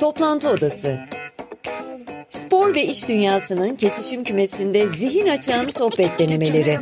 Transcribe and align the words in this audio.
Toplantı 0.00 0.50
Odası 0.50 1.00
Spor 2.28 2.74
ve 2.74 2.84
iş 2.84 3.08
dünyasının 3.08 3.76
kesişim 3.76 4.24
kümesinde 4.24 4.86
zihin 4.86 5.26
açan 5.26 5.68
sohbet 5.68 6.18
denemeleri. 6.18 6.78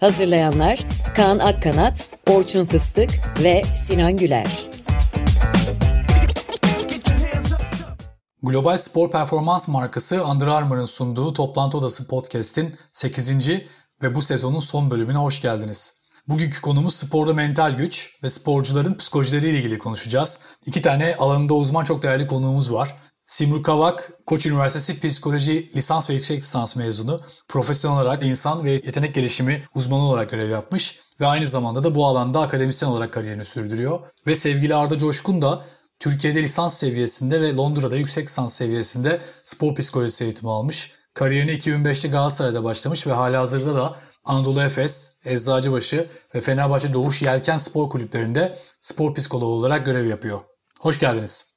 Hazırlayanlar 0.00 0.86
Kaan 1.16 1.38
Akkanat, 1.38 2.06
Orçun 2.30 2.66
Fıstık 2.66 3.10
ve 3.42 3.62
Sinan 3.76 4.16
Güler. 4.16 4.70
Global 8.42 8.78
spor 8.78 9.10
performans 9.10 9.68
markası 9.68 10.26
Under 10.26 10.46
Armour'ın 10.46 10.84
sunduğu 10.84 11.32
Toplantı 11.32 11.78
Odası 11.78 12.08
Podcast'in 12.08 12.74
8. 12.92 13.48
ve 14.02 14.14
bu 14.14 14.22
sezonun 14.22 14.60
son 14.60 14.90
bölümüne 14.90 15.18
hoş 15.18 15.40
geldiniz. 15.40 15.97
Bugünkü 16.28 16.60
konumuz 16.60 16.94
sporda 16.94 17.34
mental 17.34 17.76
güç 17.76 18.22
ve 18.22 18.28
sporcuların 18.28 18.94
psikolojileriyle 18.94 19.58
ilgili 19.58 19.78
konuşacağız. 19.78 20.38
İki 20.66 20.82
tane 20.82 21.16
alanında 21.16 21.54
uzman 21.54 21.84
çok 21.84 22.02
değerli 22.02 22.26
konuğumuz 22.26 22.72
var. 22.72 22.96
Simru 23.26 23.62
Kavak, 23.62 24.12
Koç 24.26 24.46
Üniversitesi 24.46 25.00
Psikoloji 25.00 25.70
Lisans 25.76 26.10
ve 26.10 26.14
Yüksek 26.14 26.42
Lisans 26.42 26.76
mezunu. 26.76 27.20
Profesyonel 27.48 28.02
olarak 28.02 28.26
insan 28.26 28.64
ve 28.64 28.70
yetenek 28.70 29.14
gelişimi 29.14 29.62
uzmanı 29.74 30.02
olarak 30.02 30.30
görev 30.30 30.50
yapmış 30.50 31.00
ve 31.20 31.26
aynı 31.26 31.46
zamanda 31.46 31.84
da 31.84 31.94
bu 31.94 32.06
alanda 32.06 32.40
akademisyen 32.40 32.88
olarak 32.88 33.12
kariyerini 33.12 33.44
sürdürüyor. 33.44 34.00
Ve 34.26 34.34
sevgili 34.34 34.74
Arda 34.74 34.98
Coşkun 34.98 35.42
da 35.42 35.64
Türkiye'de 36.00 36.42
lisans 36.42 36.74
seviyesinde 36.74 37.40
ve 37.40 37.54
Londra'da 37.54 37.96
yüksek 37.96 38.26
lisans 38.26 38.54
seviyesinde 38.54 39.20
spor 39.44 39.74
psikolojisi 39.74 40.24
eğitimi 40.24 40.50
almış. 40.50 40.92
Kariyerine 41.14 41.52
2005'te 41.52 42.08
Galatasaray'da 42.08 42.64
başlamış 42.64 43.06
ve 43.06 43.12
hala 43.12 43.40
hazırda 43.40 43.74
da 43.74 43.96
Anadolu 44.28 44.62
Efes, 44.62 45.20
Eczacıbaşı 45.24 46.08
ve 46.34 46.40
Fenerbahçe 46.40 46.92
Doğuş 46.92 47.22
Yelken 47.22 47.56
Spor 47.56 47.90
Kulüplerinde 47.90 48.58
spor 48.80 49.14
psikoloğu 49.14 49.54
olarak 49.54 49.86
görev 49.86 50.06
yapıyor. 50.06 50.40
Hoş 50.80 50.98
geldiniz. 50.98 51.54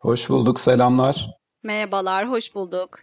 Hoş 0.00 0.30
bulduk, 0.30 0.60
selamlar. 0.60 1.30
Merhabalar, 1.62 2.30
hoş 2.30 2.54
bulduk. 2.54 2.98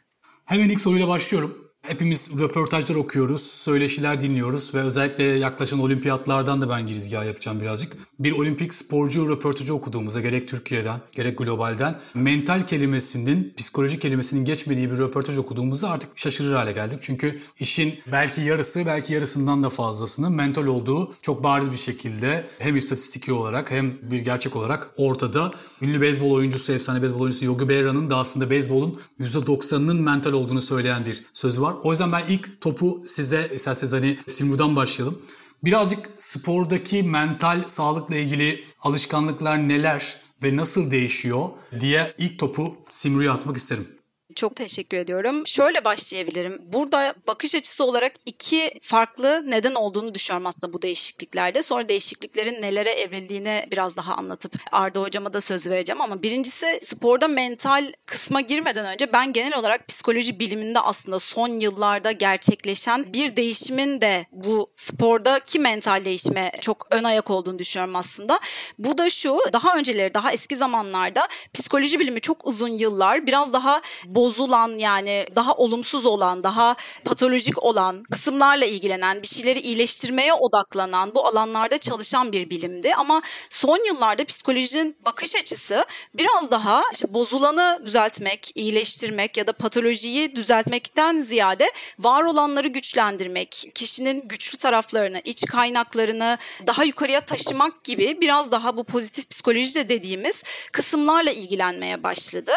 Hemen 0.46 0.70
ilk 0.70 0.82
soruyla 0.82 1.08
başlıyorum. 1.08 1.69
Hepimiz 1.82 2.40
röportajlar 2.40 2.96
okuyoruz, 2.96 3.42
söyleşiler 3.42 4.22
dinliyoruz 4.22 4.76
ve 4.76 4.80
özellikle 4.80 5.24
yaklaşan 5.24 5.80
olimpiyatlardan 5.80 6.62
da 6.62 6.70
ben 6.70 6.86
girizgah 6.88 7.26
yapacağım 7.26 7.62
birazcık. 7.62 7.98
Bir 8.20 8.32
olimpik 8.32 8.74
sporcu 8.74 9.30
röportajı 9.30 9.74
okuduğumuzda 9.74 10.22
gerek 10.22 10.48
Türkiye'den 10.48 11.00
gerek 11.12 11.38
globalden 11.38 12.00
mental 12.14 12.68
kelimesinin, 12.68 13.54
psikoloji 13.58 14.00
kelimesinin 14.00 14.46
geçmediği 14.46 14.92
bir 14.92 14.98
röportaj 14.98 15.38
okuduğumuzda 15.38 15.90
artık 15.90 16.18
şaşırır 16.18 16.56
hale 16.56 16.72
geldik. 16.72 17.00
Çünkü 17.02 17.40
işin 17.60 17.94
belki 18.12 18.42
yarısı 18.42 18.86
belki 18.86 19.14
yarısından 19.14 19.64
da 19.64 19.70
fazlasının 19.70 20.32
mental 20.32 20.66
olduğu 20.66 21.14
çok 21.22 21.44
bariz 21.44 21.72
bir 21.72 21.78
şekilde 21.78 22.48
hem 22.60 22.76
istatistiki 22.76 23.34
olarak 23.34 23.72
hem 23.72 23.98
bir 24.12 24.20
gerçek 24.20 24.56
olarak 24.56 24.90
ortada. 24.98 25.52
Ünlü 25.82 26.02
beyzbol 26.02 26.32
oyuncusu, 26.32 26.74
efsane 26.74 27.02
beyzbol 27.02 27.20
oyuncusu 27.20 27.46
Yogi 27.46 27.70
Berra'nın 27.70 28.10
da 28.10 28.18
aslında 28.18 28.50
beyzbolun 28.50 29.00
%90'ının 29.20 30.02
mental 30.02 30.32
olduğunu 30.32 30.62
söyleyen 30.62 31.06
bir 31.06 31.24
sözü 31.34 31.62
var. 31.62 31.69
O 31.84 31.92
yüzden 31.92 32.12
ben 32.12 32.24
ilk 32.30 32.62
topu 32.62 33.04
size 33.06 33.50
isterseniz 33.54 33.94
hani 33.94 34.18
Simru'dan 34.28 34.76
başlayalım. 34.76 35.22
Birazcık 35.64 36.10
spordaki 36.20 37.04
mental 37.04 37.64
sağlıkla 37.68 38.16
ilgili 38.16 38.64
alışkanlıklar 38.82 39.68
neler 39.68 40.18
ve 40.44 40.56
nasıl 40.56 40.92
değişiyor 40.92 41.50
diye 41.80 42.14
ilk 42.18 42.40
topu 42.40 42.78
Simru'ya 42.90 43.34
atmak 43.34 43.58
isterim. 43.58 43.99
Çok 44.40 44.56
teşekkür 44.56 44.98
ediyorum. 44.98 45.48
Şöyle 45.48 45.86
başlayabilirim. 45.86 46.62
Burada 46.74 47.14
bakış 47.28 47.56
açısı 47.56 47.84
olarak 47.84 48.14
iki 48.26 48.80
farklı 48.82 49.44
neden 49.46 49.76
olduğunu 49.76 50.16
düşünüyorum 50.16 50.48
aslında 50.48 50.74
bu 50.74 50.82
değişikliklerde. 50.82 51.64
Sonra 51.64 51.90
değişikliklerin 51.90 52.62
nelere 52.62 52.90
evrildiğini 52.90 53.68
biraz 53.72 53.98
daha 53.98 54.14
anlatıp 54.14 54.54
Arda 54.72 55.02
hocama 55.02 55.34
da 55.34 55.42
söz 55.42 55.68
vereceğim 55.68 56.02
ama 56.02 56.24
birincisi 56.24 56.80
sporda 56.82 57.28
mental 57.28 57.94
kısma 58.06 58.42
girmeden 58.42 58.86
önce 58.86 59.14
ben 59.14 59.34
genel 59.34 59.60
olarak 59.60 59.88
psikoloji 59.88 60.40
biliminde 60.40 60.80
aslında 60.80 61.20
son 61.20 61.48
yıllarda 61.48 62.12
gerçekleşen 62.12 63.14
bir 63.14 63.36
değişimin 63.36 64.02
de 64.02 64.26
bu 64.32 64.70
spordaki 64.76 65.60
mental 65.60 66.06
değişime 66.06 66.52
çok 66.62 66.88
ön 66.92 67.04
ayak 67.04 67.30
olduğunu 67.30 67.60
düşünüyorum 67.60 67.96
aslında. 67.96 68.40
Bu 68.78 68.98
da 68.98 69.10
şu 69.10 69.40
daha 69.54 69.78
önceleri 69.78 70.14
daha 70.14 70.32
eski 70.32 70.56
zamanlarda 70.56 71.28
psikoloji 71.54 72.00
bilimi 72.00 72.22
çok 72.22 72.48
uzun 72.48 72.68
yıllar 72.68 73.28
biraz 73.28 73.54
daha 73.54 73.82
bozulan 74.30 74.78
yani 74.78 75.26
daha 75.36 75.54
olumsuz 75.54 76.06
olan, 76.06 76.44
daha 76.44 76.76
patolojik 77.06 77.64
olan 77.64 78.04
kısımlarla 78.04 78.66
ilgilenen, 78.66 79.22
bir 79.22 79.28
şeyleri 79.28 79.60
iyileştirmeye 79.60 80.34
odaklanan, 80.34 81.16
bu 81.16 81.28
alanlarda 81.28 81.78
çalışan 81.78 82.32
bir 82.32 82.50
bilimdi. 82.50 82.96
Ama 82.96 83.22
son 83.50 83.88
yıllarda 83.88 84.26
psikolojinin 84.26 84.98
bakış 85.06 85.36
açısı 85.36 85.86
biraz 86.14 86.52
daha 86.52 86.84
işte 86.94 87.14
bozulanı 87.14 87.82
düzeltmek, 87.86 88.52
iyileştirmek 88.56 89.38
ya 89.38 89.48
da 89.48 89.54
patolojiyi 89.54 90.36
düzeltmekten 90.36 91.22
ziyade 91.22 91.72
var 92.00 92.24
olanları 92.24 92.68
güçlendirmek, 92.68 93.72
kişinin 93.76 94.28
güçlü 94.28 94.58
taraflarını, 94.58 95.22
iç 95.26 95.46
kaynaklarını 95.46 96.38
daha 96.68 96.84
yukarıya 96.84 97.26
taşımak 97.26 97.84
gibi 97.84 98.18
biraz 98.22 98.52
daha 98.52 98.78
bu 98.78 98.84
pozitif 98.84 99.30
psikoloji 99.30 99.76
de 99.76 99.90
dediğimiz 99.90 100.44
kısımlarla 100.72 101.32
ilgilenmeye 101.32 102.04
başladı. 102.04 102.52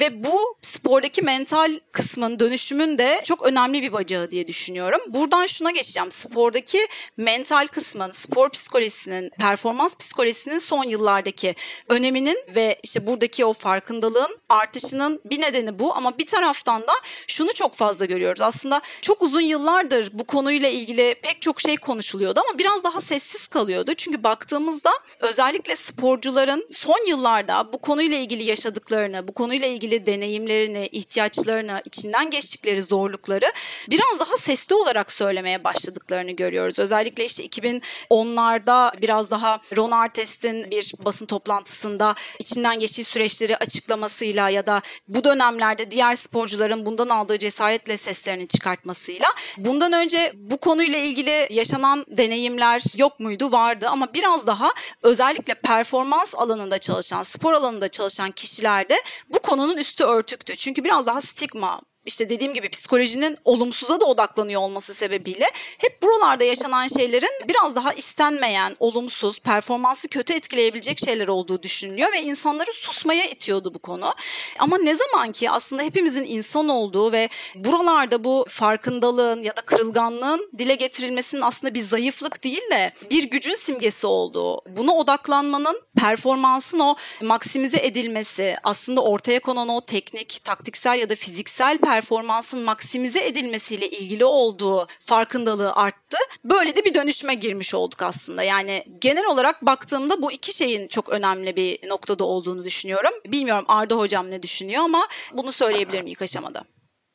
Ve 0.00 0.24
bu 0.24 0.56
spor 0.62 1.02
oradaki 1.14 1.26
mental 1.26 1.80
kısmın, 1.92 2.38
dönüşümün 2.38 2.98
de 2.98 3.20
çok 3.24 3.46
önemli 3.46 3.82
bir 3.82 3.92
bacağı 3.92 4.30
diye 4.30 4.48
düşünüyorum. 4.48 5.00
Buradan 5.08 5.46
şuna 5.46 5.70
geçeceğim. 5.70 6.12
Spordaki 6.12 6.86
mental 7.16 7.66
kısmın, 7.66 8.10
spor 8.10 8.50
psikolojisinin, 8.50 9.30
performans 9.30 9.94
psikolojisinin 9.94 10.58
son 10.58 10.84
yıllardaki 10.84 11.54
öneminin 11.88 12.36
ve 12.54 12.80
işte 12.82 13.06
buradaki 13.06 13.44
o 13.44 13.52
farkındalığın 13.52 14.38
artışının 14.48 15.20
bir 15.24 15.40
nedeni 15.40 15.78
bu 15.78 15.94
ama 15.94 16.18
bir 16.18 16.26
taraftan 16.26 16.82
da 16.82 16.92
şunu 17.26 17.52
çok 17.52 17.74
fazla 17.74 18.04
görüyoruz. 18.04 18.40
Aslında 18.40 18.80
çok 19.00 19.22
uzun 19.22 19.40
yıllardır 19.40 20.10
bu 20.12 20.24
konuyla 20.24 20.68
ilgili 20.68 21.14
pek 21.22 21.42
çok 21.42 21.60
şey 21.60 21.76
konuşuluyordu 21.76 22.40
ama 22.48 22.58
biraz 22.58 22.84
daha 22.84 23.00
sessiz 23.00 23.48
kalıyordu. 23.48 23.94
Çünkü 23.94 24.24
baktığımızda 24.24 24.90
özellikle 25.20 25.76
sporcuların 25.76 26.68
son 26.72 27.08
yıllarda 27.08 27.72
bu 27.72 27.78
konuyla 27.78 28.18
ilgili 28.18 28.42
yaşadıklarını, 28.42 29.28
bu 29.28 29.32
konuyla 29.32 29.68
ilgili 29.68 30.06
deneyimlerini, 30.06 30.88
ihtiyaçlarını, 30.94 31.82
içinden 31.84 32.30
geçtikleri 32.30 32.82
zorlukları 32.82 33.52
biraz 33.90 34.20
daha 34.20 34.36
sesli 34.36 34.74
olarak 34.74 35.12
söylemeye 35.12 35.64
başladıklarını 35.64 36.30
görüyoruz. 36.30 36.78
Özellikle 36.78 37.24
işte 37.24 37.46
2010'larda 37.46 39.00
biraz 39.02 39.30
daha 39.30 39.60
Ron 39.76 39.90
Artest'in 39.90 40.70
bir 40.70 40.92
basın 40.98 41.26
toplantısında 41.26 42.14
içinden 42.38 42.78
geçtiği 42.78 43.04
süreçleri 43.04 43.56
açıklamasıyla 43.56 44.48
ya 44.48 44.66
da 44.66 44.82
bu 45.08 45.24
dönemlerde 45.24 45.90
diğer 45.90 46.14
sporcuların 46.14 46.86
bundan 46.86 47.08
aldığı 47.08 47.38
cesaretle 47.38 47.96
seslerini 47.96 48.48
çıkartmasıyla 48.48 49.26
bundan 49.56 49.92
önce 49.92 50.32
bu 50.34 50.56
konuyla 50.56 50.98
ilgili 50.98 51.46
yaşanan 51.50 52.04
deneyimler 52.08 52.98
yok 52.98 53.20
muydu? 53.20 53.52
Vardı 53.52 53.88
ama 53.88 54.14
biraz 54.14 54.46
daha 54.46 54.72
özellikle 55.02 55.54
performans 55.54 56.34
alanında 56.34 56.78
çalışan, 56.78 57.22
spor 57.22 57.52
alanında 57.52 57.88
çalışan 57.88 58.30
kişilerde 58.30 59.02
bu 59.28 59.38
konunun 59.38 59.76
üstü 59.76 60.04
örtüktü. 60.04 60.56
Çünkü 60.56 60.83
biraz 60.84 61.06
daha 61.06 61.20
stigma 61.20 61.80
işte 62.06 62.30
dediğim 62.30 62.54
gibi 62.54 62.68
psikolojinin 62.68 63.38
olumsuza 63.44 64.00
da 64.00 64.04
odaklanıyor 64.04 64.60
olması 64.60 64.94
sebebiyle 64.94 65.50
hep 65.78 66.02
buralarda 66.02 66.44
yaşanan 66.44 66.86
şeylerin 66.86 67.48
biraz 67.48 67.74
daha 67.74 67.92
istenmeyen, 67.92 68.76
olumsuz, 68.80 69.40
performansı 69.40 70.08
kötü 70.08 70.32
etkileyebilecek 70.32 70.98
şeyler 70.98 71.28
olduğu 71.28 71.62
düşünülüyor 71.62 72.12
ve 72.12 72.22
insanları 72.22 72.72
susmaya 72.72 73.24
itiyordu 73.24 73.74
bu 73.74 73.78
konu. 73.78 74.14
Ama 74.58 74.78
ne 74.78 74.94
zaman 74.94 75.32
ki 75.32 75.50
aslında 75.50 75.82
hepimizin 75.82 76.24
insan 76.24 76.68
olduğu 76.68 77.12
ve 77.12 77.28
buralarda 77.54 78.24
bu 78.24 78.46
farkındalığın 78.48 79.42
ya 79.42 79.56
da 79.56 79.60
kırılganlığın 79.60 80.50
dile 80.58 80.74
getirilmesinin 80.74 81.42
aslında 81.42 81.74
bir 81.74 81.82
zayıflık 81.82 82.44
değil 82.44 82.70
de 82.70 82.92
bir 83.10 83.24
gücün 83.24 83.54
simgesi 83.54 84.06
olduğu, 84.06 84.76
buna 84.76 84.92
odaklanmanın 84.92 85.82
performansın 85.96 86.78
o 86.78 86.96
maksimize 87.22 87.78
edilmesi, 87.82 88.56
aslında 88.64 89.02
ortaya 89.02 89.40
konan 89.40 89.68
o 89.68 89.80
teknik, 89.80 90.40
taktiksel 90.44 90.98
ya 90.98 91.10
da 91.10 91.14
fiziksel 91.14 91.78
performans 91.78 91.93
performansın 91.94 92.60
maksimize 92.60 93.26
edilmesiyle 93.26 93.88
ilgili 93.88 94.24
olduğu 94.24 94.86
farkındalığı 95.00 95.72
arttı. 95.72 96.16
Böyle 96.44 96.76
de 96.76 96.84
bir 96.84 96.94
dönüşüme 96.94 97.34
girmiş 97.34 97.74
olduk 97.74 98.02
aslında. 98.02 98.42
Yani 98.42 98.84
genel 99.00 99.26
olarak 99.26 99.66
baktığımda 99.66 100.22
bu 100.22 100.32
iki 100.32 100.52
şeyin 100.56 100.88
çok 100.88 101.08
önemli 101.08 101.56
bir 101.56 101.88
noktada 101.88 102.24
olduğunu 102.24 102.64
düşünüyorum. 102.64 103.12
Bilmiyorum 103.26 103.64
Arda 103.68 103.94
hocam 103.94 104.30
ne 104.30 104.42
düşünüyor 104.42 104.82
ama 104.82 105.08
bunu 105.32 105.52
söyleyebilirim 105.52 106.06
ilk 106.06 106.22
aşamada. 106.22 106.64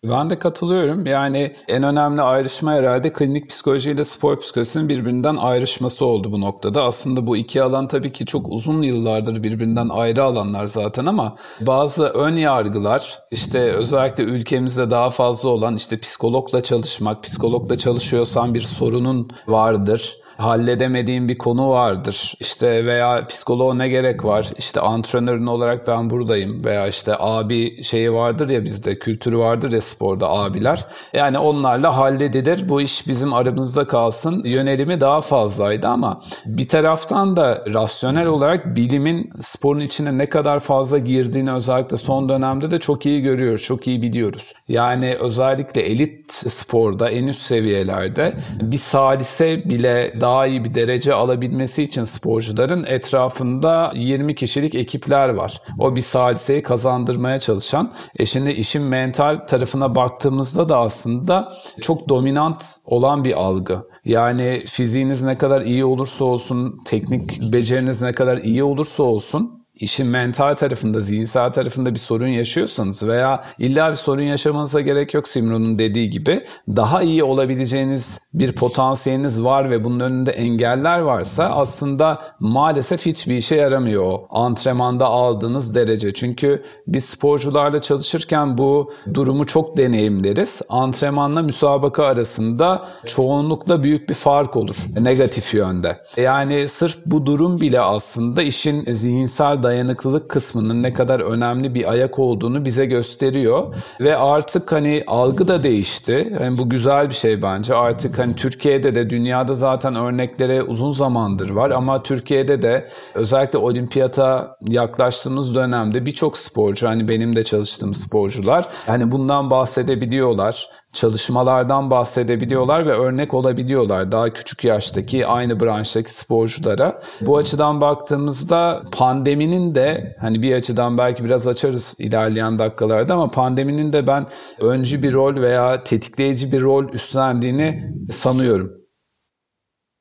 Ben 0.04 0.30
de 0.30 0.40
katılıyorum. 0.40 1.06
Yani 1.06 1.56
en 1.68 1.84
önemli 1.84 2.22
ayrışma 2.22 2.72
herhalde 2.72 3.13
klinik 3.13 3.50
psikoloji 3.50 3.92
ile 3.92 4.04
spor 4.04 4.40
psikolojisinin 4.40 4.90
birbirinden 4.90 5.36
ayrışması 5.36 6.06
oldu 6.06 6.31
bu 6.31 6.42
noktada. 6.42 6.84
Aslında 6.84 7.28
bu 7.28 7.38
iki 7.38 7.63
alan 7.63 7.88
tabii 7.88 8.12
ki 8.12 8.25
çok 8.25 8.48
uzun 8.50 8.81
yıllardır 8.81 9.44
birbirinden 9.44 9.90
ayrı 9.90 10.24
alanlar 10.24 10.66
zaten 10.66 11.06
ama 11.06 11.36
bazı 11.62 12.06
ön 12.06 12.36
yargılar 12.36 13.19
işte 13.31 13.60
özellikle 13.60 14.24
ülkemizde 14.24 14.90
daha 14.90 15.10
fazla 15.10 15.50
olan 15.50 15.75
işte 15.75 16.00
psikologla 16.00 16.62
çalışmak, 16.62 17.24
psikologla 17.24 17.78
çalışıyorsan 17.78 18.54
bir 18.54 18.62
sorunun 18.62 19.30
vardır 19.48 20.18
halledemediğin 20.39 21.30
bir 21.30 21.38
konu 21.38 21.69
vardır. 21.69 22.33
İşte 22.39 22.86
veya 22.86 23.27
psikoloğa 23.27 23.74
ne 23.74 23.89
gerek 23.89 24.25
var? 24.25 24.50
İşte 24.57 24.81
antrenörün 24.81 25.45
olarak 25.45 25.88
ben 25.88 26.09
buradayım 26.09 26.65
veya 26.65 26.88
işte 26.88 27.15
abi 27.19 27.83
şeyi 27.83 28.13
vardır 28.13 28.50
ya 28.50 28.63
bizde 28.63 29.00
kültürü 29.00 29.38
vardır 29.38 29.71
ya 29.71 29.81
sporda 29.81 30.30
abiler. 30.30 30.86
Yani 31.13 31.38
onlarla 31.38 31.97
halledilir. 31.97 32.69
Bu 32.69 32.81
iş 32.81 33.07
bizim 33.07 33.33
aramızda 33.33 33.88
kalsın. 33.88 34.44
Yönelimi 34.44 35.00
daha 35.00 35.21
fazlaydı 35.21 35.88
ama 35.88 36.21
bir 36.45 36.68
taraftan 36.68 37.36
da 37.36 37.63
rasyonel 37.74 38.27
olarak 38.27 38.75
bilimin 38.75 39.30
sporun 39.39 39.80
içine 39.80 40.18
ne 40.18 40.25
kadar 40.25 40.59
fazla 40.59 40.97
girdiğini 40.97 41.51
özellikle 41.51 41.97
son 41.97 42.30
dönemde 42.30 42.71
de 42.71 42.80
çok 42.80 43.06
iyi 43.06 43.21
görüyoruz, 43.21 43.63
çok 43.63 43.88
iyi 43.88 44.01
biliyoruz. 44.01 44.53
Yani 44.68 45.15
özellikle 45.19 45.81
elit 45.81 46.33
sporda 46.33 47.09
en 47.09 47.27
üst 47.27 47.41
seviyelerde 47.41 48.33
bir 48.62 48.77
salise 48.77 49.69
bile 49.69 50.13
daha 50.21 50.28
iyi 50.47 50.63
bir 50.63 50.73
derece 50.73 51.13
alabilmesi 51.13 51.83
için 51.83 52.03
sporcuların 52.03 52.83
etrafında 52.85 53.91
20 53.95 54.35
kişilik 54.35 54.75
ekipler 54.75 55.29
var. 55.29 55.61
O 55.79 55.95
bir 55.95 56.01
saliseyi 56.01 56.63
kazandırmaya 56.63 57.39
çalışan. 57.39 57.93
E 58.15 58.25
şimdi 58.25 58.51
işin 58.51 58.83
mental 58.83 59.47
tarafına 59.47 59.95
baktığımızda 59.95 60.69
da 60.69 60.77
aslında 60.77 61.53
çok 61.81 62.09
dominant 62.09 62.63
olan 62.85 63.23
bir 63.23 63.33
algı. 63.33 63.89
Yani 64.05 64.63
fiziğiniz 64.65 65.23
ne 65.23 65.35
kadar 65.35 65.61
iyi 65.61 65.85
olursa 65.85 66.25
olsun, 66.25 66.77
teknik 66.85 67.53
beceriniz 67.53 68.01
ne 68.01 68.11
kadar 68.11 68.37
iyi 68.37 68.63
olursa 68.63 69.03
olsun 69.03 69.58
işin 69.79 70.07
mental 70.07 70.55
tarafında, 70.55 71.01
zihinsel 71.01 71.51
tarafında 71.51 71.93
bir 71.93 71.99
sorun 71.99 72.27
yaşıyorsanız 72.27 73.07
veya 73.07 73.43
illa 73.59 73.91
bir 73.91 73.95
sorun 73.95 74.21
yaşamanıza 74.21 74.81
gerek 74.81 75.13
yok 75.13 75.27
Simron'un 75.27 75.79
dediği 75.79 76.09
gibi 76.09 76.41
daha 76.67 77.01
iyi 77.01 77.23
olabileceğiniz 77.23 78.19
bir 78.33 78.51
potansiyeliniz 78.51 79.43
var 79.43 79.71
ve 79.71 79.83
bunun 79.83 79.99
önünde 79.99 80.31
engeller 80.31 80.99
varsa 80.99 81.49
aslında 81.49 82.21
maalesef 82.39 83.05
hiçbir 83.05 83.35
işe 83.35 83.55
yaramıyor 83.55 84.03
o 84.03 84.27
antrenmanda 84.29 85.05
aldığınız 85.05 85.75
derece. 85.75 86.13
Çünkü 86.13 86.63
biz 86.87 87.05
sporcularla 87.05 87.81
çalışırken 87.81 88.57
bu 88.57 88.93
durumu 89.13 89.45
çok 89.45 89.77
deneyimleriz. 89.77 90.61
Antrenmanla 90.69 91.41
müsabaka 91.41 92.05
arasında 92.05 92.87
çoğunlukla 93.05 93.83
büyük 93.83 94.09
bir 94.09 94.13
fark 94.13 94.55
olur 94.55 94.75
negatif 94.99 95.53
yönde. 95.53 95.97
Yani 96.17 96.67
sırf 96.67 96.97
bu 97.05 97.25
durum 97.25 97.61
bile 97.61 97.81
aslında 97.81 98.41
işin 98.41 98.85
zihinsel 98.93 99.63
dayanıklılık 99.69 100.30
kısmının 100.30 100.83
ne 100.83 100.94
kadar 100.94 101.19
önemli 101.19 101.74
bir 101.74 101.92
ayak 101.92 102.19
olduğunu 102.19 102.66
bize 102.66 102.86
gösteriyor. 102.86 103.75
Ve 104.00 104.18
artık 104.18 104.71
hani 104.71 105.04
algı 105.07 105.48
da 105.48 105.63
değişti. 105.63 106.38
Yani 106.42 106.57
bu 106.57 106.69
güzel 106.69 107.10
bir 107.10 107.13
şey 107.13 107.42
bence. 107.42 107.75
Artık 107.75 108.19
hani 108.19 108.36
Türkiye'de 108.36 108.95
de 108.95 109.10
dünyada 109.10 109.56
zaten 109.56 109.95
örneklere 109.95 110.63
uzun 110.63 110.89
zamandır 110.89 111.50
var 111.50 111.69
ama 111.71 112.04
Türkiye'de 112.04 112.62
de 112.62 112.89
özellikle 113.13 113.57
olimpiyata 113.57 114.57
yaklaştığımız 114.68 115.56
dönemde 115.56 116.06
birçok 116.06 116.38
sporcu 116.38 116.88
hani 116.88 117.07
benim 117.07 117.36
de 117.36 117.44
çalıştığım 117.44 117.94
sporcular 117.94 118.65
hani 118.86 119.12
bundan 119.12 119.50
bahsedebiliyorlar 119.50 120.69
çalışmalardan 120.94 121.91
bahsedebiliyorlar 121.91 122.86
ve 122.86 122.91
örnek 122.91 123.33
olabiliyorlar 123.33 124.12
daha 124.12 124.33
küçük 124.33 124.63
yaştaki 124.63 125.27
aynı 125.27 125.59
branştaki 125.59 126.13
sporculara. 126.13 127.01
Bu 127.21 127.38
açıdan 127.38 127.81
baktığımızda 127.81 128.83
pandeminin 128.91 129.75
de 129.75 130.15
hani 130.21 130.41
bir 130.41 130.56
açıdan 130.56 130.97
belki 130.97 131.24
biraz 131.24 131.47
açarız 131.47 131.95
ilerleyen 132.00 132.59
dakikalarda 132.59 133.13
ama 133.13 133.31
pandeminin 133.31 133.94
de 133.94 134.07
ben 134.07 134.27
öncü 134.59 135.03
bir 135.03 135.13
rol 135.13 135.41
veya 135.41 135.83
tetikleyici 135.83 136.51
bir 136.51 136.62
rol 136.62 136.89
üstlendiğini 136.94 137.94
sanıyorum. 138.12 138.80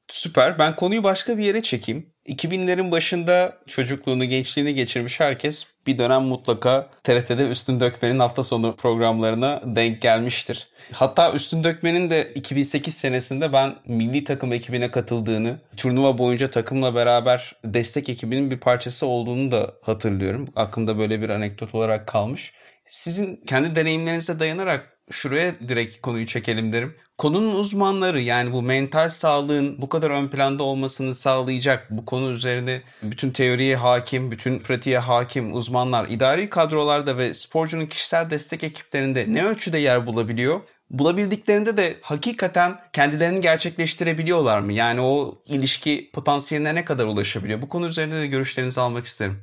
Süper. 0.08 0.58
Ben 0.58 0.76
konuyu 0.76 1.02
başka 1.02 1.38
bir 1.38 1.43
yere 1.43 1.62
çekeyim. 1.62 2.12
2000'lerin 2.28 2.90
başında 2.90 3.58
çocukluğunu, 3.66 4.25
gençliğini 4.25 4.75
geçirmiş 4.75 5.20
herkes 5.20 5.66
bir 5.86 5.98
dönem 5.98 6.22
mutlaka 6.22 6.90
TRT'de 7.04 7.48
Üstün 7.48 7.80
Dökmen'in 7.80 8.19
hafta 8.19 8.42
sonu 8.42 8.76
programlarına 8.76 9.62
denk 9.64 10.00
gelmiştir. 10.00 10.69
Hatta 10.92 11.32
Üstün 11.32 11.64
Dökmen'in 11.64 12.10
de 12.10 12.32
2008 12.34 12.94
senesinde 12.94 13.52
ben 13.52 13.75
milli 13.86 14.25
takım 14.25 14.52
ekibine 14.52 14.90
katıldığını, 14.90 15.58
turnuva 15.76 16.19
boyunca 16.19 16.50
takımla 16.50 16.94
beraber 16.94 17.52
destek 17.64 18.08
ekibinin 18.08 18.50
bir 18.50 18.58
parçası 18.58 19.06
olduğunu 19.06 19.50
da 19.50 19.75
hatırlıyorum. 19.82 20.48
Aklımda 20.56 20.98
böyle 20.98 21.22
bir 21.22 21.28
anekdot 21.28 21.75
olarak 21.75 22.06
kalmış. 22.06 22.52
Sizin 22.86 23.36
kendi 23.46 23.75
deneyimlerinize 23.75 24.40
dayanarak 24.40 24.98
şuraya 25.10 25.55
direkt 25.69 26.00
konuyu 26.00 26.26
çekelim 26.26 26.72
derim. 26.72 26.94
Konunun 27.19 27.55
uzmanları 27.55 28.20
yani 28.20 28.52
bu 28.52 28.62
mental 28.62 29.08
sağlığın 29.08 29.82
bu 29.82 29.88
kadar 29.88 30.10
ön 30.10 30.28
planda 30.28 30.62
olmasını 30.62 31.14
sağlayacak 31.14 31.87
bu 31.90 32.05
konu 32.05 32.31
üzerinde 32.31 32.82
bütün 33.02 33.31
teoriye 33.31 33.76
hakim, 33.76 34.31
bütün 34.31 34.58
pratiğe 34.58 34.99
hakim 34.99 35.55
uzmanlar 35.55 36.08
idari 36.08 36.50
kadrolarda 36.50 37.19
ve 37.19 37.34
sporcunun 37.34 37.87
kişisel 37.87 38.31
destek 38.31 38.64
ekiplerinde 38.64 39.25
ne 39.28 39.44
ölçüde 39.44 39.78
yer 39.78 40.06
bulabiliyor? 40.06 40.60
Bulabildiklerinde 40.90 41.76
de 41.76 41.96
hakikaten 42.00 42.81
kendilerini 42.93 43.40
gerçekleştirebiliyorlar 43.40 44.61
mı? 44.61 44.72
Yani 44.72 45.00
o 45.00 45.43
ilişki 45.46 46.11
potansiyeline 46.12 46.75
ne 46.75 46.84
kadar 46.84 47.04
ulaşabiliyor? 47.04 47.62
Bu 47.62 47.69
konu 47.69 47.87
üzerinde 47.87 48.20
de 48.20 48.26
görüşlerinizi 48.26 48.81
almak 48.81 49.04
isterim. 49.04 49.37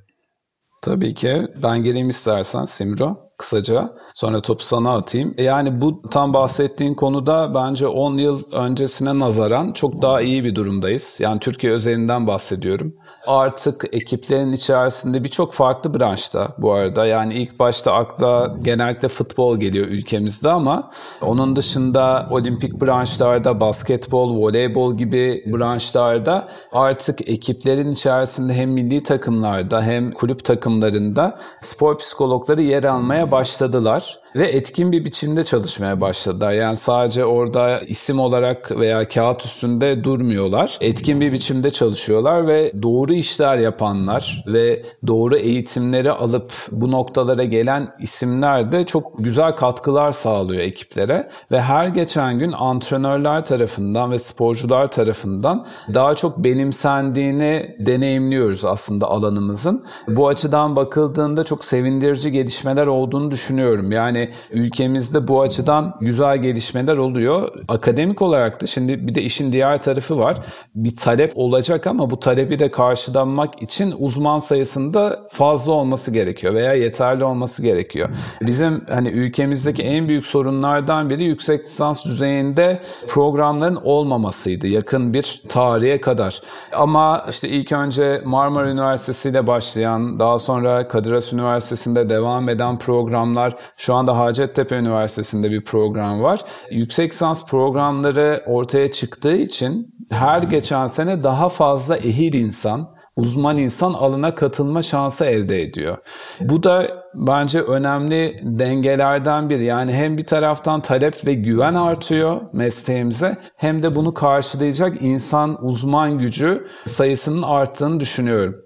Tabii 0.85 1.13
ki. 1.13 1.47
Ben 1.63 1.83
geleyim 1.83 2.09
istersen 2.09 2.65
Simro 2.65 3.17
kısaca. 3.37 3.89
Sonra 4.13 4.39
topu 4.39 4.63
sana 4.63 4.95
atayım. 4.95 5.35
Yani 5.37 5.81
bu 5.81 6.01
tam 6.11 6.33
bahsettiğin 6.33 6.93
konuda 6.93 7.53
bence 7.53 7.87
10 7.87 8.17
yıl 8.17 8.51
öncesine 8.51 9.19
nazaran 9.19 9.73
çok 9.73 10.01
daha 10.01 10.21
iyi 10.21 10.43
bir 10.43 10.55
durumdayız. 10.55 11.17
Yani 11.21 11.39
Türkiye 11.39 11.73
özelinden 11.73 12.27
bahsediyorum 12.27 12.93
artık 13.27 13.85
ekiplerin 13.91 14.51
içerisinde 14.51 15.23
birçok 15.23 15.53
farklı 15.53 15.99
branşta 15.99 16.49
bu 16.57 16.73
arada. 16.73 17.05
Yani 17.05 17.33
ilk 17.33 17.59
başta 17.59 17.93
akla 17.93 18.55
genellikle 18.61 19.07
futbol 19.07 19.57
geliyor 19.59 19.87
ülkemizde 19.87 20.49
ama 20.49 20.91
onun 21.21 21.55
dışında 21.55 22.27
olimpik 22.31 22.81
branşlarda, 22.81 23.59
basketbol, 23.59 24.37
voleybol 24.37 24.97
gibi 24.97 25.43
branşlarda 25.47 26.47
artık 26.71 27.29
ekiplerin 27.29 27.91
içerisinde 27.91 28.53
hem 28.53 28.69
milli 28.69 29.03
takımlarda 29.03 29.81
hem 29.81 30.11
kulüp 30.11 30.45
takımlarında 30.45 31.39
spor 31.59 31.97
psikologları 31.97 32.61
yer 32.61 32.83
almaya 32.83 33.31
başladılar 33.31 34.24
ve 34.35 34.47
etkin 34.47 34.91
bir 34.91 35.05
biçimde 35.05 35.43
çalışmaya 35.43 36.01
başladılar. 36.01 36.51
Yani 36.51 36.75
sadece 36.75 37.25
orada 37.25 37.79
isim 37.79 38.19
olarak 38.19 38.71
veya 38.79 39.07
kağıt 39.07 39.45
üstünde 39.45 40.03
durmuyorlar. 40.03 40.77
Etkin 40.81 41.21
bir 41.21 41.31
biçimde 41.31 41.71
çalışıyorlar 41.71 42.47
ve 42.47 42.71
doğru 42.81 43.13
işler 43.13 43.57
yapanlar 43.57 44.43
ve 44.47 44.83
doğru 45.07 45.37
eğitimleri 45.37 46.11
alıp 46.11 46.51
bu 46.71 46.91
noktalara 46.91 47.43
gelen 47.43 47.95
isimler 47.99 48.71
de 48.71 48.85
çok 48.85 49.23
güzel 49.23 49.51
katkılar 49.51 50.11
sağlıyor 50.11 50.61
ekiplere 50.61 51.29
ve 51.51 51.61
her 51.61 51.87
geçen 51.87 52.39
gün 52.39 52.51
antrenörler 52.51 53.45
tarafından 53.45 54.11
ve 54.11 54.19
sporcular 54.19 54.87
tarafından 54.87 55.67
daha 55.93 56.13
çok 56.13 56.37
benimsendiğini 56.37 57.75
deneyimliyoruz 57.79 58.65
aslında 58.65 59.07
alanımızın. 59.07 59.85
Bu 60.07 60.27
açıdan 60.27 60.75
bakıldığında 60.75 61.43
çok 61.43 61.63
sevindirici 61.63 62.31
gelişmeler 62.31 62.87
olduğunu 62.87 63.31
düşünüyorum. 63.31 63.91
Yani 63.91 64.24
ülkemizde 64.51 65.27
bu 65.27 65.41
açıdan 65.41 65.95
güzel 66.01 66.37
gelişmeler 66.37 66.97
oluyor. 66.97 67.51
Akademik 67.67 68.21
olarak 68.21 68.61
da 68.61 68.65
şimdi 68.65 69.07
bir 69.07 69.15
de 69.15 69.21
işin 69.21 69.51
diğer 69.51 69.81
tarafı 69.81 70.17
var. 70.17 70.37
Bir 70.75 70.95
talep 70.95 71.31
olacak 71.35 71.87
ama 71.87 72.09
bu 72.09 72.19
talebi 72.19 72.59
de 72.59 72.71
karşılanmak 72.71 73.61
için 73.61 73.95
uzman 73.97 74.39
sayısında 74.39 75.27
fazla 75.29 75.71
olması 75.71 76.11
gerekiyor 76.11 76.53
veya 76.53 76.73
yeterli 76.73 77.23
olması 77.23 77.63
gerekiyor. 77.63 78.09
Bizim 78.41 78.85
hani 78.89 79.09
ülkemizdeki 79.09 79.83
en 79.83 80.07
büyük 80.07 80.25
sorunlardan 80.25 81.09
biri 81.09 81.23
yüksek 81.23 81.63
lisans 81.63 82.05
düzeyinde 82.05 82.79
programların 83.07 83.79
olmamasıydı 83.83 84.67
yakın 84.67 85.13
bir 85.13 85.41
tarihe 85.49 86.01
kadar. 86.01 86.41
Ama 86.73 87.25
işte 87.29 87.49
ilk 87.49 87.71
önce 87.71 88.21
Marmara 88.25 88.71
Üniversitesi 88.71 89.29
ile 89.29 89.47
başlayan, 89.47 90.19
daha 90.19 90.39
sonra 90.39 90.87
Kadir 90.87 91.11
Has 91.11 91.33
Üniversitesi'nde 91.33 92.09
devam 92.09 92.49
eden 92.49 92.79
programlar 92.79 93.55
şu 93.77 93.93
anda 93.93 94.14
Hacettepe 94.17 94.75
Üniversitesi'nde 94.75 95.51
bir 95.51 95.63
program 95.63 96.21
var. 96.21 96.41
Yüksek 96.71 97.11
lisans 97.11 97.45
programları 97.45 98.43
ortaya 98.47 98.91
çıktığı 98.91 99.35
için 99.35 99.95
her 100.09 100.41
geçen 100.41 100.87
sene 100.87 101.23
daha 101.23 101.49
fazla 101.49 101.97
ehil 101.97 102.33
insan, 102.33 102.95
uzman 103.15 103.57
insan 103.57 103.93
alına 103.93 104.35
katılma 104.35 104.81
şansı 104.81 105.25
elde 105.25 105.61
ediyor. 105.61 105.97
Bu 106.41 106.63
da 106.63 107.05
bence 107.15 107.61
önemli 107.61 108.39
dengelerden 108.43 109.49
biri. 109.49 109.65
Yani 109.65 109.93
hem 109.93 110.17
bir 110.17 110.25
taraftan 110.25 110.81
talep 110.81 111.27
ve 111.27 111.33
güven 111.33 111.73
artıyor 111.73 112.41
mesleğimize 112.53 113.37
hem 113.55 113.83
de 113.83 113.95
bunu 113.95 114.13
karşılayacak 114.13 115.01
insan 115.01 115.65
uzman 115.65 116.17
gücü 116.17 116.67
sayısının 116.85 117.41
arttığını 117.41 117.99
düşünüyorum. 117.99 118.64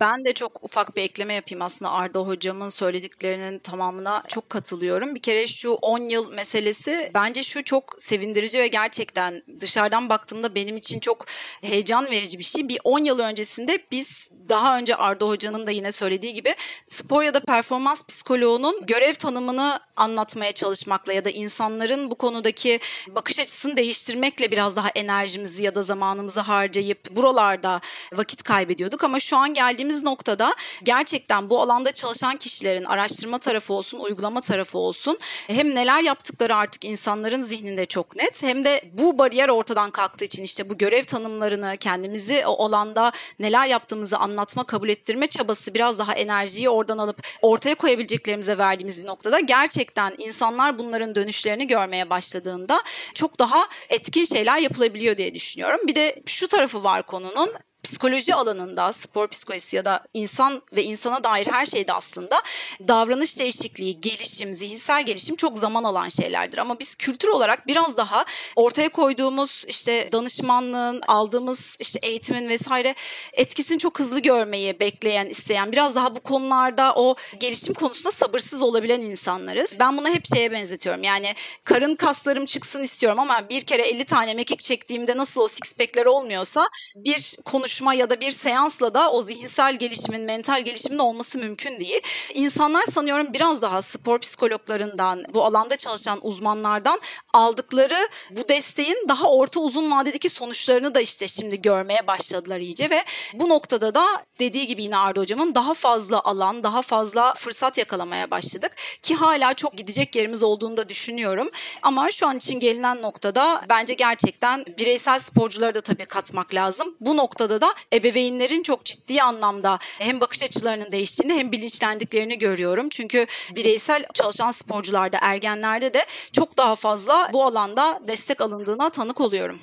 Ben 0.00 0.24
de 0.24 0.32
çok 0.32 0.64
ufak 0.64 0.96
bir 0.96 1.02
ekleme 1.02 1.34
yapayım 1.34 1.62
aslında 1.62 1.90
Arda 1.90 2.20
hocamın 2.20 2.68
söylediklerinin 2.68 3.58
tamamına 3.58 4.22
çok 4.28 4.50
katılıyorum. 4.50 5.14
Bir 5.14 5.22
kere 5.22 5.46
şu 5.46 5.72
10 5.72 5.98
yıl 6.08 6.32
meselesi 6.32 7.10
bence 7.14 7.42
şu 7.42 7.64
çok 7.64 7.94
sevindirici 7.98 8.58
ve 8.58 8.68
gerçekten 8.68 9.42
dışarıdan 9.60 10.08
baktığımda 10.08 10.54
benim 10.54 10.76
için 10.76 11.00
çok 11.00 11.26
heyecan 11.62 12.10
verici 12.10 12.38
bir 12.38 12.44
şey. 12.44 12.68
Bir 12.68 12.78
10 12.84 12.98
yıl 12.98 13.18
öncesinde 13.18 13.78
biz 13.92 14.30
daha 14.48 14.78
önce 14.78 14.96
Arda 14.96 15.28
hocanın 15.28 15.66
da 15.66 15.70
yine 15.70 15.92
söylediği 15.92 16.34
gibi 16.34 16.54
spor 16.88 17.22
ya 17.22 17.34
da 17.34 17.40
performans 17.40 18.02
psikoloğunun 18.08 18.86
görev 18.86 19.14
tanımını 19.14 19.80
anlatmaya 19.96 20.52
çalışmakla 20.52 21.12
ya 21.12 21.24
da 21.24 21.30
insanların 21.30 22.10
bu 22.10 22.14
konudaki 22.14 22.80
bakış 23.08 23.40
açısını 23.40 23.76
değiştirmekle 23.76 24.50
biraz 24.50 24.76
daha 24.76 24.88
enerjimizi 24.88 25.62
ya 25.62 25.74
da 25.74 25.82
zamanımızı 25.82 26.40
harcayıp 26.40 27.10
buralarda 27.10 27.80
vakit 28.12 28.42
kaybediyorduk 28.42 29.04
ama 29.04 29.20
şu 29.20 29.36
an 29.36 29.54
geldiğimiz 29.54 29.83
geldiğimiz 29.84 30.04
noktada 30.04 30.54
gerçekten 30.82 31.50
bu 31.50 31.60
alanda 31.62 31.92
çalışan 31.92 32.36
kişilerin 32.36 32.84
araştırma 32.84 33.38
tarafı 33.38 33.72
olsun, 33.72 33.98
uygulama 33.98 34.40
tarafı 34.40 34.78
olsun 34.78 35.18
hem 35.46 35.74
neler 35.74 36.02
yaptıkları 36.02 36.56
artık 36.56 36.84
insanların 36.84 37.42
zihninde 37.42 37.86
çok 37.86 38.16
net 38.16 38.42
hem 38.42 38.64
de 38.64 38.80
bu 38.92 39.18
bariyer 39.18 39.48
ortadan 39.48 39.90
kalktığı 39.90 40.24
için 40.24 40.42
işte 40.42 40.70
bu 40.70 40.78
görev 40.78 41.04
tanımlarını 41.04 41.76
kendimizi 41.76 42.46
o 42.46 42.64
alanda 42.64 43.12
neler 43.38 43.66
yaptığımızı 43.66 44.18
anlatma, 44.18 44.64
kabul 44.64 44.88
ettirme 44.88 45.26
çabası 45.26 45.74
biraz 45.74 45.98
daha 45.98 46.14
enerjiyi 46.14 46.68
oradan 46.68 46.98
alıp 46.98 47.26
ortaya 47.42 47.74
koyabileceklerimize 47.74 48.58
verdiğimiz 48.58 49.02
bir 49.02 49.06
noktada 49.06 49.40
gerçekten 49.40 50.14
insanlar 50.18 50.78
bunların 50.78 51.14
dönüşlerini 51.14 51.66
görmeye 51.66 52.10
başladığında 52.10 52.82
çok 53.14 53.38
daha 53.38 53.68
etkin 53.88 54.24
şeyler 54.24 54.58
yapılabiliyor 54.58 55.16
diye 55.16 55.34
düşünüyorum. 55.34 55.80
Bir 55.86 55.94
de 55.94 56.22
şu 56.26 56.48
tarafı 56.48 56.84
var 56.84 57.06
konunun 57.06 57.50
psikoloji 57.84 58.34
alanında 58.34 58.92
spor 58.92 59.28
psikolojisi 59.28 59.76
ya 59.76 59.84
da 59.84 60.04
insan 60.14 60.62
ve 60.72 60.84
insana 60.84 61.24
dair 61.24 61.46
her 61.46 61.66
şeyde 61.66 61.92
aslında 61.92 62.42
davranış 62.88 63.38
değişikliği, 63.38 64.00
gelişim, 64.00 64.54
zihinsel 64.54 65.06
gelişim 65.06 65.36
çok 65.36 65.58
zaman 65.58 65.84
alan 65.84 66.08
şeylerdir. 66.08 66.58
Ama 66.58 66.78
biz 66.78 66.94
kültür 66.94 67.28
olarak 67.28 67.66
biraz 67.66 67.96
daha 67.96 68.24
ortaya 68.56 68.88
koyduğumuz 68.88 69.64
işte 69.68 70.08
danışmanlığın, 70.12 71.02
aldığımız 71.06 71.76
işte 71.80 71.98
eğitimin 72.02 72.48
vesaire 72.48 72.94
etkisini 73.32 73.78
çok 73.78 73.98
hızlı 73.98 74.20
görmeyi 74.20 74.80
bekleyen, 74.80 75.26
isteyen, 75.26 75.72
biraz 75.72 75.94
daha 75.94 76.16
bu 76.16 76.20
konularda 76.20 76.92
o 76.94 77.14
gelişim 77.40 77.74
konusunda 77.74 78.10
sabırsız 78.10 78.62
olabilen 78.62 79.00
insanlarız. 79.00 79.76
Ben 79.80 79.98
bunu 79.98 80.08
hep 80.08 80.26
şeye 80.34 80.52
benzetiyorum. 80.52 81.02
Yani 81.02 81.34
karın 81.64 81.94
kaslarım 81.94 82.46
çıksın 82.46 82.82
istiyorum 82.82 83.18
ama 83.20 83.48
bir 83.48 83.60
kere 83.60 83.82
50 83.82 84.04
tane 84.04 84.34
mekik 84.34 84.60
çektiğimde 84.60 85.16
nasıl 85.16 85.40
o 85.40 85.48
six 85.48 85.72
pack'ler 85.72 86.06
olmuyorsa 86.06 86.68
bir 86.96 87.36
konuş 87.44 87.73
konuşma 87.74 87.94
ya 87.94 88.10
da 88.10 88.20
bir 88.20 88.30
seansla 88.30 88.94
da 88.94 89.10
o 89.10 89.22
zihinsel 89.22 89.78
gelişimin, 89.78 90.20
mental 90.20 90.64
gelişimin 90.64 90.98
olması 90.98 91.38
mümkün 91.38 91.80
değil. 91.80 92.00
İnsanlar 92.34 92.84
sanıyorum 92.84 93.26
biraz 93.32 93.62
daha 93.62 93.82
spor 93.82 94.18
psikologlarından, 94.18 95.24
bu 95.34 95.44
alanda 95.44 95.76
çalışan 95.76 96.18
uzmanlardan 96.22 97.00
aldıkları 97.32 98.08
bu 98.30 98.48
desteğin 98.48 98.96
daha 99.08 99.30
orta 99.30 99.60
uzun 99.60 99.90
vadedeki 99.90 100.28
sonuçlarını 100.28 100.94
da 100.94 101.00
işte 101.00 101.28
şimdi 101.28 101.62
görmeye 101.62 102.06
başladılar 102.06 102.60
iyice 102.60 102.90
ve 102.90 103.04
bu 103.32 103.48
noktada 103.48 103.94
da 103.94 104.24
dediği 104.38 104.66
gibi 104.66 104.82
yine 104.82 104.96
Arda 104.96 105.20
hocamın 105.20 105.54
daha 105.54 105.74
fazla 105.74 106.20
alan, 106.24 106.62
daha 106.62 106.82
fazla 106.82 107.34
fırsat 107.34 107.78
yakalamaya 107.78 108.30
başladık 108.30 108.76
ki 109.02 109.14
hala 109.14 109.54
çok 109.54 109.76
gidecek 109.76 110.16
yerimiz 110.16 110.42
olduğunu 110.42 110.76
da 110.76 110.88
düşünüyorum. 110.88 111.50
Ama 111.82 112.10
şu 112.10 112.26
an 112.26 112.36
için 112.36 112.60
gelinen 112.60 113.02
noktada 113.02 113.62
bence 113.68 113.94
gerçekten 113.94 114.64
bireysel 114.78 115.18
sporcuları 115.18 115.74
da 115.74 115.80
tabii 115.80 116.06
katmak 116.06 116.54
lazım. 116.54 116.94
Bu 117.00 117.16
noktada 117.16 117.60
da 117.60 117.63
da 117.64 117.74
ebeveynlerin 117.92 118.62
çok 118.62 118.84
ciddi 118.84 119.22
anlamda 119.22 119.78
hem 119.82 120.20
bakış 120.20 120.42
açılarının 120.42 120.92
değiştiğini 120.92 121.34
hem 121.38 121.52
bilinçlendiklerini 121.52 122.38
görüyorum. 122.38 122.88
Çünkü 122.88 123.26
bireysel 123.56 124.06
çalışan 124.14 124.50
sporcularda, 124.50 125.18
ergenlerde 125.20 125.94
de 125.94 126.06
çok 126.32 126.58
daha 126.58 126.76
fazla 126.76 127.30
bu 127.32 127.44
alanda 127.44 128.00
destek 128.08 128.40
alındığına 128.40 128.90
tanık 128.90 129.20
oluyorum. 129.20 129.60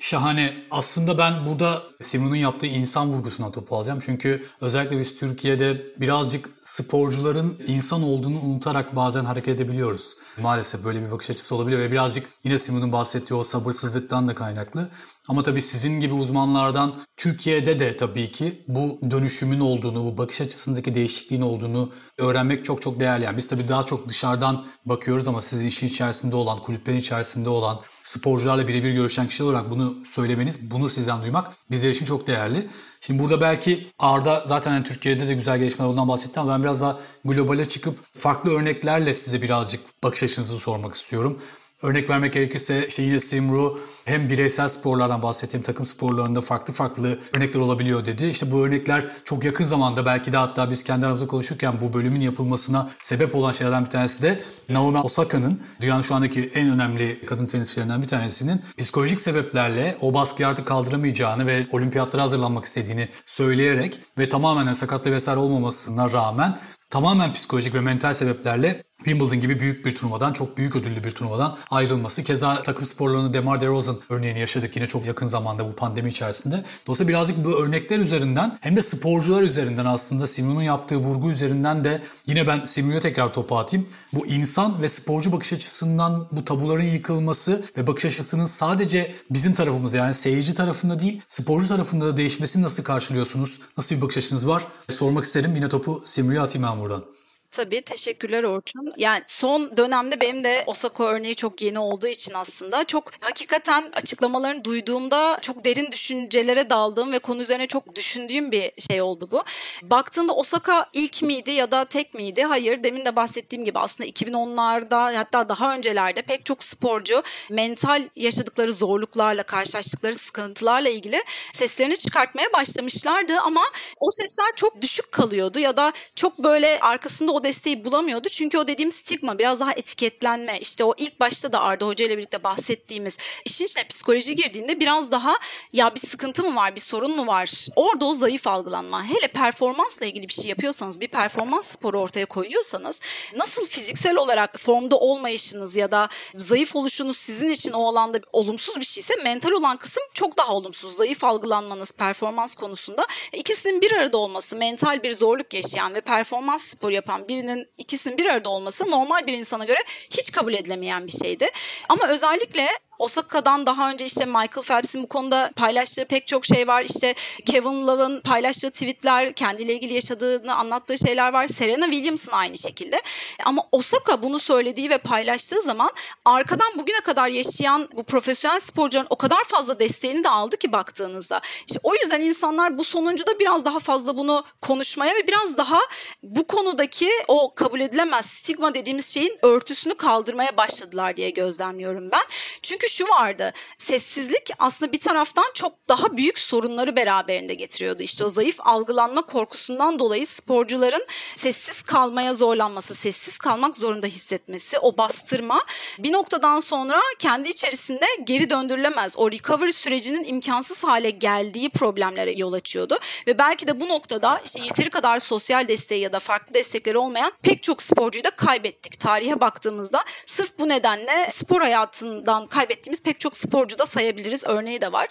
Şahane. 0.00 0.54
Aslında 0.70 1.18
ben 1.18 1.46
burada 1.46 1.82
Simon'un 2.00 2.36
yaptığı 2.36 2.66
insan 2.66 3.12
vurgusuna 3.12 3.50
topu 3.50 3.76
alacağım. 3.76 3.98
Çünkü 4.04 4.44
özellikle 4.60 4.98
biz 4.98 5.16
Türkiye'de 5.16 5.86
birazcık 5.96 6.50
sporcuların 6.64 7.62
insan 7.66 8.02
olduğunu 8.02 8.40
unutarak 8.40 8.96
bazen 8.96 9.24
hareket 9.24 9.54
edebiliyoruz. 9.54 10.16
Maalesef 10.38 10.84
böyle 10.84 11.06
bir 11.06 11.10
bakış 11.10 11.30
açısı 11.30 11.54
olabiliyor 11.54 11.82
ve 11.82 11.92
birazcık 11.92 12.28
yine 12.44 12.58
Simon'un 12.58 12.92
bahsettiği 12.92 13.40
o 13.40 13.44
sabırsızlıktan 13.44 14.28
da 14.28 14.34
kaynaklı. 14.34 14.88
Ama 15.28 15.42
tabii 15.42 15.62
sizin 15.62 16.00
gibi 16.00 16.14
uzmanlardan 16.14 16.94
Türkiye'de 17.16 17.78
de 17.78 17.96
tabii 17.96 18.30
ki 18.30 18.64
bu 18.68 18.98
dönüşümün 19.10 19.60
olduğunu, 19.60 20.04
bu 20.04 20.18
bakış 20.18 20.40
açısındaki 20.40 20.94
değişikliğin 20.94 21.42
olduğunu 21.42 21.92
öğrenmek 22.18 22.64
çok 22.64 22.82
çok 22.82 23.00
değerli. 23.00 23.24
Yani 23.24 23.36
biz 23.36 23.48
tabii 23.48 23.68
daha 23.68 23.82
çok 23.82 24.08
dışarıdan 24.08 24.66
bakıyoruz 24.84 25.28
ama 25.28 25.42
sizin 25.42 25.66
işin 25.68 25.86
içerisinde 25.86 26.36
olan, 26.36 26.58
kulüplerin 26.58 26.98
içerisinde 26.98 27.48
olan, 27.48 27.80
sporcularla 28.02 28.68
birebir 28.68 28.90
görüşen 28.90 29.28
kişi 29.28 29.42
olarak 29.42 29.70
bunu 29.70 29.94
söylemeniz, 30.04 30.70
bunu 30.70 30.88
sizden 30.88 31.22
duymak 31.22 31.52
bizler 31.70 31.90
için 31.90 32.04
çok 32.04 32.26
değerli. 32.26 32.68
Şimdi 33.00 33.22
burada 33.22 33.40
belki 33.40 33.86
Arda 33.98 34.44
zaten 34.46 34.72
yani 34.72 34.84
Türkiye'de 34.84 35.28
de 35.28 35.34
güzel 35.34 35.58
gelişmeler 35.58 35.88
olduğundan 35.88 36.08
bahsetti 36.08 36.40
ama 36.40 36.52
ben 36.52 36.62
biraz 36.62 36.80
daha 36.80 36.98
globale 37.24 37.68
çıkıp 37.68 37.98
farklı 38.14 38.50
örneklerle 38.50 39.14
size 39.14 39.42
birazcık 39.42 39.80
bakış 40.04 40.22
açınızı 40.22 40.58
sormak 40.58 40.94
istiyorum. 40.94 41.40
Örnek 41.82 42.10
vermek 42.10 42.32
gerekirse 42.32 42.86
işte 42.86 43.02
yine 43.02 43.18
Simru 43.18 43.78
hem 44.04 44.30
bireysel 44.30 44.68
sporlardan 44.68 45.22
bahsetti 45.22 45.54
hem 45.54 45.62
takım 45.62 45.84
sporlarında 45.84 46.40
farklı 46.40 46.74
farklı 46.74 47.18
örnekler 47.36 47.60
olabiliyor 47.60 48.04
dedi. 48.04 48.24
İşte 48.26 48.50
bu 48.50 48.66
örnekler 48.66 49.06
çok 49.24 49.44
yakın 49.44 49.64
zamanda 49.64 50.06
belki 50.06 50.32
de 50.32 50.36
hatta 50.36 50.70
biz 50.70 50.82
kendi 50.82 51.06
aramızda 51.06 51.26
konuşurken 51.26 51.80
bu 51.80 51.92
bölümün 51.92 52.20
yapılmasına 52.20 52.90
sebep 52.98 53.34
olan 53.34 53.52
şeylerden 53.52 53.84
bir 53.84 53.90
tanesi 53.90 54.22
de 54.22 54.40
Naomi 54.68 54.98
Osaka'nın 54.98 55.60
dünyanın 55.80 56.02
şu 56.02 56.14
andaki 56.14 56.50
en 56.54 56.68
önemli 56.68 57.26
kadın 57.26 57.46
tenisçilerinden 57.46 58.02
bir 58.02 58.08
tanesinin 58.08 58.60
psikolojik 58.78 59.20
sebeplerle 59.20 59.96
o 60.00 60.14
baskıyı 60.14 60.48
artık 60.48 60.66
kaldıramayacağını 60.66 61.46
ve 61.46 61.66
olimpiyatlara 61.72 62.22
hazırlanmak 62.22 62.64
istediğini 62.64 63.08
söyleyerek 63.26 64.00
ve 64.18 64.28
tamamen 64.28 64.72
sakatlı 64.72 65.12
vesaire 65.12 65.40
olmamasına 65.40 66.12
rağmen 66.12 66.58
tamamen 66.90 67.32
psikolojik 67.32 67.74
ve 67.74 67.80
mental 67.80 68.14
sebeplerle 68.14 68.89
Wimbledon 69.04 69.40
gibi 69.40 69.58
büyük 69.58 69.84
bir 69.84 69.94
turnuvadan, 69.94 70.32
çok 70.32 70.56
büyük 70.56 70.76
ödüllü 70.76 71.04
bir 71.04 71.10
turnuvadan 71.10 71.56
ayrılması. 71.70 72.24
Keza 72.24 72.62
takım 72.62 72.86
sporlarında 72.86 73.34
Demar 73.34 73.60
DeRozan 73.60 73.96
örneğini 74.08 74.40
yaşadık 74.40 74.76
yine 74.76 74.86
çok 74.86 75.06
yakın 75.06 75.26
zamanda 75.26 75.66
bu 75.66 75.74
pandemi 75.74 76.08
içerisinde. 76.08 76.64
Dolayısıyla 76.86 77.08
birazcık 77.08 77.44
bu 77.44 77.50
örnekler 77.50 77.98
üzerinden 77.98 78.58
hem 78.60 78.76
de 78.76 78.82
sporcular 78.82 79.42
üzerinden 79.42 79.84
aslında 79.84 80.26
Simon'un 80.26 80.62
yaptığı 80.62 80.96
vurgu 80.96 81.30
üzerinden 81.30 81.84
de 81.84 82.02
yine 82.26 82.46
ben 82.46 82.64
Simon'a 82.64 83.00
tekrar 83.00 83.32
topu 83.32 83.58
atayım. 83.58 83.88
Bu 84.12 84.26
insan 84.26 84.82
ve 84.82 84.88
sporcu 84.88 85.32
bakış 85.32 85.52
açısından 85.52 86.26
bu 86.32 86.44
tabuların 86.44 86.82
yıkılması 86.82 87.62
ve 87.76 87.86
bakış 87.86 88.04
açısının 88.04 88.44
sadece 88.44 89.14
bizim 89.30 89.54
tarafımızda 89.54 89.96
yani 89.96 90.14
seyirci 90.14 90.54
tarafında 90.54 91.00
değil 91.00 91.20
sporcu 91.28 91.68
tarafında 91.68 92.06
da 92.06 92.16
değişmesini 92.16 92.62
nasıl 92.62 92.82
karşılıyorsunuz? 92.82 93.60
Nasıl 93.78 93.96
bir 93.96 94.00
bakış 94.00 94.18
açınız 94.18 94.48
var? 94.48 94.66
Sormak 94.90 95.24
isterim. 95.24 95.54
Yine 95.54 95.68
topu 95.68 96.02
Simon'a 96.04 96.42
atayım 96.42 96.68
ben 96.68 96.80
buradan. 96.80 97.19
Tabii 97.50 97.82
teşekkürler 97.82 98.44
Orçun. 98.44 98.92
Yani 98.96 99.22
son 99.26 99.76
dönemde 99.76 100.20
benim 100.20 100.44
de 100.44 100.64
Osaka 100.66 101.04
örneği 101.04 101.34
çok 101.34 101.62
yeni 101.62 101.78
olduğu 101.78 102.06
için 102.06 102.34
aslında 102.34 102.84
çok 102.84 103.12
hakikaten 103.20 103.90
açıklamalarını 103.92 104.64
duyduğumda 104.64 105.38
çok 105.40 105.64
derin 105.64 105.92
düşüncelere 105.92 106.70
daldığım 106.70 107.12
ve 107.12 107.18
konu 107.18 107.42
üzerine 107.42 107.66
çok 107.66 107.94
düşündüğüm 107.94 108.52
bir 108.52 108.72
şey 108.90 109.02
oldu 109.02 109.28
bu. 109.30 109.42
Baktığında 109.82 110.32
Osaka 110.34 110.86
ilk 110.92 111.22
miydi 111.22 111.50
ya 111.50 111.70
da 111.70 111.84
tek 111.84 112.14
miydi? 112.14 112.42
Hayır. 112.44 112.84
Demin 112.84 113.04
de 113.04 113.16
bahsettiğim 113.16 113.64
gibi 113.64 113.78
aslında 113.78 114.10
2010'larda 114.10 115.16
hatta 115.16 115.48
daha 115.48 115.74
öncelerde 115.74 116.22
pek 116.22 116.44
çok 116.46 116.64
sporcu 116.64 117.22
mental 117.50 118.02
yaşadıkları 118.16 118.72
zorluklarla, 118.72 119.42
karşılaştıkları 119.42 120.14
sıkıntılarla 120.14 120.88
ilgili 120.88 121.22
seslerini 121.52 121.96
çıkartmaya 121.96 122.52
başlamışlardı 122.52 123.40
ama 123.40 123.62
o 124.00 124.10
sesler 124.10 124.52
çok 124.56 124.82
düşük 124.82 125.12
kalıyordu 125.12 125.58
ya 125.58 125.76
da 125.76 125.92
çok 126.14 126.38
böyle 126.38 126.80
arkasında 126.80 127.32
o 127.32 127.39
desteği 127.44 127.84
bulamıyordu. 127.84 128.28
Çünkü 128.28 128.58
o 128.58 128.68
dediğim 128.68 128.92
stigma 128.92 129.38
biraz 129.38 129.60
daha 129.60 129.72
etiketlenme 129.72 130.58
işte 130.58 130.84
o 130.84 130.94
ilk 130.98 131.20
başta 131.20 131.52
da 131.52 131.60
Arda 131.60 131.86
Hoca 131.86 132.06
ile 132.06 132.16
birlikte 132.16 132.44
bahsettiğimiz 132.44 133.18
işin 133.44 133.64
içine 133.64 133.84
psikoloji 133.84 134.36
girdiğinde 134.36 134.80
biraz 134.80 135.10
daha 135.10 135.36
ya 135.72 135.94
bir 135.94 136.00
sıkıntı 136.00 136.44
mı 136.44 136.56
var 136.56 136.74
bir 136.76 136.80
sorun 136.80 137.16
mu 137.16 137.26
var 137.26 137.66
orada 137.76 138.04
o 138.04 138.14
zayıf 138.14 138.46
algılanma. 138.46 139.04
Hele 139.04 139.28
performansla 139.28 140.06
ilgili 140.06 140.28
bir 140.28 140.32
şey 140.32 140.46
yapıyorsanız 140.46 141.00
bir 141.00 141.08
performans 141.08 141.66
sporu 141.66 142.00
ortaya 142.00 142.26
koyuyorsanız 142.26 143.00
nasıl 143.36 143.66
fiziksel 143.66 144.16
olarak 144.16 144.58
formda 144.58 144.96
olmayışınız 144.96 145.76
ya 145.76 145.90
da 145.90 146.08
zayıf 146.34 146.76
oluşunuz 146.76 147.16
sizin 147.16 147.50
için 147.50 147.72
o 147.72 147.88
alanda 147.88 148.20
olumsuz 148.32 148.76
bir 148.76 148.84
şeyse 148.84 149.14
mental 149.24 149.50
olan 149.50 149.76
kısım 149.76 150.02
çok 150.14 150.38
daha 150.38 150.54
olumsuz. 150.54 150.96
Zayıf 150.96 151.24
algılanmanız 151.24 151.92
performans 151.92 152.54
konusunda 152.54 153.06
ikisinin 153.32 153.80
bir 153.80 153.92
arada 153.92 154.18
olması 154.18 154.56
mental 154.56 155.02
bir 155.02 155.14
zorluk 155.14 155.54
yaşayan 155.54 155.94
ve 155.94 156.00
performans 156.00 156.64
spor 156.64 156.90
yapan 156.90 157.28
birinin 157.30 157.66
ikisinin 157.78 158.18
bir 158.18 158.26
arada 158.26 158.48
olması 158.48 158.90
normal 158.90 159.26
bir 159.26 159.32
insana 159.32 159.64
göre 159.64 159.78
hiç 160.10 160.32
kabul 160.32 160.54
edilemeyen 160.54 161.06
bir 161.06 161.12
şeydi. 161.12 161.46
Ama 161.88 162.08
özellikle 162.08 162.68
Osaka'dan 163.00 163.66
daha 163.66 163.90
önce 163.90 164.04
işte 164.04 164.24
Michael 164.24 164.62
Phelps'in 164.62 165.02
bu 165.02 165.08
konuda 165.08 165.50
paylaştığı 165.56 166.04
pek 166.04 166.26
çok 166.26 166.46
şey 166.46 166.68
var. 166.68 166.82
İşte 166.82 167.14
Kevin 167.46 167.86
Love'ın 167.86 168.20
paylaştığı 168.20 168.70
tweetler, 168.70 169.32
kendiyle 169.32 169.74
ilgili 169.74 169.92
yaşadığını 169.92 170.54
anlattığı 170.54 170.98
şeyler 170.98 171.32
var. 171.32 171.48
Serena 171.48 171.84
Williams'ın 171.84 172.32
aynı 172.32 172.58
şekilde. 172.58 173.00
Ama 173.44 173.62
Osaka 173.72 174.22
bunu 174.22 174.38
söylediği 174.38 174.90
ve 174.90 174.98
paylaştığı 174.98 175.62
zaman 175.62 175.90
arkadan 176.24 176.78
bugüne 176.78 177.00
kadar 177.00 177.28
yaşayan 177.28 177.88
bu 177.92 178.04
profesyonel 178.04 178.60
sporcuların 178.60 179.06
o 179.10 179.16
kadar 179.16 179.44
fazla 179.44 179.78
desteğini 179.78 180.24
de 180.24 180.28
aldı 180.28 180.56
ki 180.56 180.72
baktığınızda. 180.72 181.40
İşte 181.66 181.80
o 181.82 181.94
yüzden 181.94 182.20
insanlar 182.20 182.78
bu 182.78 182.84
sonuncuda 182.84 183.38
biraz 183.38 183.64
daha 183.64 183.78
fazla 183.78 184.16
bunu 184.16 184.44
konuşmaya 184.60 185.14
ve 185.14 185.26
biraz 185.26 185.56
daha 185.56 185.80
bu 186.22 186.46
konudaki 186.46 187.10
o 187.28 187.54
kabul 187.54 187.80
edilemez 187.80 188.26
stigma 188.26 188.74
dediğimiz 188.74 189.14
şeyin 189.14 189.38
örtüsünü 189.42 189.94
kaldırmaya 189.94 190.56
başladılar 190.56 191.16
diye 191.16 191.30
gözlemliyorum 191.30 192.10
ben. 192.10 192.22
Çünkü 192.62 192.89
şu 192.90 193.08
vardı. 193.08 193.52
Sessizlik 193.78 194.50
aslında 194.58 194.92
bir 194.92 195.00
taraftan 195.00 195.44
çok 195.54 195.88
daha 195.88 196.16
büyük 196.16 196.38
sorunları 196.38 196.96
beraberinde 196.96 197.54
getiriyordu. 197.54 198.02
İşte 198.02 198.24
o 198.24 198.30
zayıf 198.30 198.56
algılanma 198.60 199.22
korkusundan 199.22 199.98
dolayı 199.98 200.26
sporcuların 200.26 201.06
sessiz 201.36 201.82
kalmaya 201.82 202.34
zorlanması, 202.34 202.94
sessiz 202.94 203.38
kalmak 203.38 203.76
zorunda 203.76 204.06
hissetmesi, 204.06 204.78
o 204.78 204.96
bastırma 204.96 205.60
bir 205.98 206.12
noktadan 206.12 206.60
sonra 206.60 207.00
kendi 207.18 207.48
içerisinde 207.48 208.06
geri 208.24 208.50
döndürülemez. 208.50 209.18
O 209.18 209.32
recovery 209.32 209.72
sürecinin 209.72 210.24
imkansız 210.24 210.84
hale 210.84 211.10
geldiği 211.10 211.70
problemlere 211.70 212.32
yol 212.32 212.52
açıyordu 212.52 212.98
ve 213.26 213.38
belki 213.38 213.66
de 213.66 213.80
bu 213.80 213.88
noktada 213.88 214.40
işte 214.44 214.64
yeteri 214.64 214.90
kadar 214.90 215.18
sosyal 215.18 215.68
desteği 215.68 216.00
ya 216.00 216.12
da 216.12 216.18
farklı 216.18 216.54
destekleri 216.54 216.98
olmayan 216.98 217.32
pek 217.42 217.62
çok 217.62 217.82
sporcuyu 217.82 218.24
da 218.24 218.30
kaybettik. 218.30 219.00
Tarihe 219.00 219.40
baktığımızda 219.40 220.04
sırf 220.26 220.58
bu 220.58 220.68
nedenle 220.68 221.28
spor 221.30 221.60
hayatından 221.60 222.46
kaybettiğimiz 222.80 223.02
pek 223.02 223.20
çok 223.20 223.36
sporcu 223.36 223.78
da 223.78 223.86
sayabiliriz. 223.86 224.44
Örneği 224.44 224.80
de 224.80 224.92
var. 224.92 225.08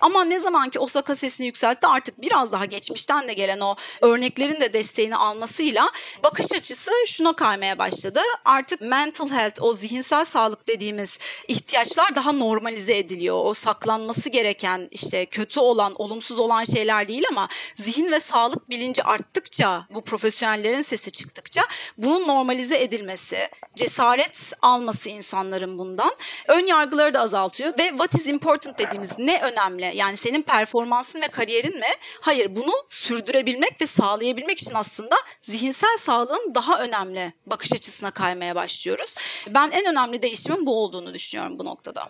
Ama 0.00 0.24
ne 0.24 0.40
zaman 0.40 0.70
ki 0.70 0.78
Osaka 0.78 1.16
sesini 1.16 1.46
yükseltti 1.46 1.86
artık 1.86 2.22
biraz 2.22 2.52
daha 2.52 2.64
geçmişten 2.64 3.28
de 3.28 3.34
gelen 3.34 3.60
o 3.60 3.76
örneklerin 4.00 4.60
de 4.60 4.72
desteğini 4.72 5.16
almasıyla 5.16 5.90
bakış 6.24 6.52
açısı 6.52 6.90
şuna 7.06 7.32
kaymaya 7.32 7.78
başladı. 7.78 8.20
Artık 8.44 8.80
mental 8.80 9.30
health, 9.30 9.62
o 9.62 9.74
zihinsel 9.74 10.24
sağlık 10.24 10.68
dediğimiz 10.68 11.18
ihtiyaçlar 11.48 12.14
daha 12.14 12.32
normalize 12.32 12.98
ediliyor. 12.98 13.44
O 13.44 13.54
saklanması 13.54 14.28
gereken 14.28 14.88
işte 14.90 15.26
kötü 15.26 15.60
olan, 15.60 15.94
olumsuz 15.96 16.38
olan 16.38 16.64
şeyler 16.64 17.08
değil 17.08 17.24
ama 17.30 17.48
zihin 17.76 18.12
ve 18.12 18.20
sağlık 18.20 18.70
bilinci 18.70 19.02
arttıkça, 19.02 19.86
bu 19.90 20.04
profesyonellerin 20.04 20.82
sesi 20.82 21.10
çıktıkça 21.10 21.62
bunun 21.98 22.28
normalize 22.28 22.82
edilmesi, 22.82 23.48
cesaret 23.76 24.52
alması 24.62 25.08
insanların 25.10 25.78
bundan 25.78 26.10
ön 26.48 26.66
yargıları 26.66 27.09
da 27.14 27.20
azaltıyor 27.20 27.78
ve 27.78 27.88
what 27.88 28.14
is 28.14 28.26
important 28.26 28.78
dediğimiz 28.78 29.18
ne 29.18 29.42
önemli? 29.42 29.92
Yani 29.96 30.16
senin 30.16 30.42
performansın 30.42 31.22
ve 31.22 31.28
kariyerin 31.28 31.78
mi? 31.78 31.86
Hayır 32.20 32.56
bunu 32.56 32.72
sürdürebilmek 32.88 33.80
ve 33.80 33.86
sağlayabilmek 33.86 34.58
için 34.58 34.74
aslında 34.74 35.16
zihinsel 35.42 35.96
sağlığın 35.98 36.54
daha 36.54 36.82
önemli 36.82 37.32
bakış 37.46 37.72
açısına 37.72 38.10
kaymaya 38.10 38.54
başlıyoruz. 38.54 39.14
Ben 39.48 39.70
en 39.70 39.86
önemli 39.86 40.22
değişimin 40.22 40.66
bu 40.66 40.82
olduğunu 40.82 41.14
düşünüyorum 41.14 41.58
bu 41.58 41.64
noktada. 41.64 42.08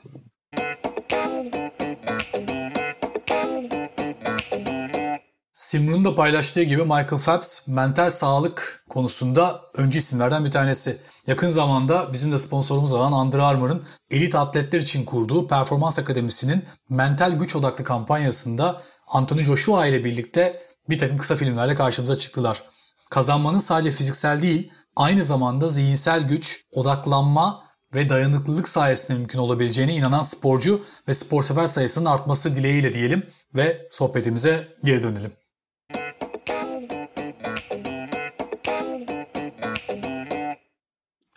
Simron'un 5.53 6.05
da 6.05 6.15
paylaştığı 6.15 6.63
gibi 6.63 6.83
Michael 6.83 7.23
Phelps 7.25 7.69
mental 7.69 8.11
sağlık 8.11 8.85
konusunda 8.89 9.61
öncü 9.75 9.99
isimlerden 9.99 10.45
bir 10.45 10.51
tanesi. 10.51 11.01
Yakın 11.31 11.49
zamanda 11.49 12.13
bizim 12.13 12.33
de 12.33 12.39
sponsorumuz 12.39 12.93
olan 12.93 13.13
Under 13.13 13.39
Armour'ın 13.39 13.85
elit 14.11 14.35
atletler 14.35 14.81
için 14.81 15.05
kurduğu 15.05 15.47
Performans 15.47 15.99
Akademisi'nin 15.99 16.65
mental 16.89 17.33
güç 17.33 17.57
odaklı 17.57 17.85
kampanyasında 17.85 18.83
Anthony 19.07 19.43
Joshua 19.43 19.87
ile 19.87 20.05
birlikte 20.05 20.63
bir 20.89 20.99
takım 20.99 21.19
kısa 21.19 21.37
filmlerle 21.37 21.75
karşımıza 21.75 22.17
çıktılar. 22.17 22.63
Kazanmanın 23.11 23.59
sadece 23.59 23.91
fiziksel 23.91 24.43
değil, 24.43 24.73
aynı 24.97 25.23
zamanda 25.23 25.69
zihinsel 25.69 26.29
güç, 26.29 26.65
odaklanma 26.73 27.65
ve 27.95 28.09
dayanıklılık 28.09 28.69
sayesinde 28.69 29.19
mümkün 29.19 29.39
olabileceğine 29.39 29.95
inanan 29.95 30.23
sporcu 30.23 30.85
ve 31.09 31.15
sporsever 31.15 31.67
sayısının 31.67 32.07
artması 32.07 32.57
dileğiyle 32.57 32.93
diyelim 32.93 33.27
ve 33.55 33.89
sohbetimize 33.91 34.69
geri 34.85 35.03
dönelim. 35.03 35.33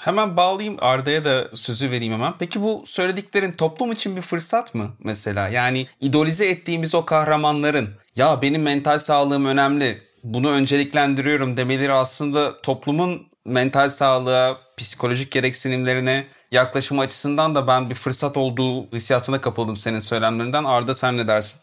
Hemen 0.03 0.37
bağlayayım 0.37 0.77
Arda'ya 0.81 1.25
da 1.25 1.47
sözü 1.53 1.91
vereyim 1.91 2.13
hemen. 2.13 2.33
Peki 2.39 2.61
bu 2.61 2.83
söylediklerin 2.85 3.51
toplum 3.51 3.91
için 3.91 4.15
bir 4.15 4.21
fırsat 4.21 4.75
mı 4.75 4.91
mesela? 4.99 5.47
Yani 5.47 5.87
idolize 6.01 6.45
ettiğimiz 6.45 6.95
o 6.95 7.05
kahramanların 7.05 7.89
ya 8.15 8.41
benim 8.41 8.61
mental 8.61 8.99
sağlığım 8.99 9.45
önemli 9.45 10.01
bunu 10.23 10.51
önceliklendiriyorum 10.51 11.57
demeleri 11.57 11.93
aslında 11.93 12.61
toplumun 12.61 13.27
mental 13.45 13.89
sağlığa, 13.89 14.57
psikolojik 14.77 15.31
gereksinimlerine 15.31 16.27
yaklaşım 16.51 16.99
açısından 16.99 17.55
da 17.55 17.67
ben 17.67 17.89
bir 17.89 17.95
fırsat 17.95 18.37
olduğu 18.37 18.91
hissiyatına 18.91 19.41
kapıldım 19.41 19.77
senin 19.77 19.99
söylemlerinden. 19.99 20.63
Arda 20.63 20.93
sen 20.93 21.17
ne 21.17 21.27
dersin? 21.27 21.59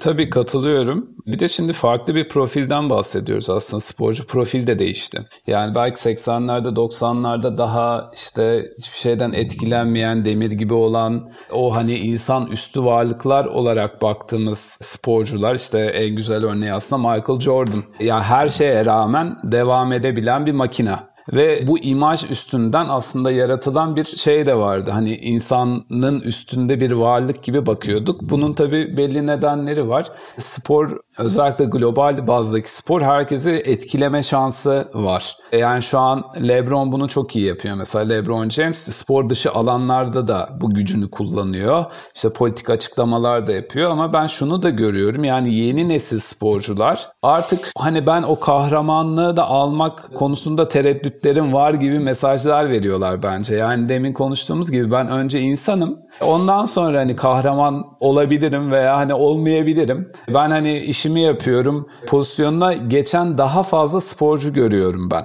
Tabii 0.00 0.30
katılıyorum. 0.30 1.10
Bir 1.26 1.38
de 1.38 1.48
şimdi 1.48 1.72
farklı 1.72 2.14
bir 2.14 2.28
profilden 2.28 2.90
bahsediyoruz 2.90 3.50
aslında. 3.50 3.80
Sporcu 3.80 4.26
profil 4.26 4.66
de 4.66 4.78
değişti. 4.78 5.26
Yani 5.46 5.74
belki 5.74 6.00
80'lerde 6.00 6.68
90'larda 6.68 7.58
daha 7.58 8.10
işte 8.14 8.66
hiçbir 8.78 8.98
şeyden 8.98 9.32
etkilenmeyen 9.32 10.24
demir 10.24 10.50
gibi 10.50 10.74
olan 10.74 11.30
o 11.52 11.76
hani 11.76 11.98
insan 11.98 12.46
üstü 12.46 12.84
varlıklar 12.84 13.44
olarak 13.44 14.02
baktığımız 14.02 14.58
sporcular 14.82 15.54
işte 15.54 15.78
en 15.78 16.16
güzel 16.16 16.44
örneği 16.44 16.72
aslında 16.72 17.14
Michael 17.14 17.40
Jordan. 17.40 17.82
Yani 18.00 18.22
her 18.22 18.48
şeye 18.48 18.84
rağmen 18.84 19.36
devam 19.44 19.92
edebilen 19.92 20.46
bir 20.46 20.52
makina. 20.52 21.11
Ve 21.32 21.66
bu 21.66 21.78
imaj 21.78 22.30
üstünden 22.30 22.86
aslında 22.88 23.30
yaratılan 23.30 23.96
bir 23.96 24.04
şey 24.04 24.46
de 24.46 24.58
vardı. 24.58 24.90
Hani 24.90 25.16
insanın 25.16 26.20
üstünde 26.20 26.80
bir 26.80 26.90
varlık 26.90 27.42
gibi 27.42 27.66
bakıyorduk. 27.66 28.20
Bunun 28.22 28.52
tabii 28.52 28.96
belli 28.96 29.26
nedenleri 29.26 29.88
var. 29.88 30.08
Spor 30.38 30.98
özellikle 31.18 31.64
global 31.64 32.26
bazdaki 32.26 32.76
spor 32.76 33.02
herkesi 33.02 33.50
etkileme 33.50 34.22
şansı 34.22 34.88
var. 34.94 35.36
E 35.52 35.58
yani 35.58 35.82
şu 35.82 35.98
an 35.98 36.24
LeBron 36.48 36.92
bunu 36.92 37.08
çok 37.08 37.36
iyi 37.36 37.46
yapıyor. 37.46 37.74
Mesela 37.74 38.04
LeBron 38.04 38.48
James 38.48 38.78
spor 38.78 39.28
dışı 39.28 39.52
alanlarda 39.52 40.28
da 40.28 40.48
bu 40.60 40.74
gücünü 40.74 41.10
kullanıyor. 41.10 41.84
İşte 42.14 42.32
politik 42.32 42.70
açıklamalar 42.70 43.46
da 43.46 43.52
yapıyor 43.52 43.90
ama 43.90 44.12
ben 44.12 44.26
şunu 44.26 44.62
da 44.62 44.70
görüyorum. 44.70 45.24
Yani 45.24 45.54
yeni 45.54 45.88
nesil 45.88 46.18
sporcular 46.18 47.08
artık 47.22 47.72
hani 47.78 48.06
ben 48.06 48.22
o 48.22 48.40
kahramanlığı 48.40 49.36
da 49.36 49.46
almak 49.46 50.14
konusunda 50.14 50.68
tereddütlerim 51.12 51.52
var 51.52 51.74
gibi 51.74 51.98
mesajlar 51.98 52.70
veriyorlar 52.70 53.22
bence. 53.22 53.56
Yani 53.56 53.88
demin 53.88 54.12
konuştuğumuz 54.12 54.70
gibi 54.70 54.90
ben 54.90 55.08
önce 55.08 55.40
insanım. 55.40 55.98
Ondan 56.26 56.64
sonra 56.64 56.98
hani 56.98 57.14
kahraman 57.14 57.84
olabilirim 58.00 58.70
veya 58.70 58.96
hani 58.96 59.14
olmayabilirim. 59.14 60.12
Ben 60.28 60.50
hani 60.50 60.78
işimi 60.78 61.20
yapıyorum. 61.20 61.88
Pozisyonuna 62.06 62.72
geçen 62.72 63.38
daha 63.38 63.62
fazla 63.62 64.00
sporcu 64.00 64.52
görüyorum 64.52 65.10
ben. 65.10 65.24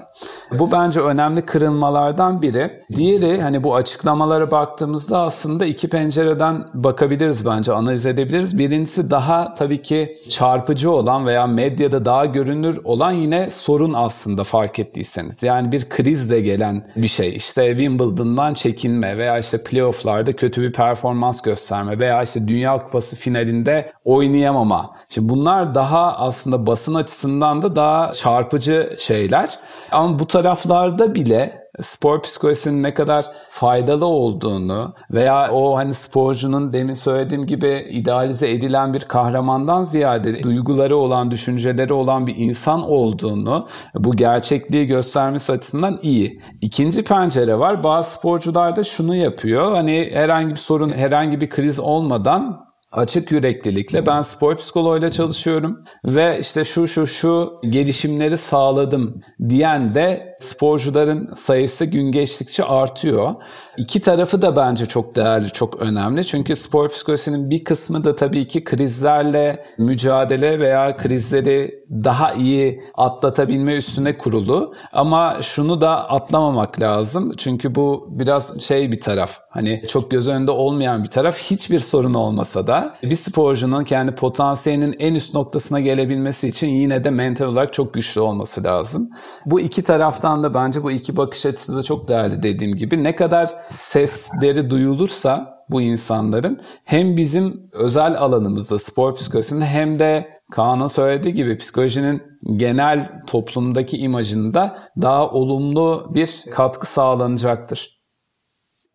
Bu 0.60 0.72
bence 0.72 1.00
önemli 1.00 1.42
kırılmalardan 1.42 2.42
biri. 2.42 2.84
Diğeri 2.96 3.42
hani 3.42 3.64
bu 3.64 3.76
açıklamalara 3.76 4.52
baktığımızda 4.52 5.22
aslında 5.22 5.66
iki 5.66 5.90
pencereden 5.90 6.66
bakabiliriz 6.74 7.46
bence, 7.46 7.74
analiz 7.74 8.06
edebiliriz. 8.06 8.58
Birincisi 8.58 9.12
daha 9.12 9.56
tabii 9.56 9.82
ki 9.82 10.18
çarpıcı 10.30 10.92
olan 10.92 11.26
veya 11.26 11.48
medyada 11.48 12.06
daha 12.06 12.26
görünür 12.26 12.80
olan 12.84 13.12
yine 13.12 13.50
sorun 13.50 13.94
aslında 13.94 14.44
fark 14.44 14.80
ettiyseniz. 14.80 15.44
Yani 15.44 15.72
bir 15.72 15.77
krizle 15.90 16.42
gelen 16.42 16.88
bir 16.96 17.08
şey. 17.08 17.36
İşte 17.36 17.70
Wimbledon'dan 17.70 18.54
çekinme 18.54 19.18
veya 19.18 19.38
işte 19.38 19.64
playoff'larda 19.64 20.34
kötü 20.34 20.62
bir 20.62 20.74
performans 20.74 21.42
gösterme 21.42 22.00
veya 22.00 22.24
işte 22.24 22.48
Dünya 22.48 22.80
Kupası 22.80 23.16
finalinde 23.16 23.92
oynayamama. 24.06 24.96
Şimdi 25.10 25.30
bunlar 25.30 25.76
daha 25.76 26.18
aslında 26.18 26.68
basın 26.68 26.96
açısından 26.96 27.62
da 27.62 27.76
daha 27.76 28.12
çarpıcı 28.12 28.96
şeyler. 29.00 29.60
Ama 29.92 30.20
bu 30.20 30.28
taraflarda 30.28 31.16
bile 31.16 31.67
spor 31.82 32.22
psikolojisinin 32.22 32.84
ne 32.84 32.94
kadar 32.94 33.26
faydalı 33.50 34.06
olduğunu 34.06 34.96
veya 35.12 35.52
o 35.52 35.78
hani 35.78 35.94
sporcunun 35.94 36.74
demin 36.74 36.94
söylediğim 36.94 37.46
gibi 37.46 37.88
idealize 37.92 38.52
edilen 38.52 38.94
bir 38.94 39.00
kahramandan 39.00 39.84
ziyade 39.84 40.44
duyguları 40.44 40.98
olan, 40.98 41.32
düşünceleri 41.32 41.94
olan 41.94 42.28
bir 42.28 42.36
insan 42.38 42.84
olduğunu 42.90 43.68
bu 43.96 44.16
gerçekliği 44.16 44.88
göstermesi 44.88 45.52
açısından 45.52 46.00
iyi. 46.02 46.42
İkinci 46.62 47.04
pencere 47.04 47.60
var. 47.60 47.84
Bazı 47.84 48.12
sporcular 48.12 48.76
da 48.76 48.84
şunu 48.84 49.16
yapıyor. 49.16 49.72
Hani 49.72 50.10
herhangi 50.14 50.50
bir 50.50 50.60
sorun, 50.60 50.92
herhangi 50.92 51.42
bir 51.42 51.50
kriz 51.50 51.80
olmadan 51.80 52.68
açık 52.92 53.32
yüreklilikle 53.32 54.06
ben 54.06 54.22
spor 54.22 54.56
psikoloğuyla 54.56 55.10
çalışıyorum 55.10 55.84
ve 56.06 56.40
işte 56.40 56.64
şu 56.64 56.88
şu 56.88 57.08
şu 57.08 57.54
gelişimleri 57.70 58.38
sağladım 58.38 59.22
diyen 59.50 59.96
de 59.96 60.27
sporcuların 60.40 61.34
sayısı 61.36 61.86
gün 61.86 62.12
geçtikçe 62.12 62.64
artıyor. 62.64 63.36
İki 63.78 64.02
tarafı 64.02 64.42
da 64.42 64.56
bence 64.56 64.86
çok 64.86 65.16
değerli, 65.16 65.50
çok 65.50 65.82
önemli. 65.82 66.26
Çünkü 66.26 66.56
spor 66.56 66.90
psikolojisinin 66.90 67.50
bir 67.50 67.64
kısmı 67.64 68.04
da 68.04 68.16
tabii 68.16 68.48
ki 68.48 68.64
krizlerle 68.64 69.66
mücadele 69.78 70.60
veya 70.60 70.98
krizleri 70.98 71.84
daha 71.90 72.34
iyi 72.34 72.84
atlatabilme 72.96 73.76
üstüne 73.76 74.18
kurulu. 74.18 74.74
Ama 74.94 75.38
şunu 75.42 75.82
da 75.82 76.10
atlamamak 76.10 76.80
lazım. 76.80 77.32
Çünkü 77.38 77.76
bu 77.76 78.08
biraz 78.10 78.62
şey 78.62 78.92
bir 78.92 79.00
taraf. 79.00 79.38
Hani 79.50 79.84
çok 79.88 80.12
göz 80.12 80.28
önünde 80.28 80.52
olmayan 80.52 81.04
bir 81.04 81.10
taraf. 81.10 81.38
Hiçbir 81.38 81.80
sorun 81.80 82.14
olmasa 82.14 82.68
da 82.68 82.96
bir 83.04 83.16
sporcunun 83.16 83.84
kendi 83.84 84.16
potansiyelinin 84.16 84.96
en 85.00 85.16
üst 85.16 85.34
noktasına 85.34 85.80
gelebilmesi 85.80 86.48
için 86.48 86.68
yine 86.68 87.04
de 87.04 87.10
mental 87.10 87.46
olarak 87.46 87.74
çok 87.74 87.94
güçlü 87.94 88.22
olması 88.22 88.64
lazım. 88.64 89.10
Bu 89.46 89.60
iki 89.60 89.84
taraftan 89.84 90.27
da 90.28 90.54
bence 90.54 90.84
bu 90.84 90.92
iki 90.92 91.18
bakış 91.18 91.46
açısı 91.46 91.78
da 91.78 91.84
çok 91.84 92.08
değerli 92.08 92.44
dediğim 92.44 92.76
gibi. 92.76 93.04
Ne 93.04 93.16
kadar 93.16 93.52
sesleri 93.70 94.70
duyulursa 94.70 95.58
bu 95.70 95.82
insanların 95.82 96.60
hem 96.84 97.18
bizim 97.18 97.64
özel 97.72 98.18
alanımızda 98.18 98.80
spor 98.80 99.16
psikolojisinde 99.16 99.66
hem 99.66 100.00
de 100.00 100.30
Kaan'ın 100.52 100.88
söylediği 100.88 101.34
gibi 101.34 101.58
psikolojinin 101.58 102.24
genel 102.56 103.24
toplumdaki 103.28 103.98
imajında 103.98 104.92
daha 105.02 105.30
olumlu 105.30 106.12
bir 106.14 106.46
katkı 106.52 106.92
sağlanacaktır. 106.92 107.98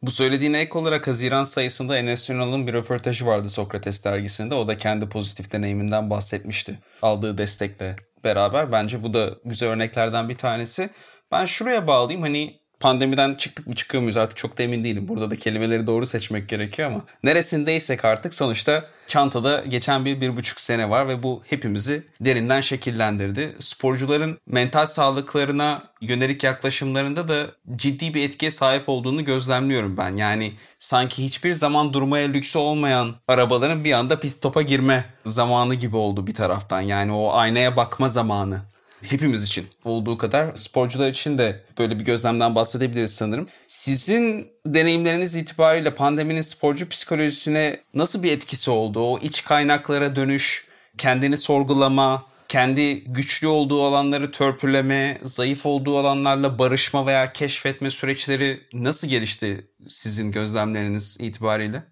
Bu 0.02 0.10
söylediğine 0.10 0.60
ek 0.60 0.78
olarak 0.78 1.06
Haziran 1.06 1.44
sayısında 1.44 1.98
Enes 1.98 2.30
Ünal'ın 2.30 2.66
bir 2.66 2.72
röportajı 2.72 3.26
vardı 3.26 3.48
Sokrates 3.48 4.04
dergisinde. 4.04 4.54
O 4.54 4.68
da 4.68 4.78
kendi 4.78 5.08
pozitif 5.08 5.52
deneyiminden 5.52 6.10
bahsetmişti. 6.10 6.78
Aldığı 7.02 7.38
destekle 7.38 7.96
beraber. 8.24 8.72
Bence 8.72 9.02
bu 9.02 9.14
da 9.14 9.30
güzel 9.44 9.68
örneklerden 9.68 10.28
bir 10.28 10.36
tanesi. 10.36 10.90
Ben 11.32 11.44
şuraya 11.44 11.86
bağlayayım. 11.86 12.22
Hani 12.22 12.62
pandemiden 12.82 13.34
çıktık 13.34 13.66
mı 13.66 13.74
çıkıyor 13.74 14.02
muyuz 14.02 14.16
artık 14.16 14.36
çok 14.36 14.58
da 14.58 14.62
emin 14.62 14.84
değilim. 14.84 15.08
Burada 15.08 15.30
da 15.30 15.36
kelimeleri 15.36 15.86
doğru 15.86 16.06
seçmek 16.06 16.48
gerekiyor 16.48 16.90
ama 16.90 17.00
neresindeysek 17.24 18.04
artık 18.04 18.34
sonuçta 18.34 18.84
çantada 19.06 19.64
geçen 19.68 20.04
bir, 20.04 20.20
bir 20.20 20.36
buçuk 20.36 20.60
sene 20.60 20.90
var 20.90 21.08
ve 21.08 21.22
bu 21.22 21.42
hepimizi 21.46 22.06
derinden 22.20 22.60
şekillendirdi. 22.60 23.54
Sporcuların 23.58 24.38
mental 24.46 24.86
sağlıklarına 24.86 25.82
yönelik 26.00 26.44
yaklaşımlarında 26.44 27.28
da 27.28 27.46
ciddi 27.76 28.14
bir 28.14 28.24
etkiye 28.24 28.50
sahip 28.50 28.88
olduğunu 28.88 29.24
gözlemliyorum 29.24 29.96
ben. 29.96 30.16
Yani 30.16 30.52
sanki 30.78 31.24
hiçbir 31.24 31.52
zaman 31.52 31.92
durmaya 31.92 32.28
lüksü 32.28 32.58
olmayan 32.58 33.14
arabaların 33.28 33.84
bir 33.84 33.92
anda 33.92 34.20
pit 34.20 34.32
stopa 34.32 34.62
girme 34.62 35.04
zamanı 35.26 35.74
gibi 35.74 35.96
oldu 35.96 36.26
bir 36.26 36.34
taraftan. 36.34 36.80
Yani 36.80 37.12
o 37.12 37.32
aynaya 37.32 37.76
bakma 37.76 38.08
zamanı 38.08 38.71
hepimiz 39.10 39.42
için 39.42 39.66
olduğu 39.84 40.18
kadar 40.18 40.54
sporcular 40.54 41.08
için 41.08 41.38
de 41.38 41.60
böyle 41.78 41.98
bir 41.98 42.04
gözlemden 42.04 42.54
bahsedebiliriz 42.54 43.14
sanırım. 43.14 43.48
Sizin 43.66 44.48
deneyimleriniz 44.66 45.36
itibariyle 45.36 45.94
pandeminin 45.94 46.40
sporcu 46.40 46.88
psikolojisine 46.88 47.80
nasıl 47.94 48.22
bir 48.22 48.32
etkisi 48.32 48.70
oldu? 48.70 49.00
O 49.00 49.18
iç 49.18 49.44
kaynaklara 49.44 50.16
dönüş, 50.16 50.66
kendini 50.98 51.36
sorgulama, 51.36 52.22
kendi 52.48 53.04
güçlü 53.04 53.46
olduğu 53.46 53.82
alanları 53.82 54.30
törpüleme, 54.30 55.18
zayıf 55.22 55.66
olduğu 55.66 55.98
alanlarla 55.98 56.58
barışma 56.58 57.06
veya 57.06 57.32
keşfetme 57.32 57.90
süreçleri 57.90 58.60
nasıl 58.72 59.08
gelişti 59.08 59.70
sizin 59.86 60.32
gözlemleriniz 60.32 61.16
itibariyle? 61.20 61.82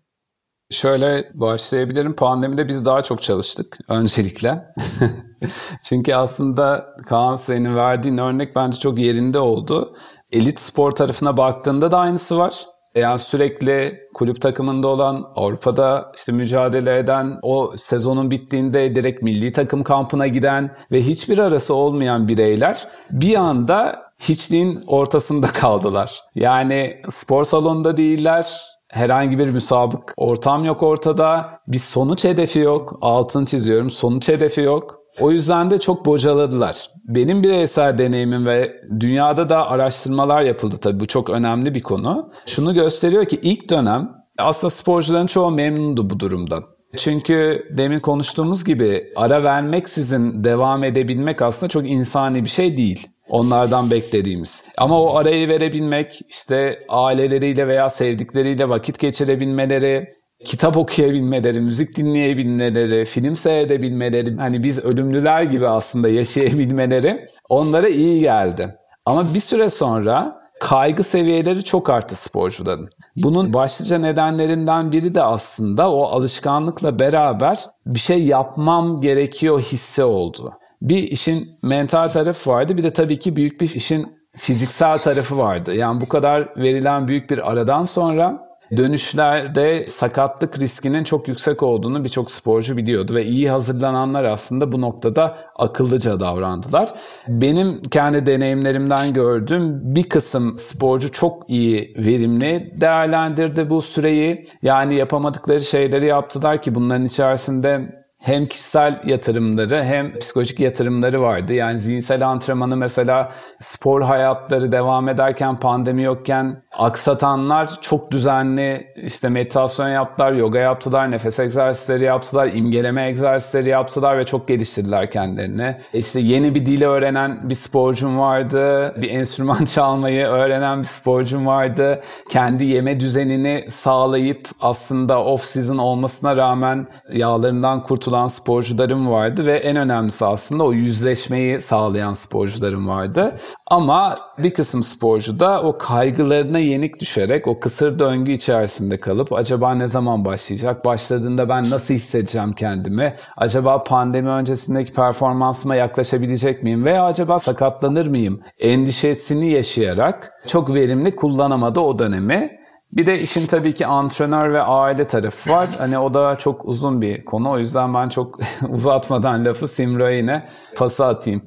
Şöyle 0.70 1.31
başlayabilirim. 1.35 2.16
Pandemide 2.16 2.68
biz 2.68 2.85
daha 2.85 3.03
çok 3.03 3.23
çalıştık 3.23 3.79
öncelikle. 3.88 4.64
Çünkü 5.83 6.14
aslında 6.14 6.94
Kaan 7.07 7.35
senin 7.35 7.76
verdiğin 7.76 8.18
örnek 8.18 8.57
bence 8.57 8.79
çok 8.79 8.98
yerinde 8.98 9.38
oldu. 9.38 9.96
Elit 10.33 10.61
spor 10.61 10.92
tarafına 10.92 11.37
baktığında 11.37 11.90
da 11.90 11.98
aynısı 11.98 12.38
var. 12.38 12.66
Yani 12.94 13.18
sürekli 13.18 14.00
kulüp 14.14 14.40
takımında 14.40 14.88
olan, 14.88 15.31
Avrupa'da 15.35 16.12
işte 16.16 16.33
mücadele 16.33 16.98
eden, 16.98 17.38
o 17.42 17.72
sezonun 17.76 18.31
bittiğinde 18.31 18.94
direkt 18.94 19.22
milli 19.22 19.53
takım 19.53 19.83
kampına 19.83 20.26
giden 20.26 20.76
ve 20.92 21.00
hiçbir 21.00 21.38
arası 21.38 21.74
olmayan 21.74 22.29
bireyler 22.29 22.88
bir 23.11 23.35
anda 23.35 24.03
hiçliğin 24.18 24.81
ortasında 24.87 25.46
kaldılar. 25.53 26.20
Yani 26.35 27.03
spor 27.11 27.44
salonunda 27.44 27.96
değiller, 27.96 28.61
herhangi 28.88 29.38
bir 29.38 29.48
müsabık 29.48 30.14
ortam 30.16 30.64
yok 30.64 30.83
ortada, 30.83 31.61
bir 31.68 31.79
sonuç 31.79 32.24
hedefi 32.24 32.59
yok, 32.59 32.98
altın 33.00 33.44
çiziyorum 33.44 33.90
sonuç 33.90 34.29
hedefi 34.29 34.61
yok. 34.61 34.99
O 35.20 35.31
yüzden 35.31 35.70
de 35.70 35.79
çok 35.79 36.07
bocaladılar. 36.07 36.90
Benim 37.09 37.42
bireysel 37.42 37.99
deneyimim 37.99 38.46
ve 38.46 38.73
dünyada 39.01 39.49
da 39.49 39.70
araştırmalar 39.70 40.42
yapıldı 40.42 40.77
tabii 40.81 41.01
bu 41.01 41.07
çok 41.07 41.31
önemli 41.31 41.75
bir 41.75 41.83
konu. 41.83 42.33
Şunu 42.46 42.75
gösteriyor 42.75 43.25
ki 43.25 43.38
ilk 43.42 43.70
dönem 43.70 44.11
aslında 44.38 44.70
sporcuların 44.70 45.27
çoğu 45.27 45.51
memnundu 45.51 46.11
bu 46.11 46.20
durumdan. 46.20 46.64
Çünkü 46.96 47.68
demin 47.79 47.99
konuştuğumuz 47.99 48.64
gibi 48.64 49.12
ara 49.16 49.44
vermeksizin 49.44 50.44
devam 50.44 50.85
edebilmek 50.85 51.42
aslında 51.42 51.70
çok 51.70 51.90
insani 51.90 52.44
bir 52.44 52.49
şey 52.49 52.77
değil. 52.77 53.09
Onlardan 53.29 53.90
beklediğimiz. 53.90 54.64
Ama 54.79 55.03
o 55.03 55.16
arayı 55.16 55.49
verebilmek, 55.49 56.20
işte 56.29 56.79
aileleriyle 56.88 57.68
veya 57.68 57.88
sevdikleriyle 57.88 58.68
vakit 58.68 58.99
geçirebilmeleri, 58.99 60.14
kitap 60.44 60.76
okuyabilmeleri, 60.76 61.61
müzik 61.61 61.96
dinleyebilmeleri, 61.96 63.05
film 63.05 63.37
seyredebilmeleri, 63.37 64.37
hani 64.37 64.62
biz 64.62 64.79
ölümlüler 64.79 65.42
gibi 65.42 65.68
aslında 65.68 66.09
yaşayabilmeleri 66.09 67.26
onlara 67.48 67.88
iyi 67.88 68.20
geldi. 68.20 68.76
Ama 69.05 69.35
bir 69.35 69.40
süre 69.40 69.68
sonra 69.68 70.40
kaygı 70.61 71.03
seviyeleri 71.03 71.64
çok 71.64 71.90
arttı 71.90 72.22
sporcuların. 72.22 72.88
Bunun 73.16 73.53
başlıca 73.53 73.98
nedenlerinden 73.98 74.92
biri 74.92 75.14
de 75.14 75.22
aslında 75.22 75.92
o 75.92 76.03
alışkanlıkla 76.03 76.98
beraber 76.98 77.64
bir 77.87 77.98
şey 77.98 78.24
yapmam 78.24 79.00
gerekiyor 79.00 79.61
hissi 79.61 80.05
oldu. 80.05 80.53
Bir 80.83 81.03
işin 81.03 81.59
mental 81.62 82.09
tarafı 82.09 82.50
vardı 82.50 82.76
bir 82.76 82.83
de 82.83 82.92
tabii 82.92 83.18
ki 83.18 83.37
büyük 83.37 83.61
bir 83.61 83.74
işin 83.74 84.07
fiziksel 84.37 84.98
tarafı 84.98 85.38
vardı. 85.38 85.74
Yani 85.74 86.00
bu 86.00 86.09
kadar 86.09 86.48
verilen 86.57 87.09
büyük 87.09 87.31
bir 87.31 87.50
aradan 87.50 87.85
sonra 87.85 88.49
dönüşlerde 88.76 89.87
sakatlık 89.87 90.59
riskinin 90.59 91.04
çok 91.04 91.28
yüksek 91.28 91.62
olduğunu 91.62 92.04
birçok 92.04 92.30
sporcu 92.30 92.76
biliyordu 92.76 93.14
ve 93.14 93.24
iyi 93.24 93.50
hazırlananlar 93.50 94.24
aslında 94.24 94.72
bu 94.72 94.80
noktada 94.80 95.37
akıllıca 95.56 96.20
davrandılar. 96.20 96.90
Benim 97.28 97.83
kendi 97.83 98.26
deneyimlerimden 98.26 99.12
gördüğüm 99.12 99.94
bir 99.94 100.09
kısım 100.09 100.59
sporcu 100.59 101.12
çok 101.12 101.50
iyi 101.50 101.94
verimli 101.98 102.72
değerlendirdi 102.80 103.70
bu 103.70 103.83
süreyi. 103.83 104.44
Yani 104.62 104.96
yapamadıkları 104.96 105.61
şeyleri 105.61 106.06
yaptılar 106.06 106.62
ki 106.62 106.74
bunların 106.74 107.04
içerisinde 107.04 108.00
hem 108.20 108.46
kişisel 108.46 109.00
yatırımları 109.06 109.85
hem 109.85 110.18
psikolojik 110.18 110.61
yatırımları 110.61 111.22
vardı. 111.22 111.54
Yani 111.54 111.78
zihinsel 111.78 112.28
antrenmanı 112.28 112.76
mesela 112.76 113.33
spor 113.61 114.02
hayatları 114.02 114.72
devam 114.72 115.09
ederken 115.09 115.61
pandemi 115.61 116.02
yokken 116.02 116.62
aksatanlar 116.72 117.80
çok 117.80 118.11
düzenli 118.11 118.87
işte 118.96 119.28
meditasyon 119.28 119.88
yaptılar, 119.88 120.33
yoga 120.33 120.59
yaptılar, 120.59 121.11
nefes 121.11 121.40
egzersizleri 121.40 122.04
yaptılar, 122.04 122.46
imgeleme 122.46 123.09
egzersizleri 123.09 123.68
yaptılar 123.68 124.18
ve 124.18 124.24
çok 124.24 124.48
geliştirdiler 124.48 125.11
kendilerini. 125.11 125.76
İşte 125.92 126.20
yeni 126.20 126.54
bir 126.54 126.66
dili 126.66 126.87
öğrenen 126.87 127.50
bir 127.50 127.54
sporcum 127.54 128.18
vardı, 128.18 128.94
bir 129.02 129.11
enstrüman 129.11 129.64
çalmayı 129.74 130.26
öğrenen 130.26 130.78
bir 130.78 130.87
sporcum 130.87 131.46
vardı. 131.46 132.02
Kendi 132.28 132.64
yeme 132.64 133.00
düzenini 133.00 133.66
sağlayıp 133.70 134.48
aslında 134.61 135.24
off 135.24 135.44
season 135.44 135.78
olmasına 135.78 136.37
rağmen 136.37 136.87
yağlarından 137.12 137.83
kurtulan 137.83 138.26
sporcularım 138.26 139.11
vardı 139.11 139.46
ve 139.46 139.56
en 139.56 139.76
önemlisi 139.76 140.26
aslında 140.26 140.64
o 140.64 140.72
yüzleşmeyi 140.72 141.61
sağlayan 141.61 142.12
sporcularım 142.12 142.88
vardı. 142.88 143.37
Ama 143.66 144.16
bir 144.38 144.54
kısım 144.54 144.83
sporcu 144.83 145.40
da 145.40 145.62
o 145.62 145.78
kaygılarına 145.78 146.61
yenik 146.70 147.00
düşerek 147.00 147.48
o 147.48 147.61
kısır 147.61 147.98
döngü 147.98 148.33
içerisinde 148.33 149.00
kalıp 149.00 149.33
acaba 149.33 149.74
ne 149.74 149.88
zaman 149.88 150.24
başlayacak? 150.24 150.85
Başladığında 150.85 151.48
ben 151.48 151.62
nasıl 151.70 151.94
hissedeceğim 151.94 152.52
kendimi? 152.52 153.16
Acaba 153.37 153.83
pandemi 153.83 154.28
öncesindeki 154.28 154.92
performansıma 154.92 155.74
yaklaşabilecek 155.74 156.62
miyim? 156.62 156.85
Veya 156.85 157.04
acaba 157.04 157.38
sakatlanır 157.38 158.06
mıyım? 158.06 158.40
Endişesini 158.59 159.50
yaşayarak 159.50 160.33
çok 160.46 160.74
verimli 160.74 161.16
kullanamadı 161.16 161.80
o 161.80 161.98
dönemi. 161.98 162.61
Bir 162.92 163.06
de 163.06 163.20
işin 163.20 163.46
tabii 163.46 163.72
ki 163.72 163.87
antrenör 163.87 164.52
ve 164.52 164.62
aile 164.62 165.04
tarafı 165.04 165.50
var. 165.50 165.68
Hani 165.78 165.98
o 165.98 166.14
da 166.14 166.37
çok 166.37 166.64
uzun 166.64 167.02
bir 167.02 167.24
konu. 167.24 167.50
O 167.50 167.59
yüzden 167.59 167.94
ben 167.94 168.09
çok 168.09 168.38
uzatmadan 168.68 169.44
lafı 169.44 169.68
Simro'ya 169.68 170.16
yine 170.16 170.46
pası 170.76 171.06
atayım. 171.06 171.42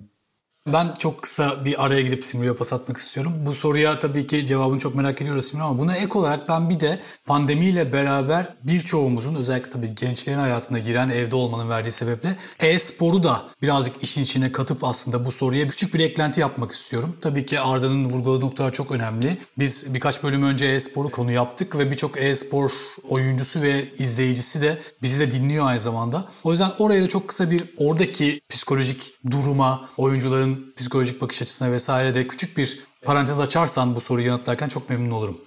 Ben 0.68 0.94
çok 1.00 1.22
kısa 1.22 1.66
bir 1.66 1.86
araya 1.86 2.02
girip 2.02 2.26
Simri'ye 2.26 2.54
pas 2.54 2.74
atmak 2.74 2.98
istiyorum. 2.98 3.34
Bu 3.46 3.54
soruya 3.54 4.00
tabii 4.00 4.28
ki 4.28 4.46
cevabını 4.46 4.80
çok 4.80 4.96
merak 4.96 5.22
ediyoruz 5.22 5.46
Simri 5.46 5.64
ama 5.64 5.80
buna 5.80 5.96
ek 5.96 6.20
olarak 6.20 6.50
ben 6.50 6.70
bir 6.70 6.80
de 6.80 7.00
pandemiyle 7.26 7.94
beraber 7.94 8.48
birçoğumuzun 8.64 9.36
özellikle 9.36 9.70
tabii 9.70 9.96
gençlerin 9.96 10.38
hayatına 10.38 10.80
giren 10.80 11.10
evde 11.10 11.36
olmanın 11.36 11.70
verdiği 11.70 11.92
sebeple 11.92 12.36
e-sporu 12.60 13.24
da 13.24 13.46
birazcık 13.62 14.04
işin 14.04 14.24
içine 14.24 14.52
katıp 14.52 14.84
aslında 14.84 15.26
bu 15.26 15.32
soruya 15.32 15.68
küçük 15.68 15.94
bir 15.94 16.00
eklenti 16.00 16.42
yapmak 16.42 16.72
istiyorum. 16.72 17.18
Tabii 17.22 17.46
ki 17.46 17.60
Arda'nın 17.60 18.06
vurguladığı 18.06 18.46
noktalar 18.46 18.74
çok 18.74 18.92
önemli. 18.92 19.38
Biz 19.60 19.94
birkaç 19.94 20.24
bölüm 20.24 20.44
önce 20.44 20.66
e-sporu 20.66 21.12
konu 21.12 21.32
yaptık 21.32 21.78
ve 21.78 21.92
birçok 21.92 22.22
e-spor 22.22 22.72
oyuncusu 23.10 23.62
ve 23.62 23.90
izleyicisi 23.98 24.62
de 24.62 24.78
bizi 25.02 25.20
de 25.20 25.32
dinliyor 25.32 25.68
aynı 25.68 25.80
zamanda. 25.80 26.26
O 26.44 26.52
yüzden 26.52 26.72
oraya 26.80 27.04
da 27.04 27.08
çok 27.08 27.28
kısa 27.28 27.52
bir 27.52 27.64
oradaki 27.78 28.42
psikolojik 28.50 29.14
duruma, 29.32 29.90
oyuncuların 29.98 30.53
psikolojik 30.78 31.22
bakış 31.22 31.42
açısına 31.42 31.72
vesaire 31.72 32.16
de 32.16 32.28
küçük 32.28 32.58
bir 32.58 32.80
parantez 33.02 33.40
açarsan 33.40 33.96
bu 33.96 34.02
soruyu 34.02 34.28
yanıtlarken 34.28 34.68
çok 34.68 34.90
memnun 34.90 35.12
olurum. 35.12 35.42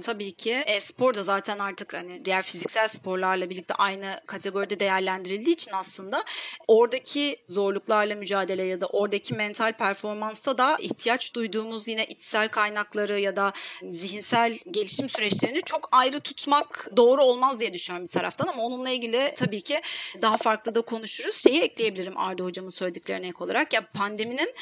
Tabii 0.00 0.32
ki 0.32 0.52
e-spor 0.66 1.14
da 1.14 1.22
zaten 1.22 1.58
artık 1.58 1.94
hani 1.94 2.24
diğer 2.24 2.42
fiziksel 2.42 2.88
sporlarla 2.88 3.50
birlikte 3.50 3.74
aynı 3.74 4.20
kategoride 4.26 4.80
değerlendirildiği 4.80 5.54
için 5.54 5.72
aslında 5.72 6.24
oradaki 6.68 7.36
zorluklarla 7.48 8.14
mücadele 8.14 8.64
ya 8.64 8.80
da 8.80 8.86
oradaki 8.86 9.34
mental 9.34 9.72
performansta 9.72 10.58
da 10.58 10.76
ihtiyaç 10.80 11.34
duyduğumuz 11.34 11.88
yine 11.88 12.06
içsel 12.06 12.48
kaynakları 12.48 13.20
ya 13.20 13.36
da 13.36 13.52
zihinsel 13.82 14.58
gelişim 14.70 15.08
süreçlerini 15.08 15.62
çok 15.62 15.88
ayrı 15.92 16.20
tutmak 16.20 16.90
doğru 16.96 17.22
olmaz 17.22 17.60
diye 17.60 17.72
düşünüyorum 17.72 18.06
bir 18.06 18.12
taraftan 18.12 18.48
ama 18.48 18.62
onunla 18.62 18.90
ilgili 18.90 19.32
tabii 19.36 19.60
ki 19.60 19.80
daha 20.22 20.36
farklı 20.36 20.74
da 20.74 20.80
konuşuruz. 20.80 21.36
Şeyi 21.36 21.62
ekleyebilirim 21.62 22.18
Arda 22.18 22.44
hocamın 22.44 22.70
söylediklerine 22.70 23.26
ek 23.28 23.36
olarak 23.40 23.72
ya 23.72 23.86
pandeminin 23.94 24.54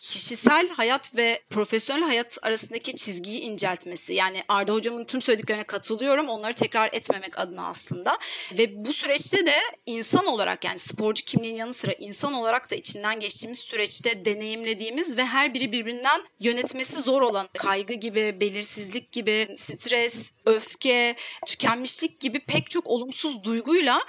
kişisel 0.00 0.68
hayat 0.68 1.16
ve 1.16 1.42
profesyonel 1.50 2.04
hayat 2.04 2.38
arasındaki 2.42 2.94
çizgiyi 2.94 3.40
inceltmesi. 3.40 4.14
Yani 4.14 4.42
Arda 4.48 4.72
hocamın 4.72 5.04
tüm 5.04 5.22
söylediklerine 5.22 5.64
katılıyorum. 5.64 6.28
Onları 6.28 6.54
tekrar 6.54 6.90
etmemek 6.92 7.38
adına 7.38 7.66
aslında. 7.68 8.18
Ve 8.58 8.84
bu 8.84 8.92
süreçte 8.92 9.46
de 9.46 9.54
insan 9.86 10.26
olarak 10.26 10.64
yani 10.64 10.78
sporcu 10.78 11.24
kimliğin 11.24 11.56
yanı 11.56 11.74
sıra 11.74 11.92
insan 11.92 12.32
olarak 12.32 12.70
da 12.70 12.74
içinden 12.74 13.20
geçtiğimiz 13.20 13.58
süreçte 13.58 14.24
deneyimlediğimiz 14.24 15.16
ve 15.16 15.24
her 15.24 15.54
biri 15.54 15.72
birbirinden 15.72 16.24
yönetmesi 16.40 17.00
zor 17.00 17.22
olan 17.22 17.48
kaygı 17.58 17.94
gibi, 17.94 18.40
belirsizlik 18.40 19.12
gibi, 19.12 19.48
stres, 19.56 20.32
öfke, 20.46 21.16
tükenmişlik 21.46 22.20
gibi 22.20 22.40
pek 22.40 22.70
çok 22.70 22.86
olumsuz 22.86 23.44
duyguyla 23.44 24.00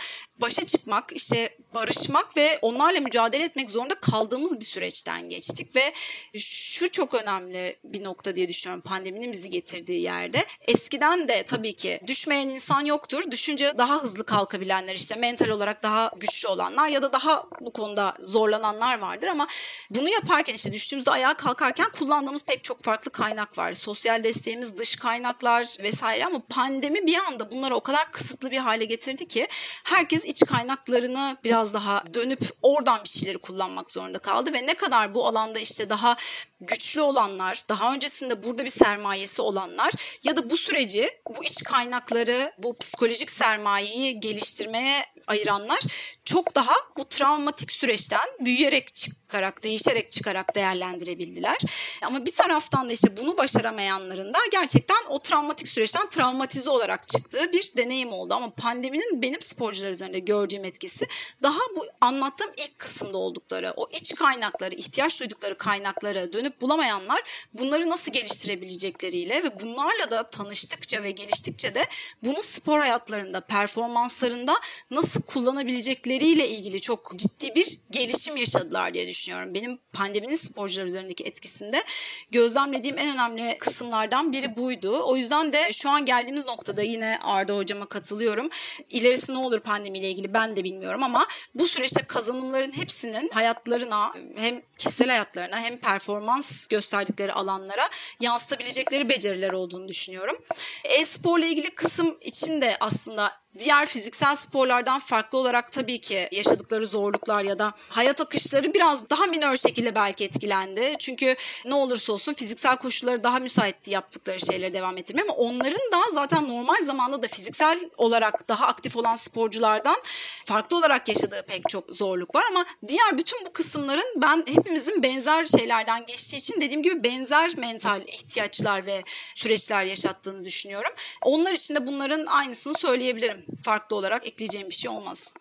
başa 0.42 0.68
çıkmak, 0.68 1.12
işte 1.16 1.58
barışmak 1.74 2.38
ve 2.38 2.60
onlarla 2.62 3.00
mücadele 3.00 3.44
etmek 3.44 3.70
zorunda 3.70 3.96
kaldığımız 3.96 4.60
bir 4.60 4.66
süreçten 4.66 5.30
geçtik 5.30 5.76
ve 5.76 5.94
şu 6.38 6.92
çok 6.92 7.14
önemli 7.14 7.78
bir 7.84 8.04
nokta 8.04 8.36
diye 8.36 8.50
düşünüyorum 8.50 8.82
pandeminin 8.82 9.32
bizi 9.32 9.50
getirdiği 9.50 10.02
yerde. 10.02 10.46
Eskiden 10.68 11.28
de 11.28 11.44
tabii 11.44 11.74
ki 11.74 12.00
düşmeyen 12.08 12.48
insan 12.48 12.86
yoktur. 12.86 13.32
Düşünce 13.32 13.74
daha 13.78 14.04
hızlı 14.04 14.24
kalkabilenler 14.24 14.96
işte 14.96 15.16
mental 15.16 15.50
olarak 15.50 15.84
daha 15.84 16.12
güçlü 16.18 16.48
olanlar 16.48 16.88
ya 16.88 17.02
da 17.02 17.14
daha 17.14 17.46
bu 17.62 17.74
konuda 17.74 18.14
zorlananlar 18.20 19.00
vardır 19.00 19.28
ama 19.28 19.48
bunu 19.90 20.10
yaparken 20.10 20.54
işte 20.54 20.74
düştüğümüzde 20.74 21.12
ayağa 21.12 21.34
kalkarken 21.34 21.92
kullandığımız 22.00 22.46
pek 22.46 22.64
çok 22.64 22.84
farklı 22.84 23.12
kaynak 23.12 23.58
var. 23.58 23.74
Sosyal 23.74 24.24
desteğimiz, 24.24 24.78
dış 24.78 24.96
kaynaklar 24.96 25.76
vesaire 25.84 26.26
ama 26.26 26.42
pandemi 26.50 27.08
bir 27.08 27.18
anda 27.18 27.52
bunları 27.52 27.76
o 27.76 27.82
kadar 27.82 28.12
kısıtlı 28.12 28.52
bir 28.52 28.58
hale 28.58 28.86
getirdi 28.86 29.28
ki 29.28 29.48
herkes 29.84 30.26
iç 30.32 30.46
kaynaklarını 30.46 31.38
biraz 31.44 31.74
daha 31.74 32.04
dönüp 32.14 32.42
oradan 32.62 33.00
bir 33.04 33.10
şeyleri 33.10 33.38
kullanmak 33.38 33.92
zorunda 33.92 34.20
kaldı 34.20 34.54
ve 34.54 34.68
ne 34.68 34.74
kadar 34.74 35.16
bu 35.16 35.28
alanda 35.28 35.60
işte 35.60 35.90
daha 35.90 36.16
güçlü 36.62 37.02
olanlar, 37.02 37.62
daha 37.70 37.94
öncesinde 37.94 38.44
burada 38.44 38.66
bir 38.66 38.70
sermayesi 38.70 39.42
olanlar 39.42 39.92
ya 40.24 40.38
da 40.38 40.50
bu 40.50 40.58
süreci, 40.58 41.10
bu 41.38 41.44
iç 41.44 41.64
kaynakları, 41.64 42.54
bu 42.58 42.78
psikolojik 42.78 43.32
sermayeyi 43.32 44.20
geliştirmeye 44.20 45.06
ayıranlar 45.28 45.80
çok 46.26 46.56
daha 46.56 46.74
bu 46.98 47.06
travmatik 47.06 47.72
süreçten 47.72 48.30
büyüyerek 48.40 48.96
çıkarak, 48.96 49.64
değişerek 49.64 50.12
çıkarak 50.12 50.56
değerlendirebildiler. 50.56 51.58
Ama 52.02 52.26
bir 52.26 52.32
taraftan 52.34 52.90
da 52.90 52.94
işte 52.94 53.18
bunu 53.18 53.38
başaramayanların 53.38 54.34
da 54.34 54.40
gerçekten 54.52 55.06
o 55.10 55.20
travmatik 55.20 55.68
süreçten 55.68 56.10
travmatize 56.10 56.70
olarak 56.70 57.08
çıktığı 57.08 57.52
bir 57.54 57.72
deneyim 57.78 58.14
oldu. 58.14 58.34
Ama 58.34 58.50
pandeminin 58.50 59.22
benim 59.22 59.42
sporcular 59.42 59.92
üzerinde 59.92 60.20
gördüğüm 60.26 60.66
etkisi 60.66 61.08
daha 61.44 61.60
bu 61.76 61.86
anlattığım 62.02 62.52
ilk 62.58 62.80
kısımda 62.80 63.18
oldukları, 63.18 63.74
o 63.78 63.90
iç 63.92 64.16
kaynakları, 64.16 64.76
ihtiyaç 64.76 65.22
duydukları 65.22 65.58
kaynakları 65.58 66.34
dönüp 66.34 66.62
bulamayanlar 66.62 67.48
bunları 67.54 67.90
nasıl 67.90 68.12
geliştirebilecekleriyle 68.12 69.44
ve 69.44 69.60
bunlarla 69.60 70.12
da 70.12 70.30
tanıştıkça 70.30 71.04
ve 71.04 71.12
geliştikçe 71.12 71.76
de 71.76 71.86
bunu 72.24 72.42
spor 72.42 72.80
hayatlarında, 72.80 73.42
performanslarında 73.42 74.60
nasıl 74.92 75.22
kullanabilecekleriyle 75.22 76.48
ilgili 76.50 76.82
çok 76.82 77.12
ciddi 77.16 77.56
bir 77.56 77.80
gelişim 77.92 78.38
yaşadılar 78.38 78.94
diye 78.94 79.08
düşünüyorum. 79.08 79.54
Benim 79.54 79.80
pandeminin 79.94 80.36
sporcular 80.36 80.86
üzerindeki 80.86 81.24
etkisinde 81.24 81.84
gözlemlediğim 82.32 82.98
en 82.98 83.14
önemli 83.14 83.58
kısımlardan 83.58 84.34
biri 84.34 84.56
buydu. 84.56 85.02
O 85.04 85.18
yüzden 85.18 85.54
de 85.54 85.74
şu 85.74 85.90
an 85.90 86.06
geldiğimiz 86.06 86.46
noktada 86.46 86.82
yine 86.82 87.20
Arda 87.24 87.58
hocama 87.58 87.86
katılıyorum. 87.86 88.50
İlerisi 88.90 89.34
ne 89.34 89.38
olur 89.38 89.60
pandemiyle 90.02 90.10
ilgili 90.10 90.34
ben 90.34 90.56
de 90.56 90.64
bilmiyorum 90.64 91.04
ama 91.04 91.28
bu 91.56 91.68
süreçte 91.68 92.02
kazanımların 92.08 92.72
hepsinin 92.72 93.30
hayatlarına 93.30 94.14
hem 94.36 94.62
kişisel 94.78 95.10
hayatlarına 95.10 95.60
hem 95.60 95.78
performans 95.78 96.68
gösterdikleri 96.68 97.34
alanlara 97.34 97.90
yansıtabilecekleri 98.20 99.10
beceriler 99.10 99.52
olduğunu 99.52 99.88
düşünüyorum. 99.88 100.38
E-sporla 100.84 101.46
ilgili 101.46 101.76
kısım 101.76 102.18
için 102.22 102.62
de 102.62 102.78
aslında 102.80 103.41
diğer 103.60 103.86
fiziksel 103.86 104.36
sporlardan 104.36 105.00
farklı 105.00 105.38
olarak 105.38 105.72
tabii 105.72 106.02
ki 106.02 106.30
yaşadıkları 106.32 106.88
zorluklar 106.88 107.44
ya 107.44 107.60
da 107.60 107.74
hayat 107.90 108.22
akışları 108.22 108.74
biraz 108.74 109.10
daha 109.10 109.26
minör 109.26 109.56
şekilde 109.56 109.96
belki 109.96 110.24
etkilendi. 110.24 110.96
Çünkü 111.00 111.36
ne 111.66 111.74
olursa 111.74 112.14
olsun 112.14 112.34
fiziksel 112.34 112.78
koşulları 112.78 113.24
daha 113.24 113.40
müsaitti 113.40 113.92
yaptıkları 113.92 114.40
şeyleri 114.40 114.74
devam 114.74 114.98
ettirmeye 114.98 115.24
ama 115.24 115.34
onların 115.34 115.92
da 115.92 116.02
zaten 116.14 116.48
normal 116.48 116.84
zamanda 116.86 117.22
da 117.22 117.28
fiziksel 117.28 117.80
olarak 117.98 118.50
daha 118.50 118.68
aktif 118.68 118.96
olan 118.96 119.16
sporculardan 119.16 119.98
farklı 120.46 120.78
olarak 120.78 121.08
yaşadığı 121.08 121.46
pek 121.48 121.70
çok 121.70 121.90
zorluk 121.90 122.36
var 122.36 122.44
ama 122.50 122.66
diğer 122.88 123.18
bütün 123.18 123.46
bu 123.46 123.54
kısımların 123.54 124.22
ben 124.22 124.44
hepimizin 124.48 125.04
benzer 125.04 125.46
şeylerden 125.46 126.06
geçtiği 126.06 126.38
için 126.38 126.62
dediğim 126.62 126.84
gibi 126.84 127.04
benzer 127.04 127.58
mental 127.58 128.02
ihtiyaçlar 128.08 128.86
ve 128.86 129.04
süreçler 129.36 129.84
yaşattığını 129.84 130.46
düşünüyorum. 130.46 130.92
Onlar 131.22 131.52
için 131.52 131.76
de 131.76 131.88
bunların 131.88 132.26
aynısını 132.26 132.74
söyleyebilirim 132.74 133.41
farklı 133.64 133.96
olarak 133.96 134.28
ekleyeceğim 134.28 134.70
bir 134.70 134.76
şey 134.76 134.92
olmaz. 134.92 135.34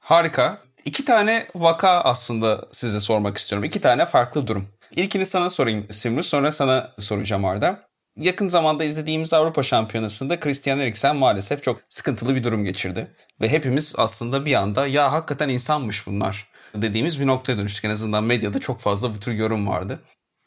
Harika. 0.00 0.62
İki 0.84 1.04
tane 1.04 1.46
vaka 1.54 1.88
aslında 1.88 2.68
size 2.72 3.00
sormak 3.00 3.38
istiyorum. 3.38 3.64
İki 3.64 3.80
tane 3.80 4.06
farklı 4.06 4.46
durum. 4.46 4.68
İlkini 4.96 5.26
sana 5.26 5.48
sorayım 5.48 5.86
Simru, 5.90 6.22
sonra 6.22 6.52
sana 6.52 6.92
soracağım 6.98 7.44
Arda. 7.44 7.90
Yakın 8.16 8.46
zamanda 8.46 8.84
izlediğimiz 8.84 9.32
Avrupa 9.32 9.62
Şampiyonası'nda 9.62 10.40
Christian 10.40 10.78
Eriksen 10.78 11.16
maalesef 11.16 11.62
çok 11.62 11.80
sıkıntılı 11.88 12.34
bir 12.34 12.44
durum 12.44 12.64
geçirdi. 12.64 13.14
Ve 13.40 13.48
hepimiz 13.48 13.94
aslında 13.98 14.46
bir 14.46 14.54
anda 14.54 14.86
ya 14.86 15.12
hakikaten 15.12 15.48
insanmış 15.48 16.06
bunlar 16.06 16.48
dediğimiz 16.74 17.20
bir 17.20 17.26
noktaya 17.26 17.58
dönüştük. 17.58 17.84
En 17.84 17.90
azından 17.90 18.24
medyada 18.24 18.58
çok 18.58 18.80
fazla 18.80 19.14
bu 19.14 19.20
tür 19.20 19.32
yorum 19.32 19.68
vardı. 19.68 20.00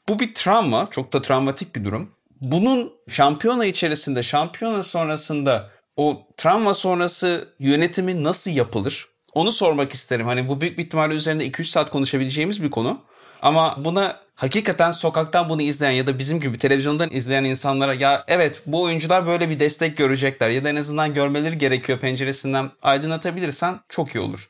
Bu 0.10 0.20
bir 0.20 0.34
travma, 0.34 0.88
çok 0.92 1.14
da 1.14 1.22
travmatik 1.22 1.76
bir 1.76 1.86
durum. 1.86 2.12
Bunun 2.42 2.94
şampiyona 3.10 3.66
içerisinde, 3.66 4.24
şampiyona 4.24 4.84
sonrasında 4.84 5.70
o 5.98 6.28
travma 6.38 6.74
sonrası 6.74 7.48
yönetimi 7.60 8.24
nasıl 8.24 8.52
yapılır? 8.52 9.08
Onu 9.34 9.52
sormak 9.52 9.94
isterim. 9.94 10.26
Hani 10.26 10.48
bu 10.48 10.62
büyük 10.62 10.78
bir 10.78 10.84
ihtimalle 10.84 11.14
üzerinde 11.14 11.48
2-3 11.48 11.64
saat 11.64 11.90
konuşabileceğimiz 11.90 12.64
bir 12.64 12.72
konu. 12.72 13.02
Ama 13.42 13.76
buna 13.86 14.20
hakikaten 14.36 14.92
sokaktan 14.92 15.50
bunu 15.50 15.62
izleyen 15.62 15.92
ya 15.92 16.08
da 16.08 16.20
bizim 16.20 16.40
gibi 16.40 16.58
televizyondan 16.58 17.10
izleyen 17.12 17.44
insanlara 17.44 17.94
ya 17.94 18.24
evet 18.28 18.62
bu 18.66 18.82
oyuncular 18.84 19.28
böyle 19.28 19.50
bir 19.50 19.60
destek 19.60 19.98
görecekler 19.98 20.50
ya 20.50 20.64
da 20.64 20.70
en 20.70 20.76
azından 20.76 21.14
görmeleri 21.14 21.58
gerekiyor 21.58 22.00
penceresinden 22.00 22.72
aydınlatabilirsen 22.82 23.80
çok 23.90 24.16
iyi 24.16 24.20
olur. 24.20 24.50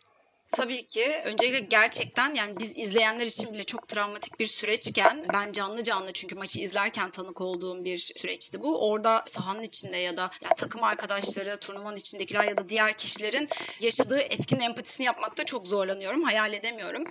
Tabii 0.54 0.84
ki. 0.88 1.22
Öncelikle 1.26 1.60
gerçekten 1.60 2.34
yani 2.34 2.60
biz 2.60 2.78
izleyenler 2.78 3.28
için 3.28 3.54
bile 3.54 3.64
çok 3.64 3.88
travmatik 3.88 4.40
bir 4.40 4.48
süreçken 4.48 5.26
ben 5.34 5.52
canlı 5.52 5.84
canlı 5.84 6.14
çünkü 6.14 6.36
maçı 6.36 6.60
izlerken 6.60 7.10
tanık 7.12 7.42
olduğum 7.42 7.86
bir 7.86 7.98
süreçti 7.98 8.64
bu. 8.64 8.90
Orada 8.90 9.24
sahanın 9.26 9.64
içinde 9.64 9.98
ya 9.98 10.18
da 10.18 10.22
yani 10.22 10.54
takım 10.58 10.84
arkadaşları, 10.84 11.58
turnuvanın 11.58 11.96
içindekiler 11.96 12.44
ya 12.44 12.58
da 12.58 12.70
diğer 12.70 12.98
kişilerin 12.98 13.48
yaşadığı 13.80 14.20
etkin 14.20 14.60
empatisini 14.60 15.06
yapmakta 15.06 15.44
çok 15.44 15.68
zorlanıyorum. 15.68 16.24
Hayal 16.24 16.54
edemiyorum. 16.54 17.04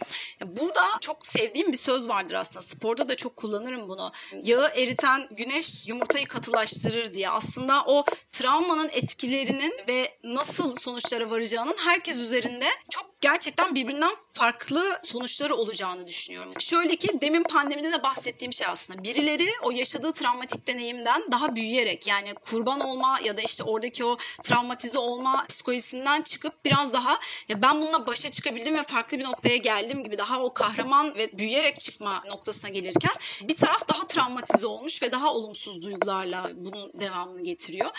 Burada 0.45 0.85
çok 1.01 1.27
sevdiğim 1.27 1.73
bir 1.73 1.79
söz 1.79 2.09
vardır 2.09 2.35
aslında. 2.35 2.63
Sporda 2.63 3.09
da 3.09 3.17
çok 3.17 3.37
kullanırım 3.37 3.89
bunu. 3.89 4.13
Yağı 4.43 4.69
eriten 4.77 5.29
güneş 5.31 5.89
yumurtayı 5.89 6.27
katılaştırır 6.27 7.15
diye. 7.15 7.31
Aslında 7.31 7.85
o 7.87 8.05
travmanın 8.33 8.91
etkilerinin 8.93 9.75
ve 9.89 10.19
nasıl 10.25 10.77
sonuçlara 10.77 11.31
varacağının 11.31 11.77
herkes 11.79 12.17
üzerinde 12.17 12.67
çok 12.91 13.21
gerçekten 13.21 13.32
birbirinden 13.75 14.14
farklı 14.33 14.99
sonuçları 15.05 15.55
olacağını 15.55 16.07
düşünüyorum. 16.07 16.53
Şöyle 16.59 16.97
ki 16.97 17.21
demin 17.21 17.42
pandemide 17.42 17.92
de 17.92 18.03
bahsettiğim 18.03 18.53
şey 18.53 18.66
aslında. 18.66 19.05
Birileri 19.05 19.49
o 19.62 19.71
yaşadığı 19.71 20.12
travmatik 20.12 20.66
deneyimden 20.66 21.23
daha 21.31 21.57
büyüyerek 21.57 22.07
yani 22.07 22.35
kurban 22.35 22.81
olma 22.81 23.18
ya 23.25 23.37
da 23.37 23.40
işte 23.40 23.64
oradaki 23.64 24.05
o 24.05 24.16
travmatize 24.42 24.99
olma 24.99 25.47
psikolojisinden 25.49 26.23
çıkıp 26.23 26.64
biraz 26.64 26.92
daha 26.92 27.18
ya 27.49 27.62
ben 27.62 27.83
bununla 27.83 28.07
başa 28.07 28.31
çıkabildim 28.31 28.75
ve 28.75 28.83
farklı 28.83 29.18
bir 29.18 29.25
noktaya 29.25 29.57
geldim 29.57 30.05
gibi 30.05 30.18
daha 30.18 30.42
o 30.42 30.55
kahraman 30.55 31.14
ve 31.14 31.38
büyüyerek 31.38 31.81
çıkma 31.81 32.23
noktasına 32.29 32.71
gelirken 32.71 33.12
bir 33.42 33.57
taraf 33.57 33.88
daha 33.88 34.07
travmatize 34.07 34.66
olmuş 34.66 35.03
ve 35.03 35.12
daha 35.12 35.35
olumsuz 35.35 35.83
duygularla 35.83 36.51
bunun 36.55 36.92
devamını 37.01 37.42
getiriyor. 37.42 37.90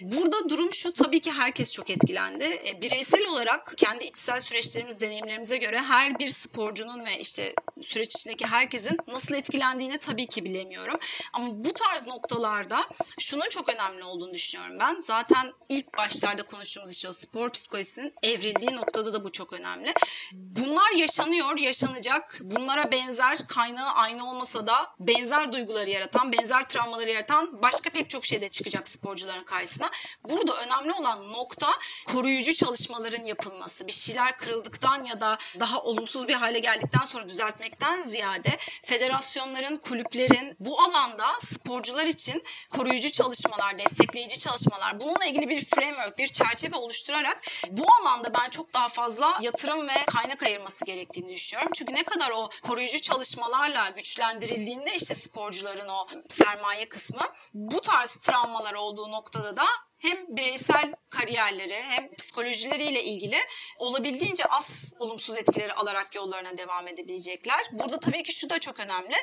Burada 0.00 0.48
durum 0.48 0.72
şu 0.72 0.92
tabii 0.92 1.20
ki 1.20 1.32
herkes 1.32 1.72
çok 1.72 1.90
etkilendi. 1.90 2.44
E, 2.44 2.82
bireysel 2.82 3.26
olarak 3.26 3.74
kendi 3.76 4.04
içsel 4.04 4.40
süreçlerimiz, 4.82 5.00
deneyimlerimize 5.00 5.56
göre 5.56 5.80
her 5.80 6.18
bir 6.18 6.28
sporcunun 6.28 7.04
ve 7.04 7.18
işte 7.18 7.54
süreç 7.80 8.14
içindeki 8.14 8.46
herkesin 8.46 8.98
nasıl 9.08 9.34
etkilendiğini 9.34 9.98
tabii 9.98 10.26
ki 10.26 10.44
bilemiyorum. 10.44 10.98
Ama 11.32 11.64
bu 11.64 11.72
tarz 11.72 12.06
noktalarda 12.06 12.84
şunun 13.18 13.48
çok 13.48 13.68
önemli 13.68 14.04
olduğunu 14.04 14.34
düşünüyorum 14.34 14.76
ben. 14.80 15.00
Zaten 15.00 15.52
ilk 15.68 15.98
başlarda 15.98 16.42
konuştuğumuz 16.42 16.90
işte 16.90 17.08
o 17.08 17.12
spor 17.12 17.50
psikolojisinin 17.50 18.12
evrildiği 18.22 18.76
noktada 18.76 19.12
da 19.12 19.24
bu 19.24 19.32
çok 19.32 19.52
önemli. 19.52 19.94
Bunlar 20.32 20.90
yaşanıyor, 20.90 21.58
yaşanacak. 21.58 22.38
Bunlara 22.42 22.92
benzer 22.92 23.38
kaynağı 23.46 23.92
aynı 23.92 24.30
olmasa 24.30 24.66
da 24.66 24.94
benzer 25.00 25.52
duyguları 25.52 25.90
yaratan, 25.90 26.32
benzer 26.32 26.68
travmaları 26.68 27.10
yaratan 27.10 27.62
başka 27.62 27.90
pek 27.90 28.10
çok 28.10 28.24
şey 28.24 28.40
de 28.40 28.48
çıkacak 28.48 28.88
sporcuların 28.88 29.44
karşısına. 29.44 29.90
Burada 30.30 30.56
önemli 30.56 30.92
olan 30.92 31.32
nokta 31.32 31.72
koruyucu 32.06 32.54
çalışmaların 32.54 33.24
yapılması. 33.24 33.86
Bir 33.86 33.92
şeyler 33.92 34.38
kırıldıktan 34.72 35.04
ya 35.04 35.20
da 35.20 35.38
daha 35.60 35.80
olumsuz 35.82 36.28
bir 36.28 36.34
hale 36.34 36.58
geldikten 36.58 37.04
sonra 37.04 37.28
düzeltmekten 37.28 38.02
ziyade 38.02 38.56
federasyonların, 38.82 39.76
kulüplerin 39.76 40.56
bu 40.60 40.80
alanda 40.80 41.26
sporcular 41.40 42.06
için 42.06 42.42
koruyucu 42.76 43.10
çalışmalar, 43.10 43.78
destekleyici 43.78 44.38
çalışmalar, 44.38 45.00
bununla 45.00 45.24
ilgili 45.24 45.48
bir 45.48 45.64
framework, 45.64 46.18
bir 46.18 46.28
çerçeve 46.28 46.76
oluşturarak 46.76 47.40
bu 47.70 47.86
alanda 48.00 48.34
ben 48.34 48.50
çok 48.50 48.74
daha 48.74 48.88
fazla 48.88 49.38
yatırım 49.40 49.88
ve 49.88 50.04
kaynak 50.06 50.42
ayırması 50.42 50.84
gerektiğini 50.84 51.34
düşünüyorum. 51.34 51.72
Çünkü 51.74 51.94
ne 51.94 52.02
kadar 52.02 52.30
o 52.30 52.48
koruyucu 52.62 53.00
çalışmalarla 53.00 53.88
güçlendirildiğinde 53.88 54.94
işte 54.96 55.14
sporcuların 55.14 55.88
o 55.88 56.06
sermaye 56.28 56.88
kısmı 56.88 57.22
bu 57.54 57.80
tarz 57.80 58.16
travmalar 58.16 58.74
olduğu 58.74 59.10
noktada 59.10 59.56
da 59.56 59.64
hem 60.02 60.36
bireysel 60.36 60.94
kariyerleri 61.10 61.82
hem 61.82 62.14
psikolojileriyle 62.14 63.04
ilgili 63.04 63.36
olabildiğince 63.78 64.44
az 64.44 64.92
olumsuz 64.98 65.36
etkileri 65.36 65.72
alarak 65.72 66.14
yollarına 66.14 66.56
devam 66.56 66.88
edebilecekler. 66.88 67.66
Burada 67.72 68.00
tabii 68.00 68.22
ki 68.22 68.32
şu 68.32 68.50
da 68.50 68.58
çok 68.58 68.80
önemli 68.80 69.14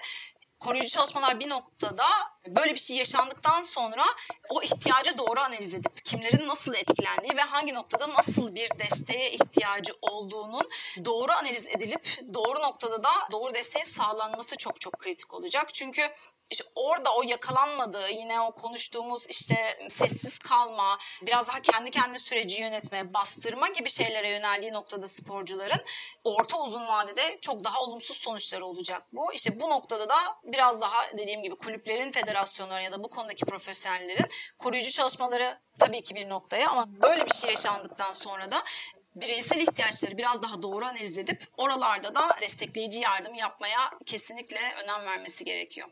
koruyucu 0.60 0.90
çalışmalar 0.90 1.40
bir 1.40 1.50
noktada 1.50 2.06
böyle 2.48 2.74
bir 2.74 2.80
şey 2.80 2.98
yaşandıktan 2.98 3.62
sonra 3.62 4.06
o 4.50 4.62
ihtiyacı 4.64 5.18
doğru 5.18 5.40
analiz 5.40 5.74
edip 5.74 6.06
kimlerin 6.06 6.48
nasıl 6.48 6.74
etkilendiği 6.74 7.38
ve 7.38 7.42
hangi 7.42 7.74
noktada 7.74 8.10
nasıl 8.10 8.56
bir 8.56 8.70
desteğe 8.80 9.32
ihtiyacı 9.32 9.94
olduğunun 10.02 10.70
doğru 11.06 11.32
analiz 11.32 11.68
edilip 11.68 12.34
doğru 12.34 12.60
noktada 12.60 13.04
da 13.04 13.10
doğru 13.32 13.54
desteğin 13.54 13.86
sağlanması 13.86 14.58
çok 14.58 14.82
çok 14.82 15.00
kritik 15.00 15.34
olacak. 15.34 15.74
Çünkü 15.74 16.02
işte 16.52 16.64
orada 16.76 17.16
o 17.16 17.24
yakalanmadığı 17.24 18.10
yine 18.10 18.42
o 18.42 18.52
konuştuğumuz 18.52 19.28
işte 19.30 19.80
sessiz 19.90 20.40
kalma, 20.40 20.98
biraz 21.22 21.48
daha 21.48 21.62
kendi 21.62 21.92
kendine 21.92 22.20
süreci 22.20 22.62
yönetme, 22.62 23.14
bastırma 23.14 23.68
gibi 23.68 23.90
şeylere 23.90 24.30
yöneldiği 24.30 24.74
noktada 24.74 25.08
sporcuların 25.08 25.82
orta 26.24 26.62
uzun 26.62 26.88
vadede 26.88 27.38
çok 27.42 27.64
daha 27.64 27.82
olumsuz 27.82 28.18
sonuçları 28.18 28.66
olacak 28.66 29.04
bu. 29.12 29.34
İşte 29.34 29.60
bu 29.60 29.70
noktada 29.70 30.10
da 30.10 30.16
biraz 30.44 30.82
daha 30.82 31.18
dediğim 31.18 31.44
gibi 31.44 31.56
kulüplerin, 31.56 32.12
federasyonların 32.12 32.84
ya 32.84 32.92
da 32.92 33.04
bu 33.04 33.10
konudaki 33.10 33.46
profesyonellerin 33.46 34.26
koruyucu 34.58 34.92
çalışmaları 34.92 35.60
tabii 35.80 36.04
ki 36.04 36.16
bir 36.16 36.30
noktaya 36.30 36.70
ama 36.70 37.02
böyle 37.02 37.26
bir 37.26 37.34
şey 37.34 37.50
yaşandıktan 37.50 38.14
sonra 38.14 38.52
da 38.52 38.64
bireysel 39.16 39.62
ihtiyaçları 39.62 40.18
biraz 40.18 40.44
daha 40.44 40.62
doğru 40.62 40.86
analiz 40.86 41.18
edip 41.18 41.44
oralarda 41.58 42.16
da 42.16 42.36
destekleyici 42.42 43.00
yardım 43.00 43.34
yapmaya 43.34 43.92
kesinlikle 44.06 44.76
önem 44.84 45.06
vermesi 45.06 45.46
gerekiyor. 45.46 45.90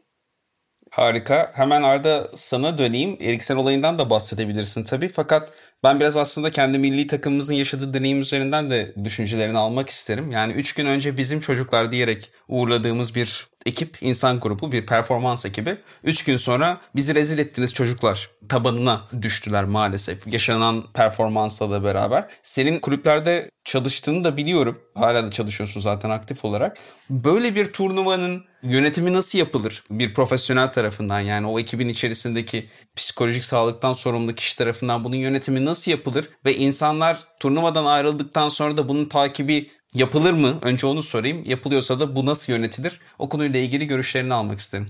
Harika. 0.92 1.52
Hemen 1.56 1.84
Arda 1.84 2.32
sana 2.36 2.78
döneyim. 2.78 3.18
Eriksen 3.22 3.56
olayından 3.56 4.00
da 4.00 4.10
bahsedebilirsin 4.10 4.84
tabii. 4.84 5.10
Fakat 5.10 5.54
ben 5.84 6.00
biraz 6.00 6.18
aslında 6.18 6.52
kendi 6.52 6.80
milli 6.80 7.08
takımımızın 7.08 7.54
yaşadığı 7.56 7.94
deneyim 7.94 8.22
üzerinden 8.22 8.70
de 8.70 8.94
düşüncelerini 9.04 9.58
almak 9.58 9.90
isterim. 9.90 10.32
Yani 10.32 10.54
3 10.54 10.74
gün 10.74 10.86
önce 10.86 11.18
bizim 11.18 11.40
çocuklar 11.40 11.92
diyerek 11.92 12.32
uğurladığımız 12.48 13.16
bir 13.16 13.48
ekip, 13.68 13.98
insan 14.02 14.40
grubu, 14.40 14.72
bir 14.72 14.86
performans 14.86 15.46
ekibi. 15.46 15.78
3 16.04 16.24
gün 16.24 16.38
sonra 16.38 16.82
bizi 16.96 17.16
rezil 17.16 17.40
ettiniz 17.40 17.74
çocuklar 17.74 18.30
tabanına 18.50 19.02
düştüler 19.22 19.66
maalesef. 19.66 20.28
Yaşanan 20.28 20.84
performansla 20.94 21.72
da 21.72 21.84
beraber. 21.84 22.28
Senin 22.44 22.80
kulüplerde 22.80 23.50
çalıştığını 23.64 24.24
da 24.24 24.38
biliyorum. 24.38 24.80
Hala 24.96 25.24
da 25.24 25.32
çalışıyorsun 25.32 25.82
zaten 25.82 26.10
aktif 26.10 26.46
olarak. 26.46 26.78
Böyle 27.10 27.56
bir 27.56 27.74
turnuvanın 27.74 28.44
yönetimi 28.64 29.14
nasıl 29.14 29.40
yapılır 29.40 29.84
bir 29.90 30.14
profesyonel 30.14 30.72
tarafından 30.72 31.20
yani 31.20 31.48
o 31.48 31.60
ekibin 31.60 31.90
içerisindeki 31.90 32.68
psikolojik 32.96 33.44
sağlıktan 33.44 33.94
sorumlu 33.94 34.36
kişi 34.36 34.58
tarafından 34.58 35.04
bunun 35.04 35.16
yönetimi 35.16 35.66
nasıl 35.66 35.92
yapılır 35.92 36.30
ve 36.46 36.56
insanlar 36.56 37.20
turnuvadan 37.40 37.86
ayrıldıktan 37.86 38.50
sonra 38.50 38.78
da 38.78 38.88
bunun 38.88 39.06
takibi 39.06 39.70
yapılır 39.98 40.34
mı? 40.34 40.60
Önce 40.62 40.88
onu 40.88 41.04
sorayım. 41.04 41.44
Yapılıyorsa 41.46 42.00
da 42.00 42.16
bu 42.16 42.26
nasıl 42.26 42.54
yönetilir? 42.54 43.00
O 43.20 43.30
konuyla 43.30 43.60
ilgili 43.60 43.88
görüşlerini 43.88 44.34
almak 44.34 44.60
isterim. 44.60 44.88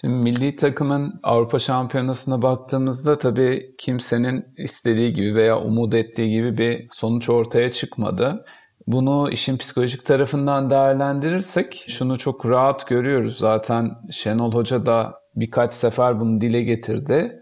Şimdi 0.00 0.14
milli 0.14 0.56
takımın 0.56 1.20
Avrupa 1.22 1.58
Şampiyonası'na 1.58 2.42
baktığımızda 2.42 3.18
tabii 3.18 3.74
kimsenin 3.78 4.44
istediği 4.58 5.12
gibi 5.12 5.34
veya 5.34 5.60
umut 5.60 5.94
ettiği 5.94 6.30
gibi 6.30 6.58
bir 6.58 6.86
sonuç 6.90 7.28
ortaya 7.28 7.68
çıkmadı. 7.68 8.44
Bunu 8.86 9.30
işin 9.30 9.56
psikolojik 9.56 10.06
tarafından 10.06 10.70
değerlendirirsek 10.70 11.84
şunu 11.88 12.18
çok 12.18 12.46
rahat 12.46 12.86
görüyoruz. 12.86 13.38
Zaten 13.38 13.90
Şenol 14.10 14.52
Hoca 14.52 14.86
da 14.86 15.14
birkaç 15.36 15.72
sefer 15.72 16.20
bunu 16.20 16.40
dile 16.40 16.62
getirdi. 16.62 17.39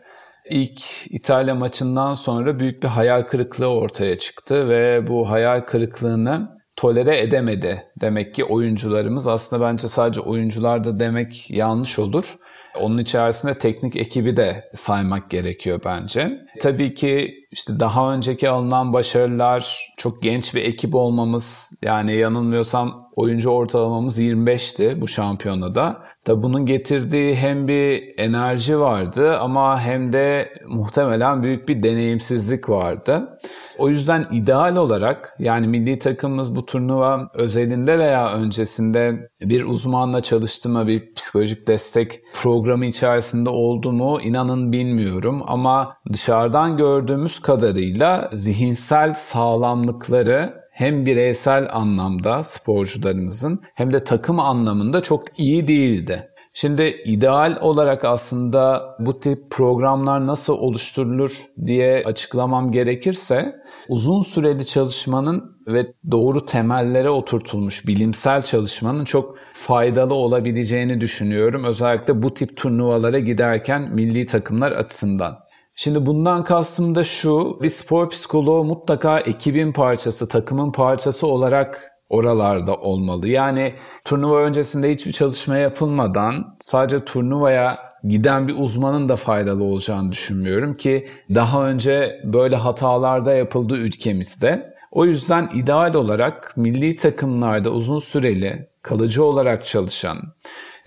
İlk 0.51 0.81
İtalya 1.11 1.55
maçından 1.55 2.15
sonra 2.15 2.61
büyük 2.61 2.83
bir 2.83 2.89
hayal 2.89 3.23
kırıklığı 3.23 3.67
ortaya 3.67 4.19
çıktı 4.19 4.69
ve 4.69 5.09
bu 5.09 5.31
hayal 5.31 5.61
kırıklığını 5.61 6.59
tolere 6.77 7.21
edemedi. 7.21 7.85
Demek 8.01 8.35
ki 8.35 8.45
oyuncularımız 8.45 9.27
aslında 9.27 9.63
bence 9.63 9.89
sadece 9.89 10.21
oyuncular 10.21 10.85
da 10.85 10.99
demek 10.99 11.51
yanlış 11.51 11.99
olur. 11.99 12.37
Onun 12.81 12.99
içerisinde 12.99 13.55
teknik 13.55 13.97
ekibi 13.97 14.37
de 14.37 14.71
saymak 14.75 15.31
gerekiyor 15.31 15.81
bence. 15.85 16.39
Tabii 16.61 16.95
ki 16.95 17.35
işte 17.53 17.81
daha 17.81 18.13
önceki 18.13 18.49
alınan 18.49 18.93
başarılar, 18.93 19.89
çok 19.97 20.23
genç 20.23 20.55
bir 20.55 20.63
ekip 20.63 20.95
olmamız, 20.95 21.73
yani 21.85 22.17
yanılmıyorsam 22.17 23.09
oyuncu 23.17 23.51
ortalamamız 23.51 24.21
25'ti 24.21 25.01
bu 25.01 25.09
şampiyonada. 25.09 26.08
Da 26.29 26.43
bunun 26.43 26.67
getirdiği 26.67 27.35
hem 27.35 27.69
bir 27.69 28.15
enerji 28.19 28.81
vardı 28.81 29.39
ama 29.39 29.81
hem 29.81 30.13
de 30.13 30.53
muhtemelen 30.69 31.43
büyük 31.43 31.69
bir 31.69 31.83
deneyimsizlik 31.83 32.69
vardı. 32.69 33.39
O 33.79 33.89
yüzden 33.89 34.25
ideal 34.33 34.77
olarak 34.77 35.35
yani 35.39 35.69
milli 35.69 35.99
takımımız 35.99 36.57
bu 36.57 36.67
turnuva 36.67 37.31
özelinde 37.35 37.99
veya 37.99 38.33
öncesinde 38.33 39.31
bir 39.41 39.65
uzmanla 39.65 40.21
çalıştı 40.21 40.69
mı, 40.69 40.87
bir 40.87 41.15
psikolojik 41.15 41.69
destek 41.69 42.21
programı 42.35 42.87
içerisinde 42.87 43.51
oldu 43.51 43.93
mu 43.93 44.21
inanın 44.23 44.73
bilmiyorum. 44.73 45.43
Ama 45.47 45.97
dışarıdan 46.13 46.77
gördüğümüz 46.77 47.41
kadarıyla 47.41 48.31
zihinsel 48.33 49.15
sağlamlıkları 49.15 50.68
hem 50.79 51.07
bireysel 51.07 51.69
anlamda 51.73 52.43
sporcularımızın 52.43 53.61
hem 53.75 53.93
de 53.93 54.05
takım 54.05 54.41
anlamında 54.41 55.01
çok 55.01 55.41
iyi 55.41 55.69
değildi. 55.69 56.29
Şimdi 56.53 57.03
ideal 57.05 57.59
olarak 57.61 58.05
aslında 58.05 58.83
bu 59.01 59.21
tip 59.21 59.51
programlar 59.51 60.27
nasıl 60.27 60.55
oluşturulur 60.55 61.43
diye 61.67 62.03
açıklamam 62.05 62.73
gerekirse 62.73 63.55
uzun 63.89 64.21
süreli 64.21 64.67
çalışmanın 64.67 65.57
ve 65.67 65.93
doğru 66.11 66.45
temellere 66.45 67.11
oturtulmuş 67.11 67.87
bilimsel 67.87 68.43
çalışmanın 68.43 69.05
çok 69.05 69.39
faydalı 69.53 70.15
olabileceğini 70.15 71.01
düşünüyorum. 71.01 71.65
Özellikle 71.65 72.23
bu 72.23 72.35
tip 72.35 72.57
turnuvalara 72.57 73.19
giderken 73.19 73.95
milli 73.95 74.27
takımlar 74.27 74.73
açısından. 74.73 75.48
Şimdi 75.81 76.07
bundan 76.07 76.45
kastım 76.45 76.95
da 76.95 77.05
şu, 77.05 77.59
bir 77.63 77.69
spor 77.69 78.09
psikoloğu 78.09 78.65
mutlaka 78.65 79.21
ekibin 79.21 79.73
parçası, 79.73 80.29
takımın 80.29 80.73
parçası 80.73 81.27
olarak 81.27 81.93
oralarda 82.09 82.77
olmalı. 82.77 83.29
Yani 83.29 83.75
turnuva 84.05 84.41
öncesinde 84.41 84.91
hiçbir 84.91 85.13
çalışma 85.13 85.57
yapılmadan 85.57 86.57
sadece 86.61 87.05
turnuvaya 87.05 87.77
giden 88.05 88.49
bir 88.49 88.55
uzmanın 88.59 89.09
da 89.09 89.17
faydalı 89.17 89.65
olacağını 89.65 90.13
düşünmüyorum 90.13 90.77
ki 90.77 91.09
daha 91.35 91.69
önce 91.69 92.21
böyle 92.25 92.57
hatalarda 92.57 93.35
yapıldı 93.35 93.75
ülkemizde. 93.75 94.75
O 94.93 95.05
yüzden 95.05 95.51
ideal 95.55 95.95
olarak 95.95 96.53
milli 96.57 96.97
takımlarda 96.97 97.71
uzun 97.71 97.99
süreli 97.99 98.69
kalıcı 98.83 99.25
olarak 99.25 99.65
çalışan, 99.65 100.19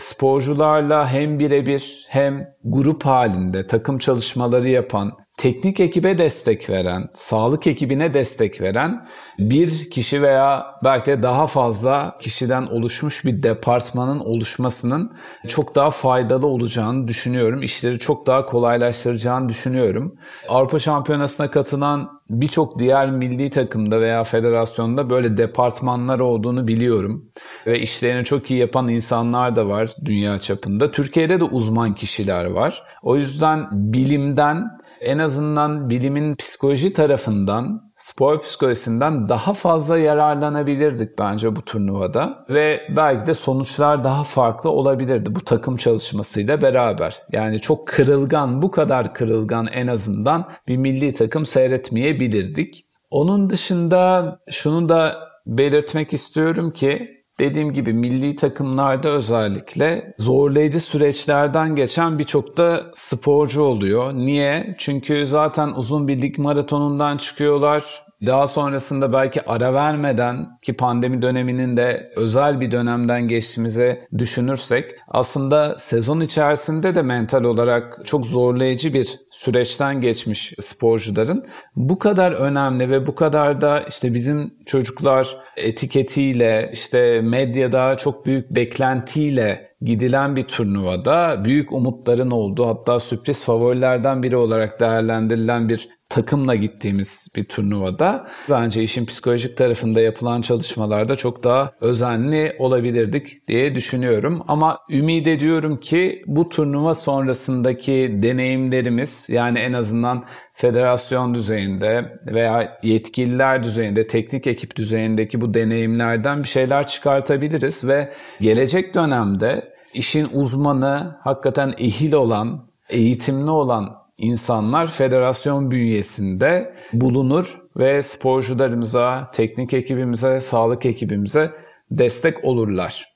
sporcularla 0.02 1.08
hem 1.08 1.40
birebir 1.40 2.06
hem 2.10 2.56
grup 2.64 3.06
halinde 3.06 3.68
takım 3.68 3.98
çalışmaları 3.98 4.70
yapan, 4.70 5.18
teknik 5.38 5.80
ekibe 5.80 6.18
destek 6.18 6.70
veren, 6.70 7.10
sağlık 7.14 7.68
ekibine 7.68 8.14
destek 8.14 8.62
veren 8.62 9.08
bir 9.40 9.90
kişi 9.90 10.22
veya 10.22 10.66
belki 10.84 11.12
de 11.12 11.24
daha 11.24 11.48
fazla 11.48 12.18
kişiden 12.20 12.64
oluşmuş 12.64 13.26
bir 13.26 13.44
departmanın 13.44 14.20
oluşmasının 14.20 15.14
çok 15.48 15.76
daha 15.76 15.92
faydalı 15.92 16.48
olacağını 16.48 17.08
düşünüyorum. 17.08 17.64
İşleri 17.64 18.00
çok 18.00 18.28
daha 18.28 18.46
kolaylaştıracağını 18.46 19.50
düşünüyorum. 19.50 20.16
Avrupa 20.50 20.80
Şampiyonası'na 20.80 21.52
katılan 21.52 22.21
birçok 22.32 22.80
diğer 22.80 23.12
milli 23.12 23.50
takımda 23.50 24.02
veya 24.02 24.24
federasyonda 24.24 25.10
böyle 25.10 25.38
departmanlar 25.38 26.20
olduğunu 26.20 26.68
biliyorum. 26.68 27.32
Ve 27.68 27.80
işlerini 27.80 28.24
çok 28.24 28.52
iyi 28.52 28.60
yapan 28.60 28.88
insanlar 28.88 29.56
da 29.56 29.68
var 29.68 29.90
dünya 30.06 30.38
çapında. 30.38 30.92
Türkiye'de 30.92 31.40
de 31.40 31.44
uzman 31.44 31.96
kişiler 31.96 32.46
var. 32.46 32.84
O 33.04 33.16
yüzden 33.16 33.68
bilimden 33.72 34.64
en 35.02 35.18
azından 35.18 35.90
bilimin 35.90 36.34
psikoloji 36.34 36.94
tarafından, 36.94 37.91
spor 38.02 38.42
psikolojisinden 38.42 39.30
daha 39.30 39.54
fazla 39.54 39.98
yararlanabilirdik 39.98 41.20
bence 41.20 41.56
bu 41.56 41.62
turnuvada. 41.62 42.46
Ve 42.50 42.82
belki 42.96 43.26
de 43.26 43.34
sonuçlar 43.34 44.04
daha 44.04 44.24
farklı 44.24 44.70
olabilirdi 44.70 45.36
bu 45.36 45.40
takım 45.46 45.78
çalışmasıyla 45.78 46.62
beraber. 46.62 47.22
Yani 47.32 47.60
çok 47.60 47.88
kırılgan, 47.88 48.62
bu 48.62 48.72
kadar 48.72 49.14
kırılgan 49.14 49.68
en 49.74 49.88
azından 49.88 50.50
bir 50.68 50.78
milli 50.78 51.14
takım 51.14 51.46
seyretmeyebilirdik. 51.46 52.86
Onun 53.10 53.50
dışında 53.50 54.38
şunu 54.50 54.90
da 54.90 55.18
belirtmek 55.46 56.14
istiyorum 56.14 56.72
ki 56.72 57.21
Dediğim 57.40 57.74
gibi 57.74 57.94
milli 57.94 58.36
takımlarda 58.36 59.10
özellikle 59.10 60.14
zorlayıcı 60.18 60.80
süreçlerden 60.80 61.76
geçen 61.76 62.20
birçok 62.20 62.58
da 62.58 62.92
sporcu 62.94 63.62
oluyor. 63.62 64.14
Niye? 64.14 64.76
Çünkü 64.78 65.26
zaten 65.26 65.68
uzun 65.68 66.08
bir 66.08 66.22
lig 66.22 66.38
maratonundan 66.38 67.18
çıkıyorlar. 67.18 68.04
Daha 68.26 68.48
sonrasında 68.48 69.14
belki 69.14 69.50
ara 69.50 69.74
vermeden 69.74 70.60
ki 70.62 70.74
pandemi 70.74 71.22
döneminin 71.22 71.78
de 71.78 72.12
özel 72.16 72.62
bir 72.62 72.72
dönemden 72.72 73.28
geçtiğimize 73.28 74.08
düşünürsek 74.18 74.92
aslında 75.08 75.76
sezon 75.78 76.20
içerisinde 76.20 76.96
de 76.96 77.02
mental 77.02 77.44
olarak 77.44 78.06
çok 78.06 78.26
zorlayıcı 78.26 78.94
bir 78.94 79.20
süreçten 79.30 80.02
geçmiş 80.02 80.54
sporcuların. 80.60 81.46
Bu 81.76 82.00
kadar 82.00 82.32
önemli 82.32 82.90
ve 82.90 83.08
bu 83.08 83.16
kadar 83.16 83.62
da 83.62 83.84
işte 83.90 84.14
bizim 84.14 84.54
çocuklar 84.66 85.38
etiketiyle 85.58 86.70
işte 86.74 87.22
medyada 87.22 87.98
çok 87.98 88.26
büyük 88.26 88.50
beklentiyle 88.50 89.72
gidilen 89.82 90.36
bir 90.36 90.44
turnuvada 90.44 91.46
büyük 91.46 91.72
umutların 91.72 92.32
olduğu 92.32 92.68
hatta 92.68 93.00
sürpriz 93.00 93.46
favorilerden 93.46 94.24
biri 94.24 94.36
olarak 94.36 94.80
değerlendirilen 94.80 95.70
bir 95.70 95.90
takımla 96.12 96.56
gittiğimiz 96.56 97.28
bir 97.36 97.44
turnuvada 97.44 98.28
bence 98.50 98.84
işin 98.84 99.06
psikolojik 99.06 99.58
tarafında 99.58 100.02
yapılan 100.02 100.42
çalışmalarda 100.42 101.16
çok 101.16 101.44
daha 101.44 101.72
özenli 101.82 102.56
olabilirdik 102.60 103.48
diye 103.48 103.76
düşünüyorum. 103.76 104.44
Ama 104.48 104.80
ümit 104.90 105.28
ediyorum 105.28 105.78
ki 105.78 106.24
bu 106.28 106.50
turnuva 106.50 106.94
sonrasındaki 106.94 108.20
deneyimlerimiz 108.24 109.30
yani 109.30 109.60
en 109.60 109.74
azından 109.74 110.26
federasyon 110.54 111.34
düzeyinde 111.34 112.20
veya 112.26 112.80
yetkililer 112.84 113.64
düzeyinde, 113.64 114.08
teknik 114.08 114.48
ekip 114.48 114.76
düzeyindeki 114.76 115.42
bu 115.42 115.54
deneyimlerden 115.54 116.44
bir 116.44 116.48
şeyler 116.48 116.88
çıkartabiliriz 116.88 117.88
ve 117.88 118.14
gelecek 118.42 118.96
dönemde 118.96 119.72
işin 119.94 120.28
uzmanı, 120.34 121.18
hakikaten 121.24 121.74
ehil 121.78 122.14
olan, 122.14 122.66
eğitimli 122.90 123.50
olan 123.50 124.01
insanlar 124.22 124.92
federasyon 124.92 125.72
bünyesinde 125.72 126.76
bulunur 126.94 127.62
ve 127.78 128.02
sporcularımıza, 128.02 129.32
teknik 129.34 129.74
ekibimize, 129.74 130.42
sağlık 130.42 130.86
ekibimize 130.86 131.52
destek 131.92 132.46
olurlar. 132.46 133.16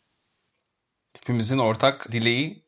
Hepimizin 1.19 1.57
ortak 1.57 2.11
dileği. 2.11 2.65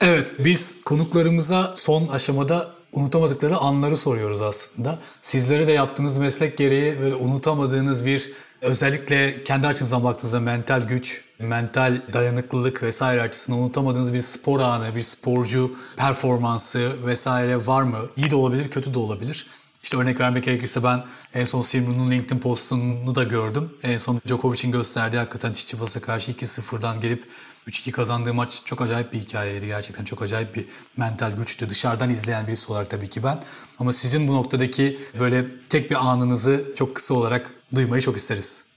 Evet, 0.00 0.36
biz 0.38 0.84
konuklarımıza 0.84 1.72
son 1.76 2.08
aşamada 2.08 2.70
unutamadıkları 2.92 3.56
anları 3.56 3.96
soruyoruz 3.96 4.42
aslında. 4.42 4.98
Sizlere 5.22 5.66
de 5.66 5.72
yaptığınız 5.72 6.18
meslek 6.18 6.58
gereği 6.58 7.00
böyle 7.00 7.14
unutamadığınız 7.14 8.06
bir 8.06 8.32
özellikle 8.66 9.42
kendi 9.42 9.66
açınızdan 9.66 10.04
baktığınızda 10.04 10.40
mental 10.40 10.82
güç, 10.82 11.24
mental 11.38 12.00
dayanıklılık 12.12 12.82
vesaire 12.82 13.22
açısından 13.22 13.60
unutamadığınız 13.60 14.14
bir 14.14 14.22
spor 14.22 14.60
anı, 14.60 14.94
bir 14.96 15.02
sporcu 15.02 15.76
performansı 15.96 17.06
vesaire 17.06 17.66
var 17.66 17.82
mı? 17.82 17.98
İyi 18.16 18.30
de 18.30 18.36
olabilir, 18.36 18.70
kötü 18.70 18.94
de 18.94 18.98
olabilir. 18.98 19.46
İşte 19.82 19.96
örnek 19.96 20.20
vermek 20.20 20.44
gerekirse 20.44 20.84
ben 20.84 21.04
en 21.34 21.44
son 21.44 21.62
Simron'un 21.62 22.10
LinkedIn 22.10 22.38
postunu 22.38 23.14
da 23.14 23.24
gördüm. 23.24 23.70
En 23.82 23.98
son 23.98 24.20
Djokovic'in 24.26 24.72
gösterdiği 24.72 25.16
hakikaten 25.16 25.52
Çiçipas'a 25.52 26.00
karşı 26.00 26.32
2-0'dan 26.32 27.00
gelip 27.00 27.24
3-2 27.68 27.90
kazandığı 27.90 28.34
maç 28.34 28.62
çok 28.64 28.82
acayip 28.82 29.12
bir 29.12 29.20
hikayeydi 29.20 29.66
gerçekten. 29.66 30.04
Çok 30.04 30.22
acayip 30.22 30.54
bir 30.54 30.66
mental 30.96 31.32
güçtü. 31.32 31.70
Dışarıdan 31.70 32.10
izleyen 32.10 32.46
birisi 32.46 32.72
olarak 32.72 32.90
tabii 32.90 33.10
ki 33.10 33.22
ben. 33.22 33.42
Ama 33.78 33.92
sizin 33.92 34.28
bu 34.28 34.34
noktadaki 34.34 34.98
böyle 35.18 35.46
tek 35.68 35.90
bir 35.90 36.06
anınızı 36.06 36.64
çok 36.76 36.94
kısa 36.94 37.14
olarak 37.14 37.55
duymayı 37.74 38.02
çok 38.02 38.16
isteriz. 38.16 38.75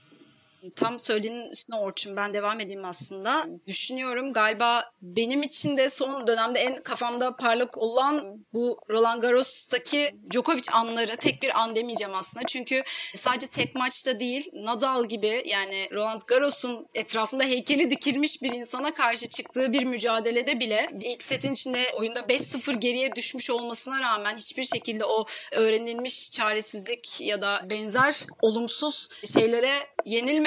Tam 0.76 1.00
söylediğinin 1.00 1.50
üstüne 1.50 1.76
Orçun 1.76 2.16
ben 2.16 2.34
devam 2.34 2.60
edeyim 2.60 2.84
aslında. 2.84 3.46
Düşünüyorum 3.66 4.32
galiba 4.32 4.92
benim 5.02 5.42
için 5.42 5.76
de 5.76 5.90
son 5.90 6.26
dönemde 6.26 6.58
en 6.58 6.82
kafamda 6.82 7.36
parlak 7.36 7.78
olan 7.78 8.44
bu 8.54 8.80
Roland 8.90 9.22
Garros'taki 9.22 10.16
Djokovic 10.30 10.62
anları 10.72 11.16
tek 11.16 11.42
bir 11.42 11.60
an 11.60 11.76
demeyeceğim 11.76 12.14
aslında. 12.14 12.46
Çünkü 12.46 12.82
sadece 13.14 13.46
tek 13.46 13.74
maçta 13.74 14.20
değil 14.20 14.50
Nadal 14.52 15.04
gibi 15.04 15.42
yani 15.46 15.88
Roland 15.92 16.22
Garros'un 16.26 16.86
etrafında 16.94 17.44
heykeli 17.44 17.90
dikilmiş 17.90 18.42
bir 18.42 18.52
insana 18.52 18.94
karşı 18.94 19.28
çıktığı 19.28 19.72
bir 19.72 19.84
mücadelede 19.84 20.60
bile 20.60 20.88
ilk 21.00 21.22
setin 21.22 21.52
içinde 21.52 21.86
oyunda 21.98 22.20
5-0 22.20 22.78
geriye 22.78 23.14
düşmüş 23.16 23.50
olmasına 23.50 24.00
rağmen 24.00 24.36
hiçbir 24.36 24.64
şekilde 24.64 25.04
o 25.04 25.24
öğrenilmiş 25.52 26.30
çaresizlik 26.30 27.20
ya 27.20 27.42
da 27.42 27.66
benzer 27.70 28.26
olumsuz 28.42 29.08
şeylere 29.24 29.72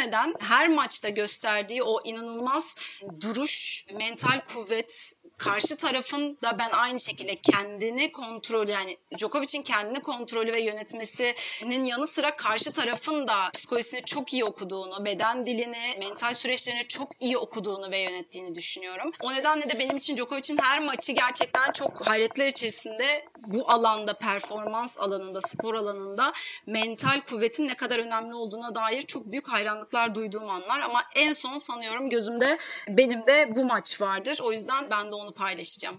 yenilmeden 0.04 0.36
her 0.40 0.70
maçta 0.70 1.10
gösterdiği 1.10 1.84
o 1.84 2.02
inanılmaz 2.04 2.76
duruş, 3.22 3.86
mental 3.94 4.42
kuvvet, 4.54 5.14
karşı 5.38 5.78
tarafın 5.78 6.38
da 6.44 6.60
ben 6.60 6.70
aynı 6.70 7.00
şekilde 7.00 7.36
kendini 7.36 8.12
kontrol 8.12 8.68
yani 8.68 8.98
Djokovic'in 9.18 9.62
kendini 9.62 10.00
kontrolü 10.00 10.54
ve 10.54 10.62
yönetmesinin 10.62 11.84
yanı 11.84 12.08
sıra 12.08 12.36
karşı 12.36 12.72
tarafın 12.72 13.28
da 13.28 13.50
psikolojisini 13.54 14.06
çok 14.06 14.34
iyi 14.34 14.46
okuduğunu, 14.46 15.06
beden 15.06 15.46
dilini, 15.46 15.96
mental 16.00 16.34
süreçlerini 16.34 16.88
çok 16.88 17.08
iyi 17.20 17.38
okuduğunu 17.38 17.92
ve 17.92 17.98
yönettiğini 17.98 18.56
düşünüyorum. 18.56 19.12
O 19.22 19.34
nedenle 19.34 19.70
de 19.70 19.80
benim 19.80 19.98
için 19.98 20.18
Djokovic'in 20.18 20.58
her 20.58 20.80
maçı 20.80 21.12
gerçekten 21.12 21.72
çok 21.72 22.08
hayretler 22.08 22.48
içerisinde 22.48 23.26
bu 23.48 23.72
alanda, 23.72 24.18
performans 24.18 25.00
alanında, 25.00 25.42
spor 25.42 25.76
alanında 25.76 26.34
mental 26.68 27.22
kuvvetin 27.30 27.68
ne 27.68 27.74
kadar 27.74 28.00
önemli 28.00 28.34
olduğuna 28.34 28.76
dair 28.76 29.02
çok 29.02 29.32
büyük 29.32 29.48
hayranlıklar 29.48 30.16
duyduğum 30.16 30.50
anlar 30.50 30.80
ama 30.80 31.04
en 31.16 31.34
son 31.34 31.58
sanıyorum 31.58 32.10
gözümde 32.10 32.58
benim 32.88 33.28
de 33.28 33.56
bu 33.56 33.66
maç 33.66 34.02
vardır. 34.02 34.40
O 34.44 34.52
yüzden 34.52 34.90
ben 34.90 35.12
de 35.12 35.16
onu 35.16 35.23
paylaşacağım. 35.32 35.96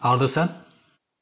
Arda 0.00 0.28
sen? 0.28 0.48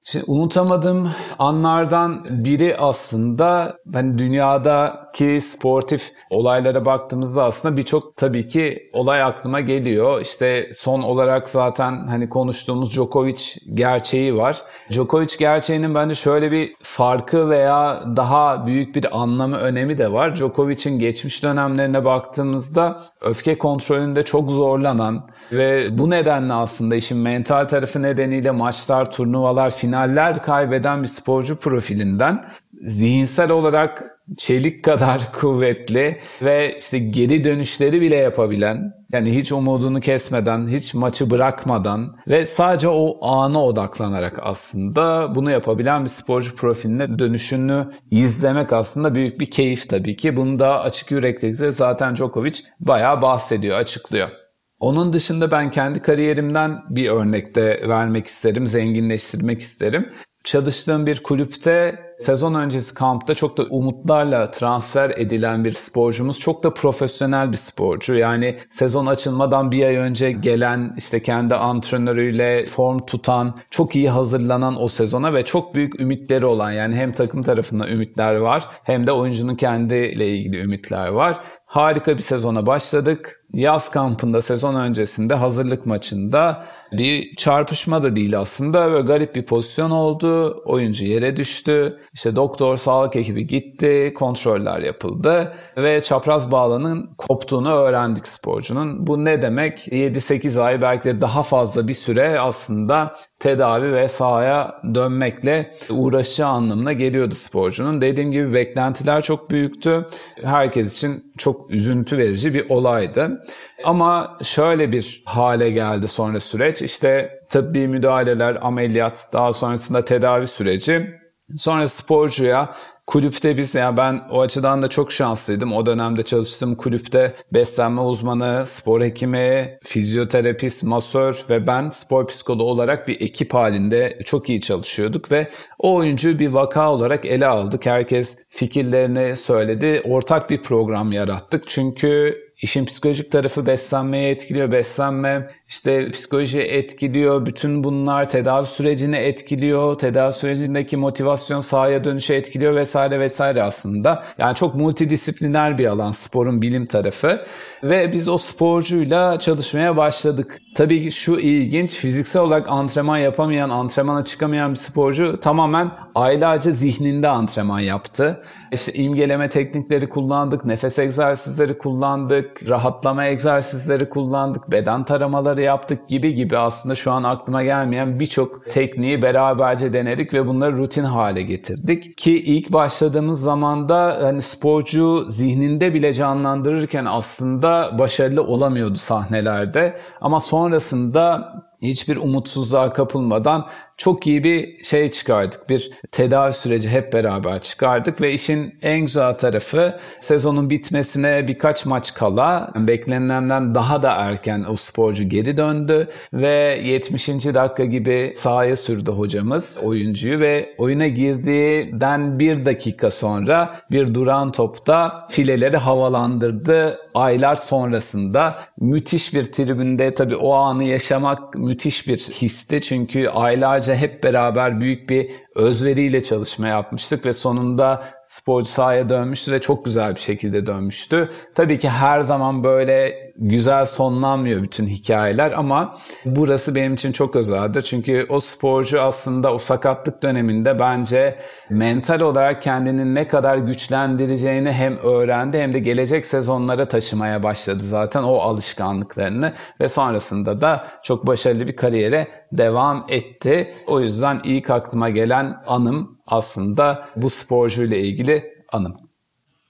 Şimdi 0.04 0.24
unutamadığım 0.28 1.10
anlardan 1.38 2.44
biri 2.44 2.76
aslında 2.76 3.76
ben 3.86 4.18
dünyadaki 4.18 5.40
sportif 5.40 6.12
olaylara 6.30 6.84
baktığımızda 6.84 7.44
aslında 7.44 7.76
birçok 7.76 8.16
tabii 8.16 8.48
ki 8.48 8.90
olay 8.92 9.22
aklıma 9.22 9.60
geliyor. 9.60 10.20
İşte 10.20 10.68
son 10.72 11.02
olarak 11.02 11.48
zaten 11.48 12.06
hani 12.06 12.28
konuştuğumuz 12.28 12.92
Djokovic 12.94 13.42
gerçeği 13.74 14.36
var. 14.36 14.62
Djokovic 14.90 15.36
gerçeğinin 15.38 15.94
bence 15.94 16.14
şöyle 16.14 16.52
bir 16.52 16.74
farkı 16.82 17.50
veya 17.50 18.04
daha 18.16 18.66
büyük 18.66 18.94
bir 18.94 19.22
anlamı 19.22 19.56
önemi 19.56 19.98
de 19.98 20.12
var. 20.12 20.36
Djokovic'in 20.36 20.98
geçmiş 20.98 21.42
dönemlerine 21.42 22.04
baktığımızda 22.04 23.02
öfke 23.20 23.58
kontrolünde 23.58 24.22
çok 24.22 24.50
zorlanan 24.50 25.28
ve 25.52 25.98
bu 25.98 26.10
nedenle 26.10 26.54
aslında 26.54 26.94
işin 26.94 27.18
mental 27.18 27.64
tarafı 27.68 28.02
nedeniyle 28.02 28.50
maçlar, 28.50 29.10
turnuvalar, 29.10 29.70
finaller 29.70 30.42
kaybeden 30.42 31.02
bir 31.02 31.08
sporcu 31.08 31.56
profilinden 31.56 32.44
zihinsel 32.82 33.50
olarak 33.50 34.12
çelik 34.36 34.84
kadar 34.84 35.32
kuvvetli 35.40 36.20
ve 36.42 36.76
işte 36.78 36.98
geri 36.98 37.44
dönüşleri 37.44 38.00
bile 38.00 38.16
yapabilen 38.16 38.92
yani 39.12 39.36
hiç 39.36 39.52
umudunu 39.52 40.00
kesmeden, 40.00 40.66
hiç 40.66 40.94
maçı 40.94 41.30
bırakmadan 41.30 42.16
ve 42.28 42.46
sadece 42.46 42.88
o 42.88 43.26
ana 43.26 43.64
odaklanarak 43.64 44.38
aslında 44.42 45.34
bunu 45.34 45.50
yapabilen 45.50 46.04
bir 46.04 46.08
sporcu 46.08 46.56
profiline 46.56 47.18
dönüşünü 47.18 47.86
izlemek 48.10 48.72
aslında 48.72 49.14
büyük 49.14 49.40
bir 49.40 49.50
keyif 49.50 49.88
tabii 49.88 50.16
ki. 50.16 50.36
Bunu 50.36 50.58
da 50.58 50.80
açık 50.80 51.10
yüreklilikle 51.10 51.72
zaten 51.72 52.16
Djokovic 52.16 52.60
bayağı 52.80 53.22
bahsediyor, 53.22 53.78
açıklıyor. 53.78 54.41
Onun 54.82 55.12
dışında 55.12 55.50
ben 55.50 55.70
kendi 55.70 56.02
kariyerimden 56.02 56.82
bir 56.90 57.10
örnek 57.10 57.54
de 57.54 57.82
vermek 57.88 58.26
isterim, 58.26 58.66
zenginleştirmek 58.66 59.60
isterim 59.60 60.12
çalıştığım 60.44 61.06
bir 61.06 61.22
kulüpte 61.22 62.00
sezon 62.18 62.54
öncesi 62.54 62.94
kampta 62.94 63.34
çok 63.34 63.56
da 63.56 63.62
umutlarla 63.62 64.50
transfer 64.50 65.10
edilen 65.10 65.64
bir 65.64 65.72
sporcumuz. 65.72 66.40
Çok 66.40 66.64
da 66.64 66.74
profesyonel 66.74 67.52
bir 67.52 67.56
sporcu. 67.56 68.14
Yani 68.14 68.58
sezon 68.70 69.06
açılmadan 69.06 69.72
bir 69.72 69.86
ay 69.86 69.96
önce 69.96 70.32
gelen 70.32 70.94
işte 70.98 71.22
kendi 71.22 71.54
antrenörüyle 71.54 72.64
form 72.66 72.98
tutan, 73.06 73.58
çok 73.70 73.96
iyi 73.96 74.10
hazırlanan 74.10 74.82
o 74.82 74.88
sezona 74.88 75.34
ve 75.34 75.42
çok 75.42 75.74
büyük 75.74 76.00
ümitleri 76.00 76.46
olan 76.46 76.72
yani 76.72 76.94
hem 76.94 77.12
takım 77.12 77.42
tarafında 77.42 77.88
ümitler 77.88 78.34
var 78.34 78.68
hem 78.84 79.06
de 79.06 79.12
oyuncunun 79.12 79.54
kendiyle 79.54 80.28
ilgili 80.28 80.60
ümitler 80.60 81.08
var. 81.08 81.40
Harika 81.66 82.16
bir 82.16 82.22
sezona 82.22 82.66
başladık. 82.66 83.41
Yaz 83.52 83.90
kampında 83.90 84.40
sezon 84.40 84.74
öncesinde 84.74 85.34
hazırlık 85.34 85.86
maçında 85.86 86.64
bir 86.92 87.34
çarpışma 87.36 88.02
da 88.02 88.16
değil 88.16 88.38
aslında. 88.38 88.90
Böyle 88.90 89.06
garip 89.06 89.34
bir 89.34 89.46
pozisyon 89.46 89.90
oldu. 89.90 90.62
Oyuncu 90.64 91.04
yere 91.04 91.36
düştü. 91.36 91.98
İşte 92.12 92.36
doktor, 92.36 92.76
sağlık 92.76 93.16
ekibi 93.16 93.46
gitti. 93.46 94.12
Kontroller 94.16 94.78
yapıldı. 94.78 95.52
Ve 95.76 96.00
çapraz 96.00 96.52
bağlanın 96.52 97.10
koptuğunu 97.18 97.72
öğrendik 97.72 98.28
sporcunun. 98.28 99.06
Bu 99.06 99.24
ne 99.24 99.42
demek? 99.42 99.88
7-8 99.88 100.60
ay 100.60 100.82
belki 100.82 101.04
de 101.04 101.20
daha 101.20 101.42
fazla 101.42 101.88
bir 101.88 101.94
süre 101.94 102.40
aslında 102.40 103.14
tedavi 103.38 103.92
ve 103.92 104.08
sahaya 104.08 104.80
dönmekle 104.94 105.70
uğraşacağı 105.90 106.48
anlamına 106.48 106.92
geliyordu 106.92 107.34
sporcunun. 107.34 108.00
Dediğim 108.00 108.32
gibi 108.32 108.54
beklentiler 108.54 109.20
çok 109.20 109.50
büyüktü. 109.50 110.06
Herkes 110.42 110.96
için 110.96 111.32
çok 111.38 111.70
üzüntü 111.70 112.18
verici 112.18 112.54
bir 112.54 112.70
olaydı. 112.70 113.41
Ama 113.84 114.38
şöyle 114.42 114.92
bir 114.92 115.22
hale 115.26 115.70
geldi 115.70 116.08
sonra 116.08 116.40
süreç. 116.40 116.82
İşte 116.82 117.36
tıbbi 117.50 117.88
müdahaleler, 117.88 118.58
ameliyat, 118.62 119.28
daha 119.32 119.52
sonrasında 119.52 120.04
tedavi 120.04 120.46
süreci. 120.46 121.10
Sonra 121.56 121.88
sporcuya 121.88 122.74
Kulüpte 123.06 123.56
biz 123.56 123.74
yani 123.74 123.96
ben 123.96 124.20
o 124.30 124.40
açıdan 124.40 124.82
da 124.82 124.88
çok 124.88 125.12
şanslıydım. 125.12 125.72
O 125.72 125.86
dönemde 125.86 126.22
çalıştığım 126.22 126.74
kulüpte 126.74 127.34
beslenme 127.52 128.00
uzmanı, 128.00 128.66
spor 128.66 129.00
hekimi, 129.00 129.78
fizyoterapist, 129.82 130.84
masör 130.84 131.44
ve 131.50 131.66
ben 131.66 131.90
spor 131.90 132.26
psikoloğu 132.26 132.70
olarak 132.70 133.08
bir 133.08 133.20
ekip 133.20 133.54
halinde 133.54 134.18
çok 134.24 134.48
iyi 134.48 134.60
çalışıyorduk 134.60 135.32
ve 135.32 135.48
o 135.78 135.94
oyuncuyu 135.94 136.38
bir 136.38 136.48
vaka 136.48 136.92
olarak 136.92 137.26
ele 137.26 137.46
aldık. 137.46 137.86
Herkes 137.86 138.38
fikirlerini 138.48 139.36
söyledi. 139.36 140.02
Ortak 140.04 140.50
bir 140.50 140.62
program 140.62 141.12
yarattık. 141.12 141.64
Çünkü 141.66 142.36
İşin 142.62 142.84
psikolojik 142.84 143.32
tarafı 143.32 143.66
beslenmeye 143.66 144.30
etkiliyor. 144.30 144.72
Beslenme 144.72 145.50
işte 145.72 146.10
psikolojiye 146.10 146.64
etkiliyor. 146.64 147.46
Bütün 147.46 147.84
bunlar 147.84 148.28
tedavi 148.28 148.66
sürecini 148.66 149.16
etkiliyor. 149.16 149.94
Tedavi 149.98 150.32
sürecindeki 150.32 150.96
motivasyon 150.96 151.60
sahaya 151.60 152.04
dönüşe 152.04 152.34
etkiliyor 152.34 152.74
vesaire 152.74 153.20
vesaire 153.20 153.62
aslında. 153.62 154.24
Yani 154.38 154.54
çok 154.54 154.74
multidisipliner 154.74 155.78
bir 155.78 155.86
alan 155.86 156.10
sporun 156.10 156.62
bilim 156.62 156.86
tarafı. 156.86 157.44
Ve 157.82 158.12
biz 158.12 158.28
o 158.28 158.36
sporcuyla 158.38 159.38
çalışmaya 159.38 159.96
başladık. 159.96 160.58
Tabii 160.74 161.02
ki 161.02 161.10
şu 161.10 161.38
ilginç 161.38 161.90
fiziksel 161.90 162.42
olarak 162.42 162.68
antrenman 162.68 163.18
yapamayan, 163.18 163.70
antrenmana 163.70 164.24
çıkamayan 164.24 164.70
bir 164.70 164.76
sporcu 164.76 165.40
tamamen 165.40 165.90
aylarca 166.14 166.70
zihninde 166.70 167.28
antrenman 167.28 167.80
yaptı. 167.80 168.42
İşte 168.72 168.92
imgeleme 168.92 169.48
teknikleri 169.48 170.08
kullandık, 170.08 170.64
nefes 170.64 170.98
egzersizleri 170.98 171.78
kullandık, 171.78 172.70
rahatlama 172.70 173.26
egzersizleri 173.26 174.08
kullandık, 174.08 174.70
beden 174.70 175.04
taramaları 175.04 175.61
yaptık 175.62 176.08
gibi 176.08 176.34
gibi 176.34 176.58
aslında 176.58 176.94
şu 176.94 177.12
an 177.12 177.22
aklıma 177.22 177.62
gelmeyen 177.62 178.20
birçok 178.20 178.70
tekniği 178.70 179.22
beraberce 179.22 179.92
denedik 179.92 180.34
ve 180.34 180.46
bunları 180.46 180.76
rutin 180.76 181.04
hale 181.04 181.42
getirdik. 181.42 182.18
Ki 182.18 182.42
ilk 182.42 182.72
başladığımız 182.72 183.40
zamanda 183.40 184.18
hani 184.22 184.42
sporcu 184.42 185.24
zihninde 185.28 185.94
bile 185.94 186.12
canlandırırken 186.12 187.04
aslında 187.04 187.98
başarılı 187.98 188.42
olamıyordu 188.42 188.94
sahnelerde. 188.94 189.98
Ama 190.20 190.40
sonrasında 190.40 191.52
hiçbir 191.82 192.16
umutsuzluğa 192.16 192.92
kapılmadan 192.92 193.68
çok 193.96 194.26
iyi 194.26 194.44
bir 194.44 194.82
şey 194.82 195.10
çıkardık. 195.10 195.70
Bir 195.70 195.90
tedavi 196.12 196.52
süreci 196.52 196.88
hep 196.88 197.12
beraber 197.12 197.58
çıkardık 197.58 198.20
ve 198.20 198.32
işin 198.32 198.78
en 198.82 199.00
güzel 199.00 199.32
tarafı 199.32 199.98
sezonun 200.20 200.70
bitmesine 200.70 201.48
birkaç 201.48 201.86
maç 201.86 202.14
kala 202.14 202.72
beklenilenden 202.76 203.74
daha 203.74 204.02
da 204.02 204.10
erken 204.10 204.64
o 204.68 204.76
sporcu 204.76 205.28
geri 205.28 205.56
döndü 205.56 206.08
ve 206.32 206.80
70. 206.84 207.28
dakika 207.28 207.84
gibi 207.84 208.32
sahaya 208.36 208.76
sürdü 208.76 209.10
hocamız 209.10 209.78
oyuncuyu 209.82 210.40
ve 210.40 210.74
oyuna 210.78 211.06
girdiğinden 211.06 212.38
bir 212.38 212.64
dakika 212.64 213.10
sonra 213.10 213.76
bir 213.90 214.14
duran 214.14 214.52
topta 214.52 215.26
fileleri 215.30 215.76
havalandırdı. 215.76 216.98
Aylar 217.14 217.54
sonrasında 217.56 218.58
müthiş 218.80 219.34
bir 219.34 219.44
tribünde 219.44 220.14
tabii 220.14 220.36
o 220.36 220.52
anı 220.52 220.84
yaşamak 220.84 221.54
müthiş 221.72 222.08
bir 222.08 222.18
histi. 222.18 222.80
Çünkü 222.80 223.28
aylarca 223.28 223.94
hep 223.94 224.24
beraber 224.24 224.80
büyük 224.80 225.10
bir 225.10 225.30
özveriyle 225.54 226.22
çalışma 226.22 226.68
yapmıştık 226.68 227.26
ve 227.26 227.32
sonunda 227.32 228.04
sporcu 228.24 228.68
sahaya 228.68 229.08
dönmüştü 229.08 229.52
ve 229.52 229.58
çok 229.58 229.84
güzel 229.84 230.14
bir 230.14 230.20
şekilde 230.20 230.66
dönmüştü. 230.66 231.30
Tabii 231.54 231.78
ki 231.78 231.88
her 231.88 232.20
zaman 232.20 232.64
böyle 232.64 233.32
güzel 233.36 233.84
sonlanmıyor 233.84 234.62
bütün 234.62 234.86
hikayeler 234.86 235.52
ama 235.52 235.96
burası 236.24 236.74
benim 236.74 236.94
için 236.94 237.12
çok 237.12 237.36
özeldir. 237.36 237.82
Çünkü 237.82 238.26
o 238.28 238.38
sporcu 238.38 239.02
aslında 239.02 239.54
o 239.54 239.58
sakatlık 239.58 240.22
döneminde 240.22 240.78
bence 240.78 241.38
mental 241.70 242.20
olarak 242.20 242.62
kendini 242.62 243.14
ne 243.14 243.28
kadar 243.28 243.56
güçlendireceğini 243.56 244.72
hem 244.72 244.96
öğrendi 244.96 245.58
hem 245.58 245.74
de 245.74 245.78
gelecek 245.78 246.26
sezonlara 246.26 246.88
taşımaya 246.88 247.42
başladı 247.42 247.82
zaten 247.82 248.22
o 248.22 248.34
alışkanlıklarını 248.34 249.52
ve 249.80 249.88
sonrasında 249.88 250.60
da 250.60 250.86
çok 251.02 251.26
başarılı 251.26 251.66
bir 251.66 251.76
kariyere 251.76 252.26
devam 252.52 253.06
etti. 253.08 253.74
O 253.86 254.00
yüzden 254.00 254.40
ilk 254.44 254.70
aklıma 254.70 255.10
gelen 255.10 255.62
anım 255.66 256.18
aslında 256.26 257.08
bu 257.16 257.30
sporcuyla 257.30 257.96
ilgili 257.96 258.54
anım. 258.72 258.96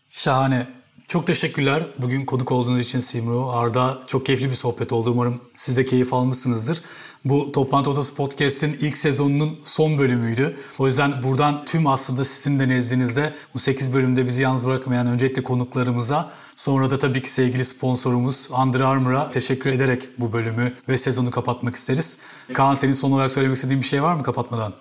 Şahane. 0.09 0.66
Çok 1.09 1.26
teşekkürler 1.26 1.83
bugün 1.99 2.24
konuk 2.24 2.53
olduğunuz 2.53 2.80
için 2.80 3.01
Simro. 3.01 3.51
Arda 3.51 3.99
çok 4.07 4.26
keyifli 4.26 4.51
bir 4.51 4.55
sohbet 4.55 4.93
oldu. 4.93 5.11
Umarım 5.11 5.41
siz 5.57 5.76
de 5.76 5.85
keyif 5.85 6.14
almışsınızdır. 6.14 6.83
Bu 7.25 7.53
Toplantı 7.53 7.91
Odası 7.91 8.14
Podcast'in 8.14 8.79
ilk 8.81 8.99
sezonunun 8.99 9.61
son 9.64 9.99
bölümüydü. 9.99 10.57
O 10.79 10.87
yüzden 10.87 11.23
buradan 11.23 11.64
tüm 11.64 11.87
aslında 11.87 12.25
sizin 12.25 12.59
de 12.59 12.68
nezdinizde 12.68 13.33
bu 13.55 13.59
8 13.59 13.95
bölümde 13.95 14.27
bizi 14.27 14.43
yalnız 14.43 14.66
bırakmayan 14.66 15.07
öncelikle 15.07 15.43
konuklarımıza 15.43 16.31
sonra 16.57 16.91
da 16.91 16.99
tabii 16.99 17.23
ki 17.23 17.33
sevgili 17.33 17.64
sponsorumuz 17.64 18.51
Under 18.62 18.81
Armour'a 18.81 19.31
teşekkür 19.31 19.70
ederek 19.70 20.09
bu 20.18 20.33
bölümü 20.33 20.75
ve 20.89 20.99
sezonu 20.99 21.31
kapatmak 21.31 21.77
isteriz. 21.77 22.18
Kaan 22.53 22.75
senin 22.75 22.93
son 22.93 23.12
olarak 23.12 23.31
söylemek 23.31 23.57
istediğin 23.57 23.81
bir 23.81 23.87
şey 23.87 24.03
var 24.03 24.14
mı 24.14 24.23
kapatmadan? 24.23 24.73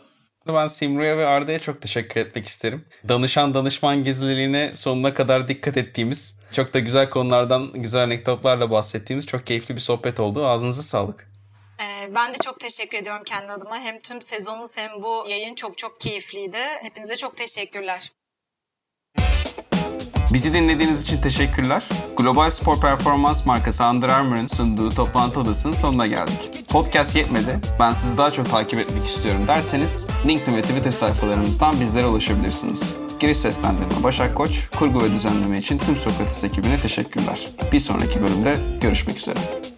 Ben 0.48 0.68
Simru'ya 0.68 1.18
ve 1.18 1.26
Arda'ya 1.26 1.60
çok 1.60 1.82
teşekkür 1.82 2.22
etmek 2.22 2.46
isterim. 2.46 2.86
Danışan 3.10 3.54
danışman 3.54 4.04
gizliliğine 4.04 4.72
sonuna 4.74 5.14
kadar 5.14 5.48
dikkat 5.48 5.78
ettiğimiz, 5.78 6.39
çok 6.52 6.74
da 6.74 6.80
güzel 6.80 7.10
konulardan, 7.10 7.70
güzel 7.74 8.04
anekdotlarla 8.04 8.72
bahsettiğimiz 8.72 9.28
çok 9.28 9.48
keyifli 9.48 9.76
bir 9.76 9.82
sohbet 9.82 10.20
oldu. 10.20 10.46
Ağzınıza 10.46 10.84
sağlık. 10.84 11.31
Ee, 11.82 12.16
ben 12.16 12.34
de 12.34 12.38
çok 12.38 12.60
teşekkür 12.60 12.98
ediyorum 12.98 13.24
kendi 13.26 13.52
adıma. 13.52 13.80
Hem 13.80 14.00
tüm 14.00 14.22
sezonunuz 14.22 14.78
hem 14.78 15.04
bu 15.04 15.26
yayın 15.30 15.56
çok 15.56 15.78
çok 15.78 16.00
keyifliydi. 16.00 16.58
Hepinize 16.82 17.16
çok 17.16 17.38
teşekkürler. 17.38 18.12
Bizi 20.34 20.54
dinlediğiniz 20.54 21.02
için 21.02 21.22
teşekkürler. 21.22 21.84
Global 22.18 22.50
spor 22.50 22.82
performans 22.82 23.46
markası 23.46 23.84
Under 23.84 24.10
Armour'ın 24.10 24.48
sunduğu 24.48 24.90
toplantı 24.90 25.40
odasının 25.40 25.74
sonuna 25.74 26.08
geldik. 26.08 26.70
Podcast 26.70 27.16
yetmedi, 27.16 27.60
ben 27.80 27.94
sizi 27.94 28.18
daha 28.18 28.32
çok 28.32 28.52
takip 28.52 28.80
etmek 28.80 29.06
istiyorum 29.06 29.48
derseniz 29.48 30.08
LinkedIn 30.28 30.56
ve 30.56 30.62
Twitter 30.62 30.92
sayfalarımızdan 30.92 31.82
bizlere 31.82 32.06
ulaşabilirsiniz. 32.06 32.98
Giriş 33.20 33.38
seslendirme 33.38 34.04
Başak 34.04 34.38
Koç, 34.38 34.70
kurgu 34.80 35.04
ve 35.04 35.12
düzenleme 35.12 35.58
için 35.58 35.78
tüm 35.78 35.96
Sokrates 35.96 36.44
ekibine 36.44 36.82
teşekkürler. 36.82 37.48
Bir 37.72 37.80
sonraki 37.80 38.22
bölümde 38.22 38.58
görüşmek 38.82 39.18
üzere. 39.18 39.71